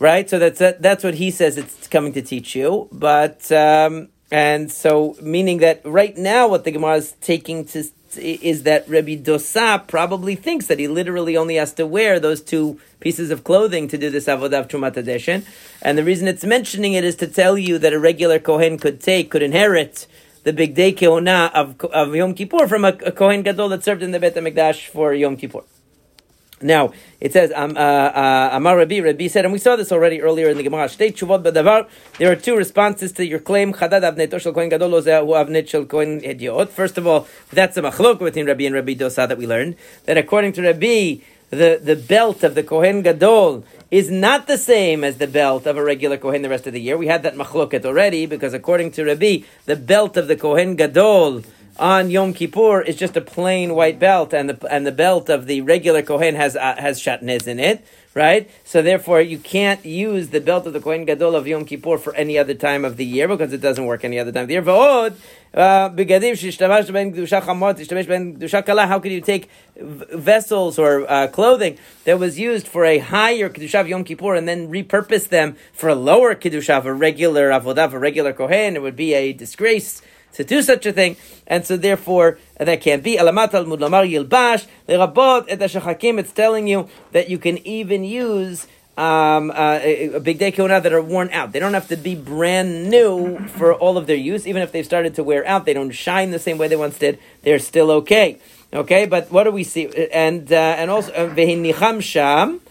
Right, 0.00 0.28
so 0.28 0.40
that's 0.40 0.58
that's 0.58 1.04
what 1.04 1.14
he 1.14 1.30
says. 1.30 1.56
It's 1.56 1.86
coming 1.86 2.12
to 2.14 2.22
teach 2.22 2.56
you, 2.56 2.88
but 2.90 3.52
um, 3.52 4.08
and 4.30 4.72
so 4.72 5.16
meaning 5.20 5.58
that 5.58 5.80
right 5.84 6.16
now, 6.16 6.48
what 6.48 6.64
the 6.64 6.70
Gemara 6.70 6.96
is 6.96 7.12
taking 7.20 7.64
to 7.66 7.84
is 8.18 8.62
that 8.62 8.88
Rabbi 8.88 9.16
Dosa 9.16 9.86
probably 9.86 10.34
thinks 10.34 10.66
that 10.66 10.78
he 10.78 10.88
literally 10.88 11.36
only 11.36 11.56
has 11.56 11.72
to 11.74 11.86
wear 11.86 12.18
those 12.18 12.40
two 12.40 12.80
pieces 13.00 13.30
of 13.30 13.44
clothing 13.44 13.88
to 13.88 13.98
do 13.98 14.10
this 14.10 14.26
avodah 14.26 14.60
of 14.60 14.68
Trumat. 14.68 15.44
And 15.82 15.98
the 15.98 16.04
reason 16.04 16.28
it's 16.28 16.44
mentioning 16.44 16.94
it 16.94 17.04
is 17.04 17.16
to 17.16 17.26
tell 17.26 17.58
you 17.58 17.78
that 17.78 17.92
a 17.92 17.98
regular 17.98 18.38
Kohen 18.38 18.78
could 18.78 19.00
take, 19.00 19.30
could 19.30 19.42
inherit 19.42 20.06
the 20.44 20.52
big 20.52 20.74
day 20.74 20.92
kehuna 20.92 21.52
of, 21.52 21.80
of 21.86 22.14
Yom 22.14 22.34
Kippur 22.34 22.68
from 22.68 22.84
a, 22.84 22.96
a 23.04 23.12
Kohen 23.12 23.42
Gadol 23.42 23.68
that 23.70 23.84
served 23.84 24.02
in 24.02 24.12
the 24.12 24.20
Beit 24.20 24.34
HaMikdash 24.34 24.88
for 24.88 25.12
Yom 25.12 25.36
Kippur. 25.36 25.64
Now 26.62 26.92
it 27.20 27.34
says, 27.34 27.52
um, 27.54 27.76
uh, 27.76 27.80
uh, 27.80 28.50
"Amar 28.52 28.78
Rabbi." 28.78 29.00
Rabbi 29.00 29.26
said, 29.26 29.44
and 29.44 29.52
we 29.52 29.58
saw 29.58 29.76
this 29.76 29.92
already 29.92 30.22
earlier 30.22 30.48
in 30.48 30.56
the 30.56 30.62
Gemara. 30.62 30.86
Shtei 30.86 31.12
tshuvot 31.12 31.42
b'davar. 31.42 31.86
There 32.18 32.32
are 32.32 32.36
two 32.36 32.56
responses 32.56 33.12
to 33.12 33.26
your 33.26 33.40
claim. 33.40 33.74
Chadad 33.74 34.54
kohen 34.54 34.70
gadol 34.70 35.02
shel 35.02 35.84
kohen 35.84 36.20
hediot. 36.22 36.70
First 36.70 36.96
of 36.96 37.06
all, 37.06 37.28
that's 37.52 37.76
a 37.76 37.82
machlok 37.82 38.20
between 38.20 38.46
Rabbi 38.46 38.64
and 38.64 38.74
Rabbi 38.74 38.94
Dosa 38.94 39.28
that 39.28 39.36
we 39.36 39.46
learned 39.46 39.76
that 40.06 40.16
according 40.16 40.54
to 40.54 40.62
Rabbi, 40.62 41.16
the 41.50 41.78
the 41.82 41.96
belt 41.96 42.42
of 42.42 42.54
the 42.54 42.62
kohen 42.62 43.02
gadol 43.02 43.62
is 43.90 44.10
not 44.10 44.46
the 44.46 44.56
same 44.56 45.04
as 45.04 45.18
the 45.18 45.26
belt 45.26 45.66
of 45.66 45.76
a 45.76 45.84
regular 45.84 46.16
kohen 46.16 46.40
the 46.40 46.48
rest 46.48 46.66
of 46.66 46.72
the 46.72 46.80
year. 46.80 46.96
We 46.96 47.06
had 47.06 47.22
that 47.22 47.34
machloket 47.34 47.84
already 47.84 48.24
because 48.24 48.54
according 48.54 48.92
to 48.92 49.04
Rabbi, 49.04 49.40
the 49.66 49.76
belt 49.76 50.16
of 50.16 50.26
the 50.26 50.36
kohen 50.36 50.74
gadol 50.74 51.42
on 51.78 52.10
Yom 52.10 52.32
Kippur 52.32 52.80
is 52.80 52.96
just 52.96 53.16
a 53.16 53.20
plain 53.20 53.74
white 53.74 53.98
belt, 53.98 54.32
and 54.32 54.48
the 54.48 54.66
and 54.72 54.86
the 54.86 54.92
belt 54.92 55.28
of 55.28 55.46
the 55.46 55.60
regular 55.60 56.02
Kohen 56.02 56.34
has 56.34 56.56
uh, 56.56 56.76
has 56.78 57.00
shatnez 57.00 57.46
in 57.46 57.60
it, 57.60 57.84
right? 58.14 58.50
So 58.64 58.80
therefore, 58.82 59.20
you 59.20 59.38
can't 59.38 59.84
use 59.84 60.30
the 60.30 60.40
belt 60.40 60.66
of 60.66 60.72
the 60.72 60.80
Kohen 60.80 61.04
Gadol 61.04 61.36
of 61.36 61.46
Yom 61.46 61.66
Kippur 61.66 61.98
for 61.98 62.14
any 62.14 62.38
other 62.38 62.54
time 62.54 62.84
of 62.84 62.96
the 62.96 63.04
year 63.04 63.28
because 63.28 63.52
it 63.52 63.60
doesn't 63.60 63.84
work 63.84 64.04
any 64.04 64.18
other 64.18 64.32
time 64.32 64.42
of 64.42 64.48
the 64.48 64.54
year. 64.54 64.68
Uh. 64.68 65.10
How 65.58 65.88
could 68.98 69.12
you 69.12 69.20
take 69.20 69.48
vessels 69.78 70.78
or 70.78 71.10
uh, 71.10 71.28
clothing 71.28 71.78
that 72.04 72.18
was 72.18 72.38
used 72.38 72.68
for 72.68 72.84
a 72.84 72.98
higher 72.98 73.48
kedusha 73.48 73.80
of 73.80 73.88
Yom 73.88 74.04
Kippur 74.04 74.34
and 74.34 74.46
then 74.46 74.68
repurpose 74.68 75.28
them 75.28 75.56
for 75.72 75.88
a 75.88 75.94
lower 75.94 76.34
kedusha 76.34 76.84
a 76.84 76.92
regular 76.92 77.50
avodah 77.50 77.92
a 77.92 77.98
regular 77.98 78.32
Kohen? 78.32 78.76
It 78.76 78.82
would 78.82 78.96
be 78.96 79.14
a 79.14 79.32
disgrace 79.32 80.02
to 80.36 80.44
do 80.44 80.62
such 80.62 80.86
a 80.86 80.92
thing, 80.92 81.16
and 81.46 81.66
so 81.66 81.76
therefore 81.76 82.38
that 82.58 82.80
can't 82.80 83.02
be. 83.02 83.16
It's 86.18 86.32
telling 86.32 86.66
you 86.68 86.88
that 87.12 87.28
you 87.28 87.38
can 87.38 87.66
even 87.66 88.04
use. 88.04 88.66
Um, 88.98 89.50
uh, 89.50 89.78
a, 89.82 90.08
bigdei 90.20 90.54
kehuna 90.54 90.82
that 90.82 90.90
are 90.90 91.02
worn 91.02 91.28
out. 91.28 91.52
They 91.52 91.58
don't 91.58 91.74
have 91.74 91.88
to 91.88 91.98
be 91.98 92.14
brand 92.14 92.88
new 92.88 93.36
for 93.46 93.74
all 93.74 93.98
of 93.98 94.06
their 94.06 94.16
use. 94.16 94.46
Even 94.46 94.62
if 94.62 94.72
they've 94.72 94.86
started 94.86 95.16
to 95.16 95.22
wear 95.22 95.46
out, 95.46 95.66
they 95.66 95.74
don't 95.74 95.90
shine 95.90 96.30
the 96.30 96.38
same 96.38 96.56
way 96.56 96.68
they 96.68 96.76
once 96.76 96.96
did. 96.98 97.18
They're 97.42 97.58
still 97.58 97.90
okay. 97.90 98.38
Okay, 98.72 99.04
but 99.04 99.30
what 99.30 99.44
do 99.44 99.50
we 99.50 99.64
see? 99.64 99.86
And 100.10 100.50
uh, 100.50 100.56
and 100.56 100.90
also 100.90 101.12
uh, 101.12 101.28
vehinicham 101.28 102.02
sham. 102.02 102.62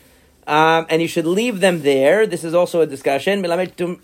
Um, 0.48 0.86
and 0.90 1.02
you 1.02 1.08
should 1.08 1.26
leave 1.26 1.60
them 1.60 1.82
there. 1.82 2.28
This 2.28 2.44
is 2.44 2.54
also 2.54 2.82
a 2.82 2.86
discussion. 2.86 3.44
According 3.44 3.74
to 3.74 3.96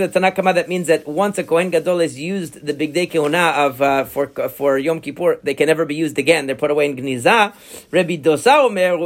the 0.00 0.08
Tanna 0.08 0.32
Kamma, 0.32 0.54
that 0.54 0.68
means 0.68 0.88
that 0.88 1.06
once 1.06 1.38
a 1.38 1.44
Kohen 1.44 1.70
Gadol 1.70 2.00
has 2.00 2.18
used 2.18 2.66
the 2.66 2.74
bigdei 2.74 3.08
kehuna 3.10 3.54
of 3.54 3.80
uh, 3.80 4.04
for 4.04 4.26
for 4.48 4.78
Yom 4.78 5.00
Kippur, 5.00 5.38
they 5.42 5.54
can 5.54 5.68
never 5.68 5.84
be 5.84 5.94
used 5.94 6.18
again. 6.18 6.46
They're 6.46 6.56
put 6.56 6.72
away 6.72 6.86
in 6.86 6.96
gniza. 6.96 7.54
Rabbi 7.92 8.16
Dosa 8.16 8.64
omer 8.64 8.96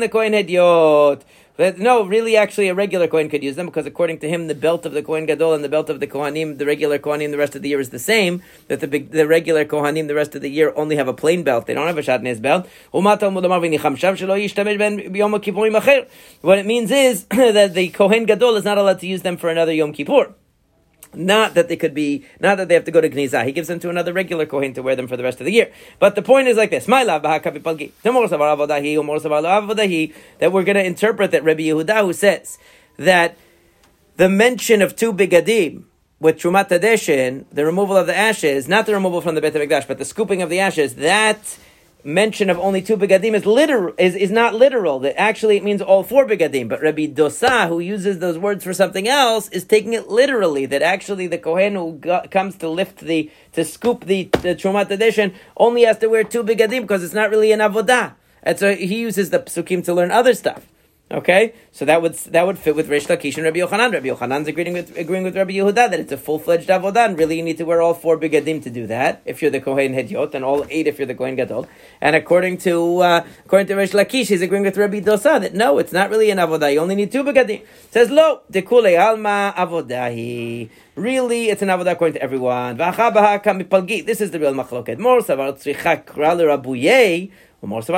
the 0.00 0.08
Kohen 0.08 0.32
Hediot. 0.32 1.22
But 1.60 1.78
no, 1.78 2.04
really, 2.04 2.38
actually, 2.38 2.68
a 2.68 2.74
regular 2.74 3.06
Kohen 3.06 3.28
could 3.28 3.42
use 3.42 3.56
them 3.56 3.66
because, 3.66 3.84
according 3.84 4.20
to 4.20 4.28
him, 4.30 4.46
the 4.46 4.54
belt 4.54 4.86
of 4.86 4.94
the 4.94 5.02
Kohen 5.02 5.26
Gadol 5.26 5.52
and 5.52 5.62
the 5.62 5.68
belt 5.68 5.90
of 5.90 6.00
the 6.00 6.06
Kohanim, 6.06 6.56
the 6.56 6.64
regular 6.64 6.98
Kohanim, 6.98 7.32
the 7.32 7.36
rest 7.36 7.54
of 7.54 7.60
the 7.60 7.68
year 7.68 7.80
is 7.80 7.90
the 7.90 7.98
same. 7.98 8.42
That 8.68 8.80
the 8.80 8.86
the 8.86 9.26
regular 9.26 9.66
Kohanim, 9.66 10.08
the 10.08 10.14
rest 10.14 10.34
of 10.34 10.40
the 10.40 10.48
year, 10.48 10.72
only 10.74 10.96
have 10.96 11.06
a 11.06 11.12
plain 11.12 11.42
belt. 11.42 11.66
They 11.66 11.74
don't 11.74 11.86
have 11.86 11.98
a 11.98 12.00
Shatnez 12.00 12.40
belt. 12.40 12.66
What 12.92 13.20
it 16.58 16.66
means 16.66 16.90
is 16.90 17.24
that 17.30 17.74
the 17.74 17.88
Kohen 17.88 18.24
Gadol 18.24 18.56
is 18.56 18.64
not 18.64 18.78
allowed 18.78 19.00
to 19.00 19.06
use 19.06 19.20
them 19.20 19.36
for 19.36 19.50
another 19.50 19.74
Yom 19.74 19.92
Kippur. 19.92 20.32
Not 21.12 21.54
that 21.54 21.68
they 21.68 21.76
could 21.76 21.92
be, 21.92 22.24
not 22.38 22.56
that 22.58 22.68
they 22.68 22.74
have 22.74 22.84
to 22.84 22.92
go 22.92 23.00
to 23.00 23.08
Gnizah. 23.08 23.44
He 23.44 23.52
gives 23.52 23.66
them 23.68 23.80
to 23.80 23.90
another 23.90 24.12
regular 24.12 24.46
Kohen 24.46 24.74
to 24.74 24.82
wear 24.82 24.94
them 24.94 25.08
for 25.08 25.16
the 25.16 25.24
rest 25.24 25.40
of 25.40 25.46
the 25.46 25.52
year. 25.52 25.72
But 25.98 26.14
the 26.14 26.22
point 26.22 26.46
is 26.46 26.56
like 26.56 26.70
this: 26.70 26.86
My 26.86 27.02
love, 27.02 27.22
that 27.22 27.42
we're 30.52 30.64
going 30.64 30.74
to 30.76 30.84
interpret 30.84 31.30
that 31.32 31.42
Rabbi 31.44 31.62
Yehuda 31.62 32.04
who 32.04 32.12
says 32.12 32.58
that 32.96 33.36
the 34.16 34.28
mention 34.28 34.82
of 34.82 34.94
two 34.94 35.12
bigadim 35.12 35.84
with 36.20 36.36
Trumat 36.36 36.68
Hadeshin, 36.68 37.46
the 37.50 37.64
removal 37.64 37.96
of 37.96 38.06
the 38.06 38.16
ashes, 38.16 38.68
not 38.68 38.86
the 38.86 38.92
removal 38.92 39.20
from 39.20 39.34
the 39.34 39.40
Beit 39.40 39.54
HaMikdash, 39.54 39.88
but 39.88 39.98
the 39.98 40.04
scooping 40.04 40.42
of 40.42 40.50
the 40.50 40.60
ashes, 40.60 40.96
that 40.96 41.58
mention 42.04 42.50
of 42.50 42.58
only 42.58 42.82
two 42.82 42.96
begadim 42.96 43.34
is 43.34 43.46
literal 43.46 43.94
is, 43.98 44.14
is 44.14 44.30
not 44.30 44.54
literal. 44.54 45.00
That 45.00 45.18
actually 45.20 45.56
it 45.56 45.64
means 45.64 45.82
all 45.82 46.02
four 46.02 46.26
begadim. 46.26 46.68
But 46.68 46.82
Rabbi 46.82 47.06
Dosa, 47.06 47.68
who 47.68 47.80
uses 47.80 48.18
those 48.18 48.38
words 48.38 48.64
for 48.64 48.72
something 48.72 49.08
else, 49.08 49.48
is 49.48 49.64
taking 49.64 49.92
it 49.92 50.08
literally. 50.08 50.66
That 50.66 50.82
actually 50.82 51.26
the 51.26 51.38
kohen 51.38 51.74
who 51.74 51.98
go, 52.00 52.22
comes 52.30 52.56
to 52.56 52.68
lift 52.68 53.00
the 53.00 53.30
to 53.52 53.64
scoop 53.64 54.04
the, 54.04 54.24
the 54.42 54.54
trumat 54.54 54.88
hadeshin 54.88 55.34
only 55.56 55.82
has 55.82 55.98
to 55.98 56.08
wear 56.08 56.24
two 56.24 56.44
begadim 56.44 56.82
because 56.82 57.02
it's 57.02 57.14
not 57.14 57.30
really 57.30 57.52
an 57.52 57.60
avodah. 57.60 58.14
And 58.42 58.58
so 58.58 58.74
he 58.74 59.00
uses 59.00 59.30
the 59.30 59.40
psukim 59.40 59.84
to 59.84 59.92
learn 59.92 60.10
other 60.10 60.34
stuff. 60.34 60.69
Okay, 61.12 61.54
so 61.72 61.84
that 61.86 62.02
would 62.02 62.14
that 62.14 62.46
would 62.46 62.56
fit 62.56 62.76
with 62.76 62.88
Reish 62.88 63.08
Lakish 63.08 63.34
and 63.34 63.42
Rabbi 63.42 63.58
Yochanan. 63.58 63.92
Rabbi 63.92 64.06
Yochanan's 64.06 64.46
agreeing 64.46 64.74
with 64.74 64.96
agreeing 64.96 65.24
with 65.24 65.36
Rabbi 65.36 65.54
Yehuda 65.54 65.90
that 65.90 65.94
it's 65.94 66.12
a 66.12 66.16
full 66.16 66.38
fledged 66.38 66.68
avodah. 66.68 67.04
And 67.04 67.18
really, 67.18 67.36
you 67.36 67.42
need 67.42 67.58
to 67.58 67.64
wear 67.64 67.82
all 67.82 67.94
four 67.94 68.16
begadim 68.16 68.62
to 68.62 68.70
do 68.70 68.86
that. 68.86 69.20
If 69.24 69.42
you're 69.42 69.50
the 69.50 69.60
Kohen 69.60 69.92
Hediot, 69.92 70.34
and 70.34 70.44
all 70.44 70.64
eight 70.70 70.86
if 70.86 71.00
you're 71.00 71.08
the 71.08 71.16
Kohen 71.16 71.34
Gadol. 71.34 71.66
And 72.00 72.14
according 72.14 72.58
to 72.58 72.98
uh, 72.98 73.26
according 73.44 73.66
to 73.66 73.74
Reish 73.74 73.92
Lakish, 73.92 74.28
he's 74.28 74.40
agreeing 74.40 74.62
with 74.62 74.76
Rabbi 74.76 75.00
Dosa 75.00 75.40
that 75.40 75.52
no, 75.52 75.78
it's 75.78 75.92
not 75.92 76.10
really 76.10 76.30
an 76.30 76.38
avodah. 76.38 76.72
You 76.72 76.78
only 76.78 76.94
need 76.94 77.10
two 77.10 77.24
begadim. 77.24 77.66
Says 77.90 78.08
lo 78.08 78.42
dekule 78.52 78.96
alma 78.96 79.52
avodahi. 79.56 80.70
Really, 80.94 81.48
it's 81.48 81.62
an 81.62 81.70
avodah 81.70 81.90
according 81.90 82.14
to 82.14 82.22
everyone. 82.22 82.76
This 82.76 84.20
is 84.20 84.30
the 84.30 84.38
real 84.38 84.54
machloket. 84.54 85.00
More 85.00 85.18
savar 85.22 85.54
tzricha 85.54 86.04
kral. 86.04 87.30
It's 87.62 87.90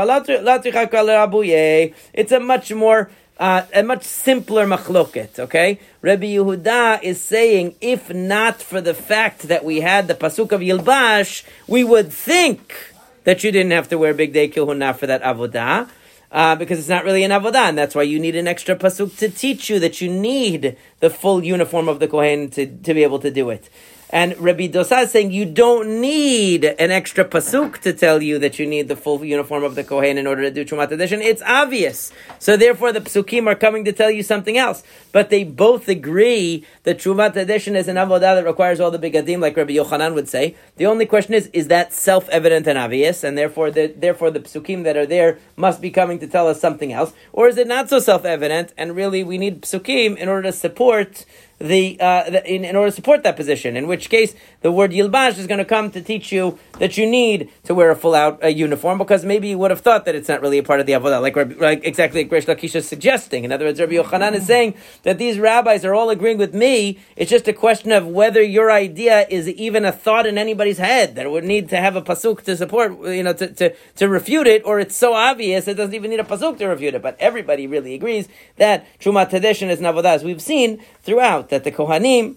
a 2.33 2.41
much 2.41 2.73
more, 2.73 3.11
uh, 3.39 3.63
a 3.73 3.83
much 3.83 4.05
simpler 4.05 4.67
machloket, 4.67 5.39
okay? 5.39 5.79
Rabbi 6.01 6.27
Yehuda 6.27 7.03
is 7.03 7.21
saying, 7.21 7.77
if 7.81 8.13
not 8.13 8.61
for 8.61 8.81
the 8.81 8.95
fact 8.95 9.43
that 9.43 9.65
we 9.65 9.81
had 9.81 10.09
the 10.09 10.15
pasuk 10.15 10.53
of 10.53 10.61
Yilbash, 10.61 11.45
we 11.69 11.85
would 11.85 12.13
think 12.13 12.93
that 13.25 13.45
you 13.45 13.53
didn't 13.53 13.73
have 13.73 13.89
to 13.89 13.99
wear 13.99 14.15
bigdei 14.15 14.53
kehuna 14.53 14.97
for 14.97 15.07
that 15.07 15.23
avodah. 15.23 15.89
Uh, 16.33 16.57
because 16.57 16.79
it's 16.79 16.89
not 16.89 17.05
really 17.05 17.25
an 17.25 17.31
avodah, 17.31 17.69
and 17.69 17.77
that's 17.77 17.95
why 17.95 18.03
you 18.03 18.19
need 18.19 18.35
an 18.35 18.49
extra 18.49 18.75
pasuk 18.75 19.19
to 19.19 19.29
teach 19.29 19.69
you 19.69 19.79
that 19.79 20.01
you 20.01 20.11
need 20.11 20.79
the 21.01 21.11
full 21.11 21.45
uniform 21.45 21.91
of 21.91 22.01
the 22.01 22.09
kohen 22.09 22.49
to, 22.49 22.65
to 22.79 22.95
be 22.95 23.03
able 23.03 23.19
to 23.19 23.31
do 23.31 23.51
it. 23.51 23.69
And 24.13 24.39
Rabbi 24.39 24.69
Dosa 24.69 25.05
is 25.05 25.11
saying 25.11 25.31
you 25.31 25.47
don't 25.47 26.03
need 26.03 26.67
an 26.67 26.91
extra 26.91 27.25
pasuk 27.25 27.79
to 27.79 27.95
tell 27.95 28.23
you 28.23 28.39
that 28.41 28.59
you 28.59 28.67
need 28.67 28.89
the 28.89 28.95
full 28.95 29.25
uniform 29.25 29.65
of 29.65 29.75
the 29.75 29.83
Kohen 29.83 30.19
in 30.19 30.27
order 30.27 30.43
to 30.43 30.51
do 30.51 30.67
Trumat 30.67 30.91
Hadeshin. 30.91 31.23
It's 31.23 31.41
obvious. 31.47 32.13
So 32.39 32.59
therefore 32.59 32.93
the 32.93 33.01
psukim 33.01 33.47
are 33.47 33.55
coming 33.55 33.87
to 33.87 33.93
tell 33.93 34.11
you 34.11 34.23
something 34.23 34.59
else. 34.59 34.83
But 35.13 35.31
they 35.31 35.45
both 35.45 35.89
agree 35.89 36.67
that 36.83 36.99
Trumat 36.99 37.33
Hadeshin 37.33 37.75
is 37.75 37.89
an 37.89 37.97
avodah 37.97 38.21
that 38.21 38.45
requires 38.45 38.81
all 38.81 38.91
the 38.91 38.99
bigadim, 38.99 39.41
like 39.41 39.57
Rabbi 39.57 39.73
Yochanan 39.73 40.13
would 40.15 40.29
say. 40.29 40.57
The 40.77 40.85
only 40.85 41.07
question 41.07 41.33
is, 41.33 41.47
is 41.55 41.69
that 41.69 41.95
self-evident 41.95 42.67
and 42.67 42.77
obvious? 42.77 43.25
And 43.25 43.39
therefore 43.39 43.71
the, 43.71 43.87
therefore 43.87 44.31
the 44.31 44.41
psukim 44.41 44.85
that 44.85 44.95
are 44.95 45.07
there 45.07 45.39
must 45.57 45.81
be 45.81 45.91
coming 45.91 46.19
to 46.19 46.27
tell 46.27 46.49
us 46.49 46.61
something 46.61 46.93
else? 46.93 47.15
Or 47.33 47.49
is 47.49 47.57
it 47.57 47.67
not 47.67 47.89
so 47.89 47.99
self-evident 47.99 48.75
and 48.77 48.95
really 48.95 49.25
we 49.25 49.39
need 49.39 49.63
psukim 49.63 50.19
in 50.19 50.29
order 50.29 50.51
to 50.51 50.53
support 50.53 51.25
the, 51.63 51.97
uh, 52.01 52.29
the 52.29 52.53
in, 52.53 52.65
in 52.65 52.77
order 52.77 52.91
to 52.91 52.95
support 52.95 53.23
that 53.23 53.37
position. 53.37 53.77
In 53.77 53.87
which 53.87 54.11
case, 54.11 54.35
the 54.61 54.73
word 54.73 54.91
yilbash 54.91 55.39
is 55.39 55.47
going 55.47 55.59
to 55.59 55.65
come 55.65 55.91
to 55.93 56.03
teach 56.03 56.33
you 56.33 56.59
that 56.79 56.99
you 56.99 57.07
need 57.09 57.51
to 57.65 57.75
wear 57.75 57.91
a 57.91 57.97
full 57.97 58.15
out 58.15 58.43
uh, 58.43 58.49
uniform 58.49 58.99
because 58.99 59.25
maybe 59.25 59.49
you 59.49 59.59
would 59.59 59.71
have 59.71 59.81
thought 59.81 60.05
that 60.05 60.15
it's 60.15 60.29
not 60.29 60.43
really 60.43 60.59
a 60.59 60.63
part 60.63 60.81
of 60.81 60.87
the 60.87 60.93
avodah, 60.93 61.23
like, 61.23 61.37
like 61.61 61.85
exactly 61.85 62.25
like 62.25 62.33
Reish 62.33 62.53
Lakish 62.53 62.75
is 62.75 62.89
suggesting. 62.89 63.45
In 63.45 63.53
other 63.53 63.65
words, 63.67 63.81
Rabbi 63.81 63.93
Yochanan 63.93 64.35
is 64.35 64.47
saying 64.47 64.75
that 65.05 65.19
these 65.19 65.39
rabbis 65.39 65.85
are 65.85 65.95
all 65.95 66.11
agreeing 66.11 66.39
with 66.39 66.55
me. 66.55 66.99
It's 67.17 67.31
just 67.31 67.47
a 67.47 67.53
question 67.53 67.93
of 67.93 68.07
whether 68.07 68.43
your 68.43 68.71
idea 68.71 69.27
is 69.29 69.49
even 69.49 69.85
a 69.85 69.93
thought 69.93 70.27
in 70.27 70.39
anybody's 70.39 70.79
head 70.79 71.15
that 71.15 71.31
would 71.31 71.45
need 71.45 71.69
to 71.69 71.77
have 71.77 71.95
a 71.95 72.03
pasuk 72.03 72.43
to 72.43 72.57
support, 72.57 72.99
you 73.07 73.23
know, 73.23 73.33
to, 73.35 73.47
to, 73.55 73.75
to 73.97 74.09
refute 74.09 74.47
it, 74.47 74.63
or 74.65 74.81
it's 74.81 74.97
so 74.97 75.15
obvious 75.15 75.69
it 75.69 75.75
doesn't 75.75 75.95
even 75.95 76.11
need 76.11 76.21
a 76.21 76.25
pasuk 76.25 76.59
to 76.59 76.67
refute 76.67 76.95
it. 76.95 77.03
But 77.03 77.17
everybody 77.21 77.67
really 77.69 77.95
agrees 77.95 78.27
that 78.57 78.87
Trumat 78.99 79.31
Hadeshin 79.31 79.69
is 79.69 79.79
an 79.79 79.87
avodah, 79.87 80.17
as 80.17 80.25
we've 80.25 80.43
seen 80.43 80.83
throughout 81.03 81.52
that 81.53 81.65
the 81.65 81.71
Kohanim 81.71 82.37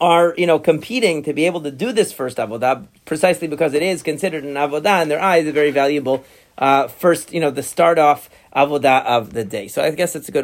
are, 0.00 0.34
you 0.38 0.46
know, 0.46 0.58
competing 0.58 1.22
to 1.24 1.32
be 1.32 1.46
able 1.46 1.60
to 1.60 1.70
do 1.70 1.90
this 1.90 2.12
first 2.12 2.36
avodah 2.38 2.86
precisely 3.04 3.48
because 3.48 3.74
it 3.74 3.82
is 3.82 4.02
considered 4.02 4.44
an 4.44 4.54
avodah 4.54 5.02
in 5.02 5.08
their 5.08 5.20
eyes, 5.20 5.46
a 5.46 5.52
very 5.52 5.72
valuable 5.72 6.24
uh, 6.56 6.86
first, 6.86 7.32
you 7.32 7.40
know, 7.40 7.50
the 7.50 7.62
start 7.62 7.98
off 7.98 8.30
avodah 8.54 9.04
of 9.04 9.32
the 9.32 9.44
day. 9.44 9.66
So 9.66 9.82
I 9.82 9.90
guess 9.90 10.14
it's 10.14 10.28
a 10.28 10.32
good. 10.32 10.42